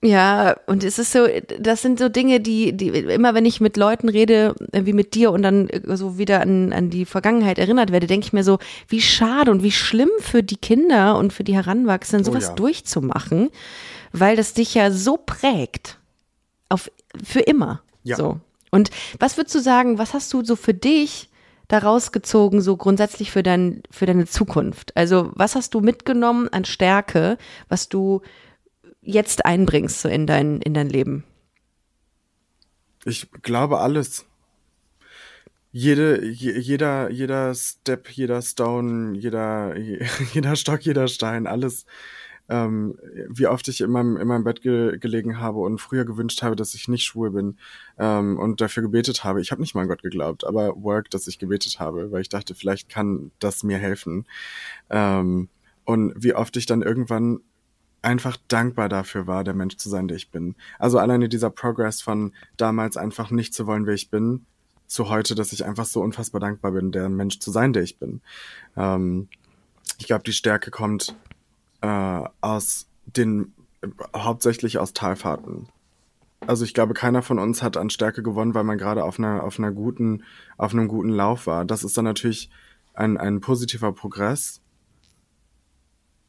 Ja, 0.00 0.56
und 0.66 0.84
es 0.84 1.00
ist 1.00 1.10
so, 1.10 1.26
das 1.58 1.82
sind 1.82 1.98
so 1.98 2.08
Dinge, 2.08 2.38
die, 2.38 2.72
die 2.76 2.88
immer 2.88 3.34
wenn 3.34 3.44
ich 3.44 3.60
mit 3.60 3.76
Leuten 3.76 4.08
rede, 4.08 4.54
wie 4.72 4.92
mit 4.92 5.14
dir 5.14 5.32
und 5.32 5.42
dann 5.42 5.68
so 5.84 6.18
wieder 6.18 6.40
an, 6.40 6.72
an 6.72 6.88
die 6.88 7.04
Vergangenheit 7.04 7.58
erinnert 7.58 7.90
werde, 7.90 8.06
denke 8.06 8.26
ich 8.26 8.32
mir 8.32 8.44
so, 8.44 8.58
wie 8.86 9.02
schade 9.02 9.50
und 9.50 9.64
wie 9.64 9.72
schlimm 9.72 10.10
für 10.20 10.44
die 10.44 10.56
Kinder 10.56 11.18
und 11.18 11.32
für 11.32 11.42
die 11.42 11.54
Heranwachsenden, 11.54 12.24
sowas 12.24 12.46
oh 12.46 12.50
ja. 12.50 12.54
durchzumachen, 12.54 13.50
weil 14.12 14.36
das 14.36 14.54
dich 14.54 14.74
ja 14.74 14.92
so 14.92 15.16
prägt. 15.16 15.98
Auf, 16.68 16.92
für 17.24 17.40
immer. 17.40 17.82
Ja. 18.04 18.16
So. 18.16 18.38
Und 18.70 18.90
was 19.18 19.36
würdest 19.36 19.56
du 19.56 19.60
sagen, 19.60 19.98
was 19.98 20.14
hast 20.14 20.32
du 20.32 20.44
so 20.44 20.54
für 20.54 20.74
dich 20.74 21.28
daraus 21.66 22.12
gezogen, 22.12 22.60
so 22.60 22.76
grundsätzlich 22.76 23.32
für, 23.32 23.42
dein, 23.42 23.82
für 23.90 24.06
deine 24.06 24.26
Zukunft? 24.26 24.96
Also, 24.96 25.32
was 25.34 25.56
hast 25.56 25.74
du 25.74 25.80
mitgenommen 25.80 26.48
an 26.50 26.64
Stärke, 26.64 27.36
was 27.68 27.88
du 27.88 28.20
jetzt 29.08 29.44
einbringst 29.44 30.00
so 30.00 30.08
in 30.08 30.26
dein, 30.26 30.60
in 30.60 30.74
dein 30.74 30.88
Leben? 30.88 31.24
Ich 33.04 33.30
glaube 33.42 33.78
alles. 33.78 34.26
Jede, 35.72 36.24
jeder, 36.24 37.10
jeder 37.10 37.54
Step, 37.54 38.08
jeder 38.10 38.42
Stone, 38.42 39.16
jeder, 39.16 39.76
jeder 40.32 40.56
Stock, 40.56 40.82
jeder 40.82 41.08
Stein, 41.08 41.46
alles 41.46 41.86
ähm, 42.48 42.98
wie 43.28 43.46
oft 43.46 43.68
ich 43.68 43.80
in 43.80 43.90
meinem, 43.90 44.16
in 44.16 44.26
meinem 44.26 44.44
Bett 44.44 44.62
ge 44.62 44.98
gelegen 44.98 45.38
habe 45.38 45.58
und 45.60 45.80
früher 45.80 46.04
gewünscht 46.04 46.42
habe, 46.42 46.56
dass 46.56 46.74
ich 46.74 46.88
nicht 46.88 47.04
schwul 47.04 47.30
bin 47.30 47.58
ähm, 47.98 48.38
und 48.38 48.60
dafür 48.60 48.82
gebetet 48.82 49.22
habe. 49.24 49.40
Ich 49.40 49.50
habe 49.50 49.60
nicht 49.60 49.74
mal 49.74 49.82
an 49.82 49.88
Gott 49.88 50.02
geglaubt, 50.02 50.44
aber 50.44 50.82
Work, 50.82 51.10
dass 51.10 51.26
ich 51.26 51.38
gebetet 51.38 51.78
habe, 51.78 52.10
weil 52.10 52.22
ich 52.22 52.30
dachte, 52.30 52.54
vielleicht 52.54 52.88
kann 52.88 53.30
das 53.38 53.62
mir 53.62 53.78
helfen. 53.78 54.26
Ähm, 54.88 55.48
und 55.84 56.14
wie 56.16 56.34
oft 56.34 56.56
ich 56.56 56.66
dann 56.66 56.82
irgendwann 56.82 57.40
einfach 58.02 58.36
dankbar 58.48 58.88
dafür 58.88 59.26
war, 59.26 59.44
der 59.44 59.54
Mensch 59.54 59.76
zu 59.76 59.88
sein, 59.88 60.08
der 60.08 60.16
ich 60.16 60.30
bin. 60.30 60.54
Also 60.78 60.98
alleine 60.98 61.28
dieser 61.28 61.50
Progress 61.50 62.00
von 62.00 62.32
damals 62.56 62.96
einfach 62.96 63.30
nicht 63.30 63.54
zu 63.54 63.66
wollen, 63.66 63.86
wer 63.86 63.94
ich 63.94 64.10
bin, 64.10 64.46
zu 64.86 65.08
heute, 65.08 65.34
dass 65.34 65.52
ich 65.52 65.64
einfach 65.64 65.84
so 65.84 66.00
unfassbar 66.00 66.40
dankbar 66.40 66.72
bin, 66.72 66.92
der 66.92 67.08
Mensch 67.08 67.40
zu 67.40 67.50
sein, 67.50 67.72
der 67.72 67.82
ich 67.82 67.98
bin. 67.98 68.20
Ähm, 68.76 69.28
ich 69.98 70.06
glaube, 70.06 70.24
die 70.24 70.32
Stärke 70.32 70.70
kommt 70.70 71.14
äh, 71.82 72.22
aus 72.40 72.86
den 73.04 73.52
hauptsächlich 74.16 74.78
aus 74.78 74.92
Talfahrten. 74.92 75.68
Also 76.46 76.64
ich 76.64 76.74
glaube, 76.74 76.94
keiner 76.94 77.22
von 77.22 77.38
uns 77.38 77.62
hat 77.62 77.76
an 77.76 77.90
Stärke 77.90 78.22
gewonnen, 78.22 78.54
weil 78.54 78.64
man 78.64 78.78
gerade 78.78 79.04
auf 79.04 79.18
einer 79.18 79.42
auf 79.42 79.58
einer 79.58 79.72
guten 79.72 80.24
auf 80.56 80.72
einem 80.72 80.88
guten 80.88 81.10
Lauf 81.10 81.46
war. 81.46 81.64
Das 81.64 81.84
ist 81.84 81.96
dann 81.96 82.04
natürlich 82.04 82.50
ein 82.94 83.18
ein 83.18 83.40
positiver 83.40 83.92
Progress. 83.92 84.60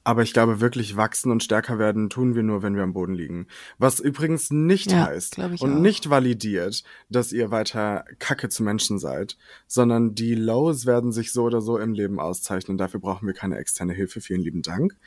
Aber 0.10 0.24
ich 0.24 0.34
glaube, 0.34 0.60
wirklich 0.60 0.96
wachsen 0.96 1.32
und 1.32 1.44
stärker 1.44 1.78
werden 1.78 2.10
tun 2.10 2.34
wir 2.34 2.42
nur, 2.42 2.64
wenn 2.64 2.76
wir 2.76 2.82
am 2.82 2.94
Boden 2.94 3.14
liegen. 3.14 3.46
Was 3.78 4.00
übrigens 4.00 4.50
nicht 4.50 4.92
ja, 4.92 5.06
heißt 5.06 5.38
und 5.38 5.62
auch. 5.62 5.68
nicht 5.68 6.10
validiert, 6.10 6.84
dass 7.10 7.32
ihr 7.32 7.52
weiter 7.52 8.06
Kacke 8.18 8.50
zu 8.50 8.64
Menschen 8.64 8.98
seid, 8.98 9.38
sondern 9.68 10.16
die 10.16 10.34
Lows 10.34 10.88
werden 10.88 11.12
sich 11.12 11.32
so 11.32 11.44
oder 11.44 11.62
so 11.62 11.78
im 11.78 11.94
Leben 11.94 12.20
auszeichnen. 12.20 12.76
Dafür 12.76 13.00
brauchen 13.00 13.28
wir 13.28 13.36
keine 13.36 13.60
externe 13.60 13.94
Hilfe. 13.94 14.20
Vielen 14.20 14.42
lieben 14.42 14.64
Dank. 14.64 14.98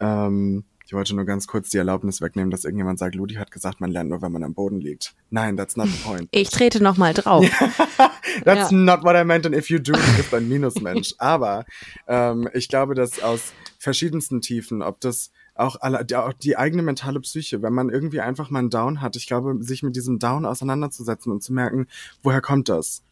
Ähm, 0.00 0.64
Ich 0.88 0.94
wollte 0.94 1.14
nur 1.14 1.26
ganz 1.26 1.46
kurz 1.46 1.68
die 1.68 1.76
Erlaubnis 1.76 2.22
wegnehmen, 2.22 2.50
dass 2.50 2.64
irgendjemand 2.64 2.98
sagt, 2.98 3.14
Ludi 3.14 3.34
hat 3.34 3.50
gesagt, 3.50 3.78
man 3.78 3.90
lernt 3.90 4.08
nur, 4.08 4.22
wenn 4.22 4.32
man 4.32 4.42
am 4.42 4.54
Boden 4.54 4.80
liegt. 4.80 5.12
Nein, 5.28 5.54
that's 5.54 5.76
not 5.76 5.86
the 5.86 5.98
point. 6.02 6.28
Ich 6.30 6.48
trete 6.48 6.82
noch 6.82 6.96
mal 6.96 7.12
drauf. 7.12 7.44
That's 8.46 8.70
Ja. 8.70 8.76
not 8.76 9.02
what 9.04 9.14
I 9.14 9.22
meant 9.22 9.44
and 9.44 9.54
if 9.54 9.68
you 9.68 9.78
do, 9.78 9.92
du 9.92 10.16
bist 10.16 10.32
ein 10.32 10.48
Minusmensch. 10.48 11.14
Aber 11.18 11.66
ähm, 12.06 12.48
ich 12.54 12.68
glaube, 12.68 12.94
dass 12.94 13.20
aus 13.22 13.52
verschiedensten 13.78 14.40
Tiefen, 14.40 14.80
ob 14.80 14.98
das 15.02 15.30
auch, 15.54 15.76
alle, 15.78 16.06
die, 16.06 16.16
auch 16.16 16.32
die 16.32 16.56
eigene 16.56 16.82
mentale 16.82 17.20
Psyche, 17.20 17.60
wenn 17.60 17.74
man 17.74 17.90
irgendwie 17.90 18.22
einfach 18.22 18.48
mal 18.48 18.60
einen 18.60 18.70
Down 18.70 19.02
hat, 19.02 19.14
ich 19.16 19.26
glaube, 19.26 19.62
sich 19.62 19.82
mit 19.82 19.94
diesem 19.94 20.18
Down 20.18 20.46
auseinanderzusetzen 20.46 21.30
und 21.30 21.42
zu 21.42 21.52
merken, 21.52 21.86
woher 22.22 22.40
kommt 22.40 22.70
das? 22.70 23.02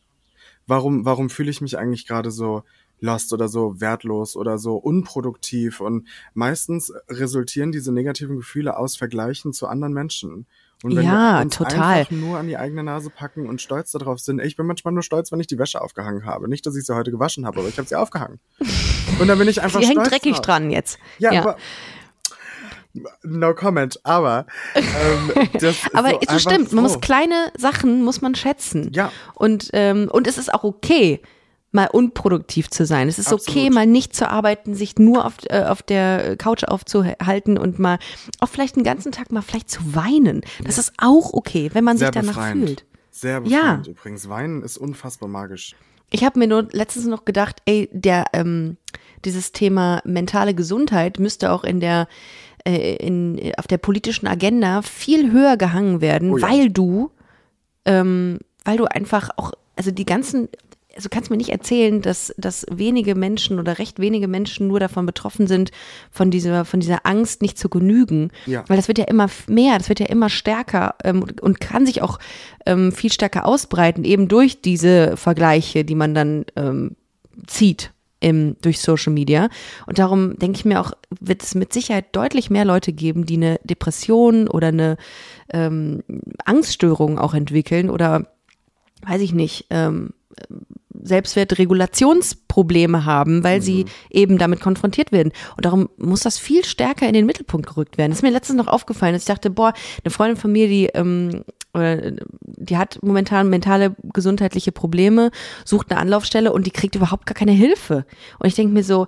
Warum, 0.66 1.04
warum 1.04 1.28
fühle 1.28 1.50
ich 1.50 1.60
mich 1.60 1.76
eigentlich 1.76 2.06
gerade 2.06 2.30
so 2.30 2.62
lost 3.00 3.32
oder 3.32 3.48
so 3.48 3.80
wertlos 3.80 4.36
oder 4.36 4.58
so 4.58 4.76
unproduktiv? 4.76 5.80
Und 5.80 6.06
meistens 6.34 6.92
resultieren 7.08 7.72
diese 7.72 7.92
negativen 7.92 8.36
Gefühle 8.36 8.76
aus 8.76 8.96
Vergleichen 8.96 9.52
zu 9.52 9.66
anderen 9.66 9.92
Menschen. 9.92 10.46
Und 10.82 10.94
wenn 10.94 11.06
Ja, 11.06 11.42
wir 11.42 11.48
total. 11.48 12.00
einfach 12.00 12.10
nur 12.10 12.36
an 12.38 12.48
die 12.48 12.58
eigene 12.58 12.82
Nase 12.84 13.08
packen 13.08 13.48
und 13.48 13.62
stolz 13.62 13.92
darauf 13.92 14.18
sind. 14.20 14.40
Ich 14.42 14.56
bin 14.56 14.66
manchmal 14.66 14.92
nur 14.92 15.02
stolz, 15.02 15.32
wenn 15.32 15.40
ich 15.40 15.46
die 15.46 15.58
Wäsche 15.58 15.80
aufgehangen 15.80 16.26
habe. 16.26 16.48
Nicht, 16.50 16.66
dass 16.66 16.76
ich 16.76 16.84
sie 16.84 16.94
heute 16.94 17.10
gewaschen 17.10 17.46
habe, 17.46 17.60
aber 17.60 17.68
ich 17.68 17.78
habe 17.78 17.88
sie 17.88 17.96
aufgehangen. 17.96 18.40
Und 19.18 19.26
dann 19.28 19.38
bin 19.38 19.48
ich 19.48 19.62
einfach 19.62 19.80
Die 19.80 19.86
hängt 19.86 19.94
stolz 20.00 20.10
dreckig 20.10 20.32
drauf. 20.34 20.42
dran 20.42 20.70
jetzt. 20.70 20.98
Ja, 21.18 21.32
Ja. 21.32 21.40
aber 21.40 21.56
no 23.22 23.54
comment. 23.54 23.98
Aber 24.04 24.46
ähm, 24.74 25.48
das 25.60 25.76
Aber 25.92 26.10
so 26.10 26.18
so 26.32 26.38
stimmt, 26.38 26.72
man 26.72 26.84
so. 26.86 26.92
muss 26.92 27.00
kleine 27.00 27.52
Sachen 27.56 28.04
muss 28.04 28.20
man 28.20 28.34
schätzen. 28.34 28.90
Ja. 28.92 29.10
Und, 29.34 29.70
ähm, 29.72 30.08
und 30.12 30.26
es 30.26 30.38
ist 30.38 30.52
auch 30.52 30.64
okay, 30.64 31.20
mal 31.76 31.86
unproduktiv 31.86 32.68
zu 32.70 32.84
sein. 32.84 33.06
Es 33.08 33.20
ist 33.20 33.32
okay, 33.32 33.42
Absolut. 33.50 33.74
mal 33.74 33.86
nicht 33.86 34.16
zu 34.16 34.28
arbeiten, 34.28 34.74
sich 34.74 34.98
nur 34.98 35.24
auf, 35.24 35.34
äh, 35.48 35.62
auf 35.62 35.82
der 35.82 36.36
Couch 36.36 36.64
aufzuhalten 36.64 37.56
und 37.56 37.78
mal 37.78 37.98
auch 38.40 38.48
vielleicht 38.48 38.74
einen 38.74 38.84
ganzen 38.84 39.12
Tag 39.12 39.30
mal 39.30 39.42
vielleicht 39.42 39.70
zu 39.70 39.94
weinen. 39.94 40.42
Das 40.64 40.78
ist 40.78 40.92
auch 40.98 41.32
okay, 41.32 41.70
wenn 41.72 41.84
man 41.84 41.96
sehr 41.96 42.08
sich 42.08 42.14
danach 42.14 42.34
befreiend. 42.34 42.64
fühlt. 42.66 42.84
Sehr 43.12 43.42
Ja. 43.44 43.60
befreiend 43.76 43.86
übrigens. 43.86 44.28
Weinen 44.28 44.62
ist 44.62 44.76
unfassbar 44.78 45.28
magisch. 45.28 45.76
Ich 46.10 46.24
habe 46.24 46.38
mir 46.38 46.46
nur 46.48 46.68
letztens 46.72 47.06
noch 47.06 47.24
gedacht, 47.24 47.62
ey, 47.66 47.88
der 47.92 48.24
ähm, 48.32 48.76
dieses 49.24 49.52
Thema 49.52 50.00
mentale 50.04 50.54
Gesundheit 50.54 51.18
müsste 51.18 51.50
auch 51.52 51.64
in 51.64 51.80
der 51.80 52.08
äh, 52.64 52.96
in, 52.96 53.52
auf 53.58 53.66
der 53.66 53.78
politischen 53.78 54.26
Agenda 54.26 54.82
viel 54.82 55.30
höher 55.32 55.56
gehangen 55.56 56.00
werden, 56.00 56.30
Oh 56.32 56.38
ja. 56.38 56.48
weil 56.48 56.70
du 56.70 57.10
ähm, 57.84 58.38
weil 58.64 58.76
du 58.76 58.84
einfach 58.84 59.30
auch 59.36 59.52
also 59.76 59.90
die 59.90 60.06
ganzen 60.06 60.48
also 60.96 61.08
kannst 61.10 61.30
mir 61.30 61.36
nicht 61.36 61.50
erzählen, 61.50 62.00
dass, 62.00 62.34
dass 62.38 62.66
wenige 62.70 63.14
Menschen 63.14 63.60
oder 63.60 63.78
recht 63.78 64.00
wenige 64.00 64.28
Menschen 64.28 64.66
nur 64.66 64.80
davon 64.80 65.06
betroffen 65.06 65.46
sind, 65.46 65.70
von 66.10 66.30
dieser, 66.30 66.64
von 66.64 66.80
dieser 66.80 67.04
Angst 67.04 67.42
nicht 67.42 67.58
zu 67.58 67.68
genügen. 67.68 68.30
Ja. 68.46 68.64
Weil 68.66 68.76
das 68.76 68.88
wird 68.88 68.98
ja 68.98 69.04
immer 69.04 69.28
mehr, 69.46 69.78
das 69.78 69.88
wird 69.88 70.00
ja 70.00 70.06
immer 70.06 70.30
stärker 70.30 70.94
ähm, 71.04 71.24
und- 71.40 71.60
kann 71.60 71.86
sich 71.86 72.02
auch 72.02 72.18
ähm, 72.64 72.92
viel 72.92 73.12
stärker 73.12 73.44
ausbreiten, 73.46 74.04
eben 74.04 74.28
durch 74.28 74.60
diese 74.60 75.16
Vergleiche, 75.16 75.84
die 75.84 75.94
man 75.94 76.14
dann 76.14 76.44
ähm, 76.54 76.96
zieht 77.46 77.92
im, 78.20 78.56
durch 78.62 78.80
Social 78.80 79.12
Media. 79.12 79.48
Und 79.86 79.98
darum 79.98 80.38
denke 80.38 80.58
ich 80.58 80.64
mir 80.64 80.80
auch, 80.80 80.92
wird 81.20 81.42
es 81.42 81.54
mit 81.54 81.72
Sicherheit 81.72 82.06
deutlich 82.12 82.50
mehr 82.50 82.64
Leute 82.64 82.92
geben, 82.92 83.26
die 83.26 83.36
eine 83.36 83.60
Depression 83.64 84.48
oder 84.48 84.68
eine 84.68 84.96
ähm, 85.52 86.02
Angststörung 86.44 87.18
auch 87.18 87.34
entwickeln 87.34 87.90
oder 87.90 88.26
weiß 89.06 89.20
ich 89.20 89.32
nicht, 89.32 89.66
ähm, 89.70 90.10
Selbstwertregulationsprobleme 91.06 93.04
haben, 93.04 93.44
weil 93.44 93.62
sie 93.62 93.86
eben 94.10 94.38
damit 94.38 94.60
konfrontiert 94.60 95.12
werden. 95.12 95.32
Und 95.56 95.64
darum 95.64 95.88
muss 95.96 96.20
das 96.20 96.38
viel 96.38 96.64
stärker 96.64 97.06
in 97.06 97.14
den 97.14 97.26
Mittelpunkt 97.26 97.68
gerückt 97.68 97.98
werden. 97.98 98.10
Das 98.10 98.18
ist 98.18 98.22
mir 98.22 98.30
letztens 98.30 98.58
noch 98.58 98.66
aufgefallen, 98.66 99.12
dass 99.12 99.22
ich 99.22 99.28
dachte, 99.28 99.50
boah, 99.50 99.72
eine 100.04 100.10
Freundin 100.10 100.36
von 100.36 100.52
mir, 100.52 100.68
die, 100.68 100.86
ähm, 100.86 101.44
die 101.74 102.76
hat 102.76 102.98
momentan 103.02 103.50
mentale 103.50 103.94
gesundheitliche 104.12 104.72
Probleme, 104.72 105.30
sucht 105.64 105.90
eine 105.90 106.00
Anlaufstelle 106.00 106.52
und 106.52 106.66
die 106.66 106.70
kriegt 106.70 106.94
überhaupt 106.94 107.26
gar 107.26 107.34
keine 107.34 107.52
Hilfe. 107.52 108.06
Und 108.38 108.46
ich 108.46 108.54
denke 108.54 108.72
mir 108.72 108.84
so, 108.84 109.06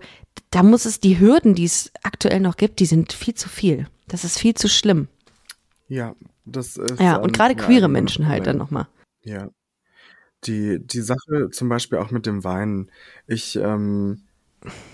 da 0.50 0.62
muss 0.62 0.84
es 0.84 1.00
die 1.00 1.18
Hürden, 1.18 1.54
die 1.54 1.64
es 1.64 1.90
aktuell 2.02 2.40
noch 2.40 2.56
gibt, 2.56 2.80
die 2.80 2.86
sind 2.86 3.12
viel 3.12 3.34
zu 3.34 3.48
viel. 3.48 3.86
Das 4.06 4.24
ist 4.24 4.38
viel 4.38 4.54
zu 4.54 4.68
schlimm. 4.68 5.08
Ja, 5.88 6.14
das 6.44 6.76
ist. 6.76 7.00
Ja, 7.00 7.16
ähm, 7.16 7.22
und 7.22 7.32
gerade 7.32 7.54
ja, 7.54 7.62
queere 7.64 7.88
Menschen 7.88 8.28
halt 8.28 8.46
dann 8.46 8.58
nochmal. 8.58 8.86
Ja. 9.22 9.48
Die, 10.44 10.78
die 10.78 11.00
Sache 11.00 11.50
zum 11.50 11.68
Beispiel 11.68 11.98
auch 11.98 12.10
mit 12.10 12.26
dem 12.26 12.44
Weinen. 12.44 12.90
Ich, 13.26 13.56
ähm, 13.56 14.22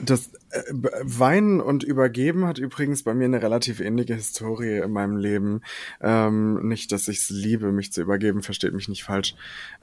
das 0.01 0.33
äh, 0.51 0.63
Weinen 0.73 1.61
und 1.61 1.83
Übergeben 1.85 2.47
hat 2.47 2.59
übrigens 2.59 3.03
bei 3.03 3.15
mir 3.15 3.25
eine 3.25 3.43
relativ 3.43 3.81
ähnliche 3.81 4.15
Historie 4.15 4.79
in 4.79 4.91
meinem 4.91 5.17
Leben. 5.17 5.63
Ähm, 6.01 6.67
nicht, 6.69 6.93
dass 6.93 7.09
ich 7.09 7.19
es 7.19 7.31
liebe, 7.31 7.73
mich 7.73 7.93
zu 7.93 8.03
übergeben, 8.03 8.43
versteht 8.43 8.75
mich 8.75 8.89
nicht 8.89 9.05
falsch. 9.05 9.35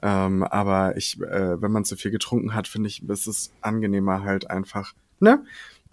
Ähm, 0.02 0.42
aber 0.44 0.96
ich, 0.96 1.20
äh, 1.20 1.60
wenn 1.60 1.72
man 1.72 1.84
zu 1.84 1.96
viel 1.96 2.10
getrunken 2.10 2.54
hat, 2.54 2.68
finde 2.68 2.88
ich, 2.88 3.08
ist 3.08 3.26
es 3.26 3.52
angenehmer 3.60 4.22
halt 4.22 4.50
einfach, 4.50 4.94
ne? 5.20 5.44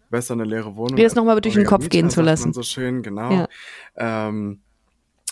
Besser 0.10 0.34
eine 0.34 0.46
leere 0.46 0.76
Wohnung. 0.76 0.96
Dir 0.96 1.04
das 1.04 1.12
als 1.12 1.18
noch 1.18 1.26
mal 1.26 1.40
durch 1.40 1.54
den 1.54 1.66
Kopf 1.66 1.84
Mieter, 1.84 1.90
gehen 1.90 2.10
zu 2.10 2.22
lassen. 2.22 2.52
So 2.52 2.64
schön, 2.64 3.04
genau. 3.04 3.32
Ja. 3.32 3.48
Ähm, 3.96 4.60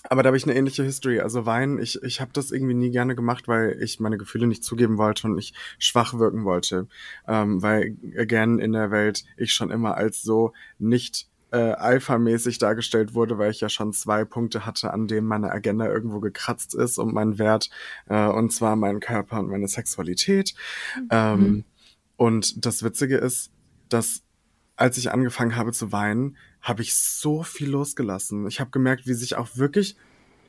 aber 0.10 0.24
da 0.24 0.28
habe 0.28 0.38
ich 0.38 0.44
eine 0.46 0.56
ähnliche 0.56 0.84
History. 0.84 1.20
Also 1.20 1.46
Weinen, 1.46 1.80
ich, 1.80 2.02
ich 2.04 2.22
habe 2.22 2.32
das 2.34 2.52
irgendwie 2.52 2.74
nie 2.74 2.92
gerne 2.92 3.16
gemacht, 3.16 3.48
weil 3.48 3.78
ich 3.82 4.00
meine 4.00 4.18
Gefühle 4.18 4.48
nicht 4.48 4.64
zugeben 4.64 4.98
wollte 4.98 5.28
und 5.28 5.38
ich 5.38 5.54
schwach 5.80 6.14
wirken 6.14 6.46
wollte. 6.46 6.88
Ähm, 7.28 7.62
weil, 7.62 7.98
again, 8.18 8.60
in 8.60 8.74
der 8.74 8.92
Welt 8.92 9.26
ich 9.36 9.54
schon 9.54 9.72
immer 9.72 9.96
als 9.96 10.22
so 10.22 10.54
nicht 10.80 11.28
äh, 11.52 11.58
alpha-mäßig 11.58 12.58
dargestellt 12.58 13.14
wurde, 13.14 13.38
weil 13.38 13.52
ich 13.52 13.62
ja 13.62 13.70
schon 13.70 13.94
zwei 13.94 14.26
Punkte 14.26 14.66
hatte, 14.66 14.94
an 14.94 15.08
denen 15.08 15.28
meine 15.28 15.52
Agenda 15.52 15.86
irgendwo 15.88 16.20
gekratzt 16.20 16.76
ist 16.76 16.98
und 16.98 17.14
mein 17.14 17.38
Wert, 17.38 17.70
äh, 18.08 18.28
und 18.28 18.52
zwar 18.52 18.76
mein 18.76 19.00
Körper 19.00 19.40
und 19.40 19.50
meine 19.50 19.68
Sexualität. 19.68 20.56
Ähm, 21.10 21.64
und 22.18 22.66
das 22.66 22.84
Witzige 22.84 23.18
ist, 23.18 23.52
dass 23.90 24.24
als 24.76 24.98
ich 24.98 25.12
angefangen 25.12 25.56
habe 25.56 25.72
zu 25.72 25.92
weinen, 25.92 26.38
habe 26.68 26.82
ich 26.82 26.96
so 26.96 27.44
viel 27.44 27.70
losgelassen. 27.70 28.46
Ich 28.48 28.60
habe 28.60 28.72
gemerkt, 28.72 29.08
wie 29.08 29.14
sich 29.14 29.38
auch 29.38 29.56
wirklich 29.56 29.96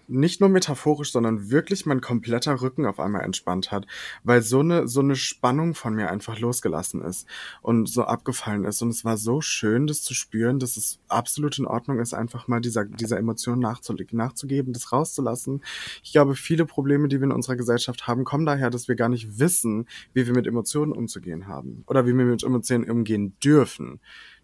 nicht 0.08 0.40
nur 0.40 0.48
metaphorisch, 0.48 1.12
sondern 1.12 1.50
wirklich 1.50 1.86
mein 1.86 2.00
kompletter 2.00 2.60
Rücken 2.62 2.86
auf 2.86 2.98
einmal 2.98 3.22
entspannt 3.22 3.70
hat, 3.70 3.86
weil 4.24 4.42
so 4.42 4.60
eine 4.60 4.88
so 4.88 5.00
eine 5.00 5.16
Spannung 5.16 5.74
von 5.74 5.94
mir 5.94 6.10
einfach 6.10 6.38
losgelassen 6.38 7.02
ist 7.02 7.26
und 7.60 7.88
so 7.88 8.04
abgefallen 8.04 8.64
ist 8.64 8.80
und 8.80 8.88
es 8.88 9.04
war 9.04 9.18
so 9.18 9.42
schön, 9.42 9.86
das 9.86 10.02
zu 10.02 10.14
spüren, 10.14 10.58
dass 10.58 10.78
es 10.78 10.98
absolut 11.08 11.58
in 11.58 11.66
Ordnung 11.66 12.00
ist, 12.00 12.14
einfach 12.14 12.48
mal 12.48 12.60
dieser 12.60 12.86
dieser 12.86 13.18
Emotion 13.18 13.58
nachzulegen, 13.58 14.16
nachzugeben, 14.16 14.72
das 14.72 14.92
rauszulassen. 14.92 15.62
Ich 16.02 16.12
glaube, 16.12 16.34
viele 16.34 16.64
Probleme, 16.64 17.08
die 17.08 17.20
wir 17.20 17.26
in 17.26 17.32
unserer 17.32 17.56
Gesellschaft 17.56 18.06
haben, 18.06 18.24
kommen 18.24 18.46
daher, 18.46 18.70
dass 18.70 18.88
wir 18.88 18.96
gar 18.96 19.10
nicht 19.10 19.38
wissen, 19.38 19.86
wie 20.14 20.26
wir 20.26 20.34
mit 20.34 20.46
Emotionen 20.46 20.92
umzugehen 20.92 21.46
haben 21.46 21.84
oder 21.86 22.06
wie 22.06 22.16
wir 22.16 22.24
mit 22.24 22.42
Emotionen 22.42 22.90
umgehen 22.90 23.36
dürfen. 23.44 24.00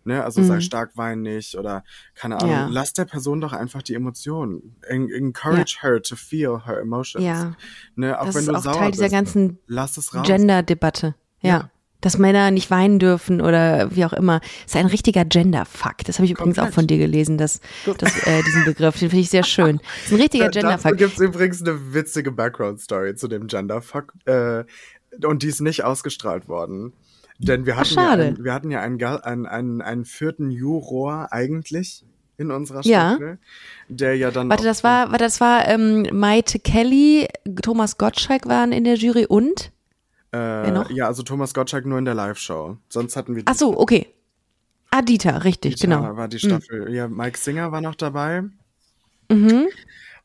Ne, 0.07 0.23
also 0.23 0.43
sei 0.43 0.61
stark, 0.61 0.91
wein 0.97 1.23
nicht 1.23 1.55
oder 1.57 1.83
keine 2.15 2.37
Ahnung. 2.37 2.51
Ja. 2.51 2.69
Lass 2.71 2.93
der 2.93 3.07
Person 3.07 3.41
doch 3.41 3.55
einfach 3.55 3.81
die 3.83 3.95
Emotionen. 3.95 4.77
En 4.87 5.09
encourage 5.11 5.79
her 5.81 6.03
to 6.03 6.15
feel 6.15 6.61
her 6.67 6.79
emotions. 6.81 7.25
Ja. 7.25 7.55
Ne, 7.97 8.21
auch 8.21 8.27
Das 8.27 8.35
wenn 8.35 8.41
ist 8.43 8.49
du 8.49 8.55
auch 8.55 8.63
sauer 8.63 8.75
Teil 8.75 8.91
dieser 8.91 9.05
bist, 9.05 9.15
ganzen 9.15 9.59
lass 9.67 9.97
es 9.97 10.15
raus. 10.15 10.27
Gender-Debatte. 10.27 11.15
Ja. 11.41 11.49
Ja. 11.51 11.71
Dass 12.03 12.19
Männer 12.19 12.51
nicht 12.51 12.71
weinen 12.71 12.99
dürfen 12.99 13.41
oder 13.41 13.95
wie 13.97 14.05
auch 14.05 14.13
immer. 14.13 14.43
Ist 14.67 14.77
ein 14.77 14.85
richtiger 14.85 15.25
Gender-Fuck. 15.25 16.05
Das 16.05 16.19
habe 16.19 16.27
ich 16.27 16.33
übrigens 16.33 16.59
auch 16.59 16.65
Komplett. 16.65 16.75
von 16.75 16.87
dir 16.87 16.99
gelesen, 16.99 17.39
das, 17.39 17.61
das, 17.97 18.27
äh, 18.27 18.43
diesen 18.43 18.67
Begriff. 18.67 18.99
Den 18.99 19.09
finde 19.09 19.23
ich 19.23 19.31
sehr 19.31 19.43
schön. 19.43 19.79
Das 19.79 20.07
ist 20.09 20.13
ein 20.13 20.21
richtiger 20.21 20.51
Da- 20.51 20.61
Gender-Fuck. 20.61 20.99
gibt 20.99 21.15
es 21.15 21.19
übrigens 21.21 21.63
eine 21.63 21.95
witzige 21.95 22.31
Background-Story 22.31 23.15
zu 23.15 23.27
dem 23.27 23.47
Genderfuck. 23.47 24.13
Äh, 24.27 24.65
und 25.25 25.43
die 25.43 25.47
ist 25.49 25.63
nicht 25.63 25.83
ausgestrahlt 25.85 26.47
worden. 26.47 26.93
Denn 27.39 27.67
wir 27.67 27.77
hatten, 27.77 27.87
schade. 27.87 28.23
ja, 28.23 28.29
einen, 28.29 28.45
wir 28.45 28.55
hatten 28.55 28.71
ja 28.71 28.81
einen, 28.81 29.03
einen, 29.03 29.47
einen, 29.47 29.83
einen 29.83 30.05
vierten 30.05 30.51
Juror 30.51 31.29
eigentlich 31.33 32.05
in 32.37 32.51
unserer 32.51 32.83
Ja. 32.85 33.11
Staffel, 33.11 33.39
der 33.89 34.17
ja 34.17 34.31
dann 34.31 34.49
Warte, 34.51 34.65
das 34.65 34.83
war, 34.85 35.11
warte, 35.11 35.25
das 35.25 35.41
war 35.41 35.69
ähm, 35.69 36.07
Maite 36.13 36.59
Kelly, 36.59 37.29
Thomas 37.63 37.99
Gottschalk 37.99 38.47
waren 38.49 38.73
in 38.73 38.85
der 38.85 38.95
Jury 38.97 39.27
und? 39.27 39.73
äh, 40.33 40.93
ja, 40.95 41.07
also 41.07 41.23
Thomas 41.23 41.55
Gottschalk 41.55 41.87
nur 41.87 41.99
in 41.99 42.05
der 42.05 42.15
Live-Show. 42.15 42.77
Sonst 42.89 43.17
hatten 43.17 43.37
wir 43.37 43.43
Ach 43.47 43.55
so, 43.55 43.79
okay. 43.79 44.09
Ah, 44.91 45.03
Dieter, 45.03 45.45
richtig, 45.45 45.77
Dieter 45.77 45.99
genau. 46.01 46.17
war 46.17 46.29
die 46.29 46.39
Staffel. 46.39 46.93
Ja, 46.93 47.09
Mike 47.09 47.39
Singer 47.39 47.73
war 47.73 47.81
noch 47.81 47.95
dabei. 47.95 48.43
Mhm. 49.31 49.67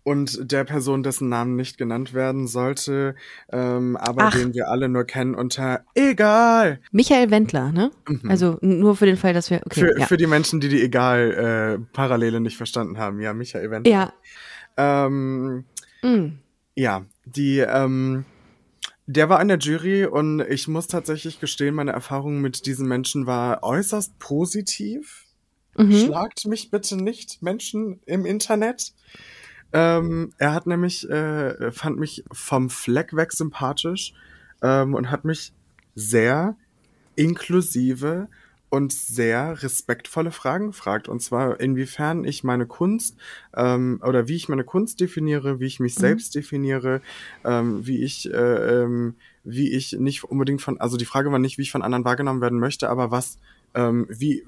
Und 0.10 0.52
der 0.52 0.64
Person, 0.64 1.04
dessen 1.04 1.30
Namen 1.30 1.56
nicht 1.56 1.78
genannt 1.78 2.14
werden 2.14 2.48
sollte, 2.48 3.16
ähm, 3.52 3.96
aber 3.98 4.24
Ach. 4.26 4.32
den 4.36 4.54
wir 4.56 4.70
alle 4.70 4.90
nur 4.90 5.04
kennen 5.04 5.36
unter 5.36 5.84
Egal. 5.94 6.80
Michael 6.92 7.30
Wendler, 7.30 7.72
ne? 7.72 7.92
Also 8.28 8.58
n- 8.62 8.80
nur 8.80 8.96
für 8.96 9.06
den 9.06 9.18
Fall, 9.18 9.34
dass 9.34 9.50
wir, 9.52 9.62
okay, 9.66 9.82
Mhm. 9.84 9.86
Für, 9.88 10.00
ja. 10.00 10.06
für 10.08 10.18
die 10.18 10.26
Menschen, 10.28 10.60
die 10.62 10.70
die 10.70 10.82
Egal-Parallele 10.82 12.40
nicht 12.40 12.58
verstanden 12.58 12.98
haben. 12.98 13.20
Ja, 13.20 13.34
Michael 13.34 13.70
Wendler. 13.72 13.92
ja. 13.92 14.14
Ähm, 14.78 15.66
Mm. 16.02 16.40
ja, 16.76 17.06
die, 17.26 17.60
ähm, 17.60 18.26
der 19.06 19.28
war 19.30 19.42
in 19.42 19.48
der 19.50 19.58
Jury 19.58 20.06
und 20.06 20.40
ich 20.42 20.68
muss 20.68 20.88
tatsächlich 20.88 21.40
gestehen, 21.40 21.76
meine 21.76 21.92
Erfahrung 21.92 22.42
mit 22.42 22.66
diesen 22.66 22.88
Menschen 22.88 23.26
war 23.26 23.64
äußerst 23.64 24.18
positiv. 24.20 25.26
Schlagt 25.76 26.46
mich 26.46 26.72
bitte 26.72 26.98
nicht, 26.98 27.42
Menschen 27.42 28.02
im 28.06 28.26
Internet. 28.26 28.94
Ähm, 29.72 30.32
er 30.38 30.54
hat 30.54 30.68
nämlich, 30.68 31.08
äh, 31.10 31.72
fand 31.72 32.00
mich 32.00 32.24
vom 32.32 32.70
Fleck 32.70 33.16
weg 33.16 33.32
sympathisch 33.32 34.14
ähm, 34.62 34.96
und 34.96 35.12
hat 35.12 35.26
mich 35.26 35.54
sehr 35.96 36.56
inklusive 37.16 38.28
und 38.70 38.94
sehr 38.94 39.62
respektvolle 39.64 40.32
Fragen 40.32 40.68
gefragt. 40.68 41.10
Und 41.10 41.22
zwar, 41.22 41.60
inwiefern 41.60 42.24
ich 42.24 42.44
meine 42.44 42.68
Kunst 42.68 43.18
ähm, 43.56 44.00
oder 44.06 44.28
wie 44.28 44.36
ich 44.36 44.48
meine 44.48 44.64
Kunst 44.64 45.00
definiere, 45.00 45.60
wie 45.60 45.66
ich 45.66 45.80
mich 45.80 45.96
selbst 45.96 46.36
definiere, 46.36 47.02
ähm, 47.44 47.86
wie 47.86 48.04
ich, 48.04 48.32
äh, 48.32 48.84
ähm, 48.84 49.16
wie 49.44 49.72
ich 49.74 49.94
nicht 49.94 50.24
unbedingt 50.24 50.62
von, 50.62 50.80
also 50.80 50.98
die 50.98 51.06
Frage 51.06 51.32
war 51.32 51.40
nicht, 51.40 51.58
wie 51.58 51.64
ich 51.64 51.72
von 51.72 51.82
anderen 51.82 52.06
wahrgenommen 52.06 52.42
werden 52.42 52.60
möchte, 52.60 52.90
aber 52.90 53.12
was, 53.12 53.40
ähm, 53.74 54.06
wie, 54.10 54.46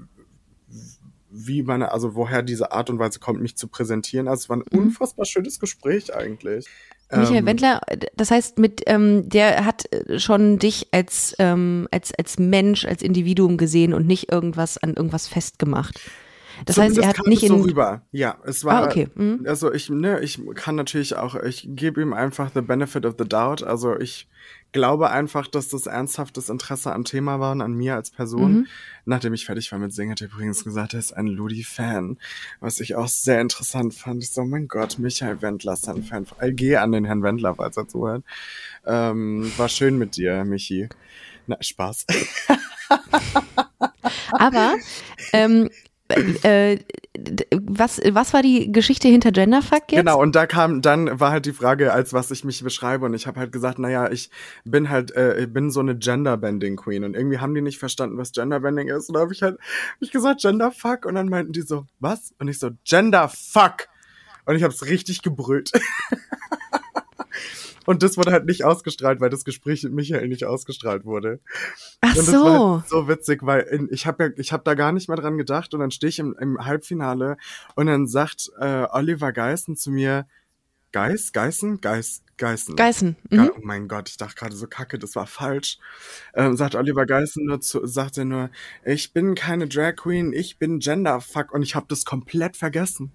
wie 1.32 1.62
meine, 1.62 1.92
also 1.92 2.14
woher 2.14 2.42
diese 2.42 2.72
Art 2.72 2.90
und 2.90 2.98
Weise 2.98 3.18
kommt, 3.18 3.40
mich 3.40 3.56
zu 3.56 3.68
präsentieren. 3.68 4.28
Also 4.28 4.42
es 4.42 4.48
war 4.48 4.58
ein 4.58 4.78
unfassbar 4.78 5.24
schönes 5.24 5.58
Gespräch 5.58 6.14
eigentlich. 6.14 6.66
Michael 7.10 7.38
Ähm, 7.38 7.46
Wendler, 7.46 7.80
das 8.16 8.30
heißt, 8.30 8.58
mit 8.58 8.82
ähm, 8.86 9.28
der 9.28 9.64
hat 9.64 9.92
äh, 9.92 10.18
schon 10.18 10.58
dich 10.58 10.88
als, 10.92 11.34
ähm, 11.38 11.88
als, 11.90 12.12
als 12.14 12.38
Mensch, 12.38 12.84
als 12.84 13.02
Individuum 13.02 13.56
gesehen 13.56 13.92
und 13.92 14.06
nicht 14.06 14.32
irgendwas 14.32 14.78
an 14.78 14.94
irgendwas 14.94 15.28
festgemacht. 15.28 16.00
Das 16.66 16.78
heißt, 16.78 16.96
er 16.96 17.02
Zumindest 17.02 17.18
hat 17.18 17.26
nicht 17.26 17.42
es 17.42 17.48
so 17.48 17.56
in. 17.56 17.62
rüber. 17.62 18.02
Ja, 18.12 18.38
es 18.44 18.64
war. 18.64 18.82
Ah, 18.82 18.86
okay. 18.86 19.08
Mhm. 19.14 19.44
Also 19.46 19.72
ich, 19.72 19.90
ne, 19.90 20.20
ich 20.20 20.40
kann 20.54 20.76
natürlich 20.76 21.16
auch, 21.16 21.34
ich 21.34 21.66
gebe 21.70 22.00
ihm 22.02 22.12
einfach 22.12 22.50
the 22.54 22.60
benefit 22.60 23.06
of 23.06 23.14
the 23.18 23.24
doubt. 23.28 23.62
Also 23.62 23.98
ich 23.98 24.28
glaube 24.72 25.10
einfach, 25.10 25.46
dass 25.46 25.68
das 25.68 25.86
ernsthaftes 25.86 26.48
Interesse 26.48 26.92
am 26.92 27.04
Thema 27.04 27.40
war 27.40 27.52
und 27.52 27.60
an 27.60 27.74
mir 27.74 27.94
als 27.94 28.10
Person. 28.10 28.52
Mhm. 28.52 28.66
Nachdem 29.04 29.34
ich 29.34 29.44
fertig 29.44 29.70
war 29.72 29.78
mit 29.78 29.92
Singen, 29.92 30.12
hat 30.12 30.20
er 30.22 30.28
übrigens 30.28 30.64
gesagt, 30.64 30.94
er 30.94 31.00
ist 31.00 31.12
ein 31.12 31.26
Ludi-Fan. 31.26 32.18
Was 32.60 32.80
ich 32.80 32.94
auch 32.94 33.08
sehr 33.08 33.40
interessant 33.40 33.94
fand. 33.94 34.22
Ich 34.22 34.30
so, 34.30 34.44
mein 34.44 34.68
Gott, 34.68 34.98
Michael 34.98 35.42
Wendler 35.42 35.74
ist 35.74 35.88
ein 35.88 36.02
Fan. 36.02 36.26
Ich 36.42 36.56
gehe 36.56 36.80
an 36.80 36.92
den 36.92 37.04
Herrn 37.04 37.22
Wendler, 37.22 37.54
falls 37.54 37.76
er 37.76 37.86
zuhört. 37.88 38.24
Ähm, 38.86 39.50
war 39.56 39.68
schön 39.68 39.98
mit 39.98 40.16
dir, 40.16 40.44
Michi. 40.44 40.88
Na, 41.46 41.56
Spaß. 41.60 42.06
Aber 44.32 44.74
ähm, 45.32 45.68
äh, 46.42 46.78
d- 47.16 47.46
was, 47.52 48.00
was 48.10 48.32
war 48.32 48.42
die 48.42 48.70
Geschichte 48.72 49.08
hinter 49.08 49.32
Genderfuck 49.32 49.90
jetzt? 49.90 49.98
Genau, 50.00 50.20
und 50.20 50.34
da 50.34 50.46
kam, 50.46 50.82
dann 50.82 51.20
war 51.20 51.30
halt 51.32 51.46
die 51.46 51.52
Frage, 51.52 51.92
als 51.92 52.12
was 52.12 52.30
ich 52.30 52.44
mich 52.44 52.62
beschreibe. 52.62 53.06
Und 53.06 53.14
ich 53.14 53.26
habe 53.26 53.40
halt 53.40 53.52
gesagt, 53.52 53.78
naja, 53.78 54.10
ich 54.10 54.30
bin 54.64 54.90
halt, 54.90 55.14
äh, 55.14 55.40
ich 55.40 55.52
bin 55.52 55.70
so 55.70 55.80
eine 55.80 55.96
Genderbending 55.96 56.76
Queen. 56.76 57.04
Und 57.04 57.14
irgendwie 57.14 57.38
haben 57.38 57.54
die 57.54 57.62
nicht 57.62 57.78
verstanden, 57.78 58.18
was 58.18 58.32
Genderbending 58.32 58.88
ist. 58.88 59.08
Und 59.08 59.14
da 59.14 59.20
habe 59.20 59.32
ich 59.32 59.42
halt 59.42 59.58
hab 59.58 60.02
ich 60.02 60.10
gesagt, 60.10 60.40
Genderfuck. 60.42 61.04
Und 61.06 61.14
dann 61.14 61.28
meinten 61.28 61.52
die 61.52 61.62
so, 61.62 61.86
was? 62.00 62.34
Und 62.38 62.48
ich 62.48 62.58
so, 62.58 62.70
Genderfuck. 62.84 63.88
Und 64.44 64.56
ich 64.56 64.62
habe 64.62 64.74
es 64.74 64.86
richtig 64.86 65.22
gebrüllt. 65.22 65.70
Und 67.86 68.02
das 68.02 68.16
wurde 68.16 68.32
halt 68.32 68.44
nicht 68.46 68.64
ausgestrahlt, 68.64 69.20
weil 69.20 69.30
das 69.30 69.44
Gespräch 69.44 69.82
mit 69.82 69.92
Michael 69.92 70.28
nicht 70.28 70.44
ausgestrahlt 70.44 71.04
wurde. 71.04 71.40
Ach 72.00 72.10
Und 72.10 72.18
das 72.18 72.26
so. 72.26 72.44
war 72.44 72.76
halt 72.78 72.88
so 72.88 73.08
witzig, 73.08 73.40
weil 73.42 73.62
in, 73.62 73.88
ich 73.90 74.06
habe 74.06 74.24
ja, 74.24 74.30
ich 74.36 74.52
habe 74.52 74.62
da 74.64 74.74
gar 74.74 74.92
nicht 74.92 75.08
mehr 75.08 75.16
dran 75.16 75.36
gedacht 75.38 75.74
und 75.74 75.80
dann 75.80 75.90
stehe 75.90 76.08
ich 76.08 76.18
im, 76.18 76.36
im 76.38 76.64
Halbfinale 76.64 77.36
und 77.74 77.86
dann 77.86 78.06
sagt 78.06 78.50
äh, 78.60 78.86
Oliver 78.90 79.32
Geißen 79.32 79.76
zu 79.76 79.90
mir, 79.90 80.26
Geis, 80.92 81.32
Geißen, 81.32 81.80
Geis, 81.80 82.22
Geißen. 82.36 82.76
Geißen. 82.76 83.16
Ge- 83.30 83.38
Mhm. 83.40 83.50
Oh 83.56 83.60
mein 83.62 83.88
Gott, 83.88 84.10
ich 84.10 84.18
dachte 84.18 84.34
gerade 84.34 84.54
so 84.54 84.66
kacke, 84.66 84.98
das 84.98 85.16
war 85.16 85.26
falsch. 85.26 85.78
Ähm, 86.34 86.54
sagt 86.56 86.74
Oliver 86.74 87.06
Geißen 87.06 87.44
nur 87.46 87.60
zu, 87.62 87.86
sagt 87.86 88.18
er 88.18 88.26
nur, 88.26 88.50
ich 88.84 89.12
bin 89.14 89.34
keine 89.34 89.66
Drag 89.68 89.96
Queen, 89.96 90.32
ich 90.34 90.58
bin 90.58 90.80
Genderfuck 90.80 91.52
und 91.52 91.62
ich 91.62 91.74
habe 91.74 91.86
das 91.88 92.04
komplett 92.04 92.56
vergessen. 92.58 93.10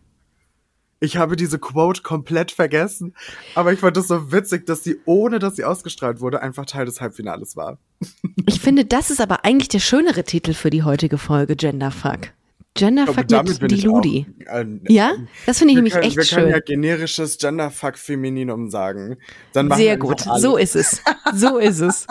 Ich 1.00 1.18
habe 1.18 1.36
diese 1.36 1.60
Quote 1.60 2.02
komplett 2.02 2.52
vergessen, 2.52 3.14
aber 3.54 3.72
ich 3.72 3.80
fand 3.80 3.98
das 3.98 4.08
so 4.08 4.32
witzig, 4.32 4.66
dass 4.66 4.84
sie, 4.84 4.98
ohne 5.06 5.38
dass 5.40 5.56
sie 5.56 5.64
ausgestrahlt 5.64 6.22
wurde, 6.22 6.42
einfach 6.42 6.66
Teil 6.66 6.86
des 6.86 7.02
Halbfinales 7.02 7.56
war. 7.56 7.78
Ich 8.50 8.62
finde, 8.62 8.86
das 8.86 9.10
ist 9.10 9.20
aber 9.20 9.44
eigentlich 9.44 9.68
der 9.68 9.80
schönere 9.80 10.24
Titel 10.24 10.54
für 10.54 10.70
die 10.70 10.84
heutige 10.84 11.18
Folge, 11.18 11.58
Genderfuck. 11.58 12.32
Genderfuck 12.76 13.30
mit 13.60 13.72
die 13.72 13.82
Ludi. 13.82 14.26
Auch, 14.48 14.56
äh, 14.56 14.66
Ja? 14.88 15.12
Das 15.46 15.58
finde 15.60 15.74
ich 15.74 15.76
wir 15.76 15.82
nämlich 15.82 15.94
können, 15.94 16.06
echt 16.06 16.16
wir 16.16 16.24
können 16.24 16.46
schön. 16.48 16.52
ja 16.52 16.60
generisches 16.60 17.38
Genderfuck-Femininum 17.40 18.70
sagen. 18.70 19.18
Sehr 19.54 19.68
wir 19.78 19.98
gut, 19.98 20.22
so 20.38 20.56
ist 20.56 20.76
es. 20.76 21.02
So 21.34 21.58
ist 21.58 21.82
es. 21.82 22.08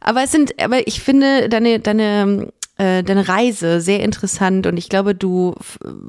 Aber 0.00 0.22
es 0.24 0.32
sind, 0.32 0.60
aber 0.60 0.86
ich 0.86 1.00
finde 1.00 1.48
deine, 1.48 1.80
deine, 1.80 2.52
äh, 2.76 3.02
deine 3.02 3.28
Reise 3.28 3.80
sehr 3.80 4.00
interessant 4.00 4.66
und 4.66 4.76
ich 4.76 4.88
glaube, 4.88 5.14
du 5.14 5.54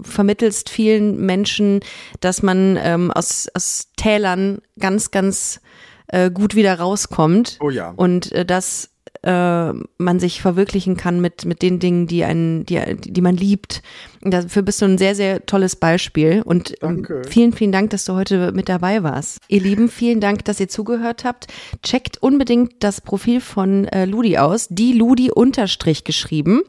vermittelst 0.02 0.70
vielen 0.70 1.26
Menschen, 1.26 1.82
dass 2.22 2.42
man 2.42 2.78
ähm, 2.82 3.12
aus, 3.12 3.48
aus 3.54 3.90
Tälern 3.98 4.60
ganz, 4.80 5.12
ganz 5.12 5.62
äh, 6.08 6.32
gut 6.32 6.56
wieder 6.56 6.80
rauskommt. 6.80 7.58
Oh 7.62 7.70
ja. 7.70 7.94
Und 7.96 8.32
äh, 8.32 8.46
dass 8.46 8.90
äh, 9.26 9.74
man 9.98 10.20
sich 10.20 10.42
verwirklichen 10.42 10.98
kann 10.98 11.20
mit, 11.20 11.46
mit 11.46 11.62
den 11.62 11.80
Dingen, 11.80 12.06
die 12.06 12.24
einen, 12.24 12.66
die, 12.66 12.80
die 13.00 13.22
man 13.22 13.36
liebt. 13.36 13.82
Dafür 14.22 14.62
bist 14.62 14.82
du 14.82 14.86
ein 14.86 14.98
sehr, 14.98 15.16
sehr 15.16 15.46
tolles 15.46 15.76
Beispiel. 15.76 16.44
Und 16.46 16.76
Danke. 16.82 17.24
vielen, 17.28 17.52
vielen 17.52 17.72
Dank, 17.72 17.90
dass 17.90 18.06
du 18.06 18.14
heute 18.14 18.52
mit 18.52 18.70
dabei 18.70 19.04
warst. 19.04 19.40
Ihr 19.48 19.62
Lieben, 19.62 19.90
vielen 19.90 20.22
Dank, 20.22 20.46
dass 20.46 20.60
ihr 20.60 20.70
zugehört 20.70 21.26
habt. 21.26 21.48
Checkt 21.82 22.22
unbedingt 22.22 22.76
das 22.80 23.02
Profil 23.02 23.42
von 23.42 23.86
äh, 23.86 24.06
Ludi 24.06 24.38
aus, 24.38 24.68
die 24.70 24.94
Ludi 24.94 25.32
unterstrich 25.32 26.04
geschrieben. 26.04 26.62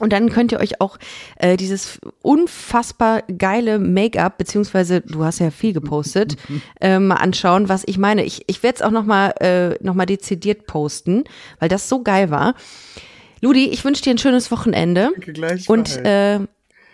Und 0.00 0.12
dann 0.12 0.28
könnt 0.30 0.50
ihr 0.50 0.58
euch 0.58 0.80
auch 0.80 0.98
äh, 1.36 1.56
dieses 1.56 2.00
unfassbar 2.20 3.22
geile 3.38 3.78
Make-up, 3.78 4.38
beziehungsweise 4.38 5.00
du 5.00 5.24
hast 5.24 5.38
ja 5.38 5.52
viel 5.52 5.72
gepostet, 5.72 6.36
äh, 6.80 6.98
mal 6.98 7.16
anschauen, 7.16 7.68
was 7.68 7.84
ich 7.86 7.96
meine. 7.96 8.24
Ich, 8.24 8.42
ich 8.48 8.64
werde 8.64 8.76
es 8.76 8.82
auch 8.82 8.90
nochmal 8.90 9.34
äh, 9.40 9.84
noch 9.84 9.94
mal 9.94 10.06
dezidiert 10.06 10.66
posten, 10.66 11.24
weil 11.60 11.68
das 11.68 11.88
so 11.88 12.02
geil 12.02 12.30
war. 12.30 12.54
Ludi, 13.40 13.66
ich 13.66 13.84
wünsche 13.84 14.02
dir 14.02 14.10
ein 14.10 14.18
schönes 14.18 14.50
Wochenende. 14.50 15.10
Danke 15.12 15.32
gleichfalls. 15.32 15.68
Und 15.68 16.04
äh, 16.04 16.40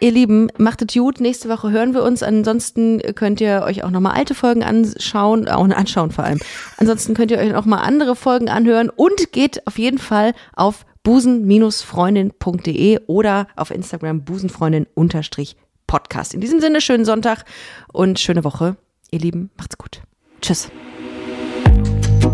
ihr 0.01 0.11
Lieben, 0.11 0.49
macht 0.59 0.83
es 0.83 0.93
gut. 0.93 1.21
Nächste 1.21 1.49
Woche 1.49 1.71
hören 1.71 1.95
wir 1.95 2.03
uns. 2.03 2.23
Ansonsten 2.23 3.01
könnt 3.15 3.41
ihr 3.41 3.63
euch 3.65 3.83
auch 3.83 3.91
nochmal 3.91 4.13
alte 4.13 4.35
Folgen 4.35 4.63
anschauen, 4.63 5.49
auch 5.49 5.65
anschauen 5.71 6.11
vor 6.11 6.25
allem. 6.25 6.41
Ansonsten 6.77 7.15
könnt 7.15 7.31
ihr 7.31 7.39
euch 7.39 7.55
auch 7.55 7.65
mal 7.65 7.79
andere 7.79 8.15
Folgen 8.15 8.51
anhören 8.51 8.91
und 8.91 9.33
geht 9.33 9.67
auf 9.67 9.79
jeden 9.79 9.99
Fall 9.99 10.35
auf 10.55 10.85
busen-freundin.de 11.03 13.01
oder 13.07 13.47
auf 13.57 13.71
Instagram 13.71 14.25
busenfreundin-podcast. 14.25 16.35
In 16.35 16.41
diesem 16.41 16.61
Sinne, 16.61 16.81
schönen 16.81 17.05
Sonntag 17.05 17.45
und 17.93 18.19
schöne 18.19 18.43
Woche. 18.45 18.77
Ihr 19.11 19.21
Lieben, 19.21 19.51
macht's 19.57 19.79
gut. 19.79 20.03
Tschüss. 20.41 20.71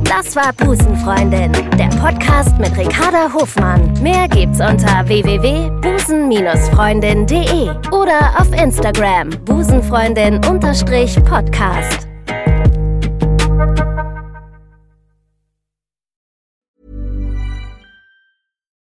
Das 0.04 0.36
war 0.36 0.52
Busenfreundin, 0.52 1.52
der 1.76 1.88
Podcast 2.00 2.56
mit 2.58 2.76
Ricarda 2.76 3.32
Hofmann. 3.32 3.92
Mehr 4.02 4.28
gibt's 4.28 4.60
unter 4.60 5.06
www.busen-freundin.de 5.06 7.70
oder 7.90 8.40
auf 8.40 8.52
Instagram 8.52 9.30
busenfreundin-podcast. 9.44 12.05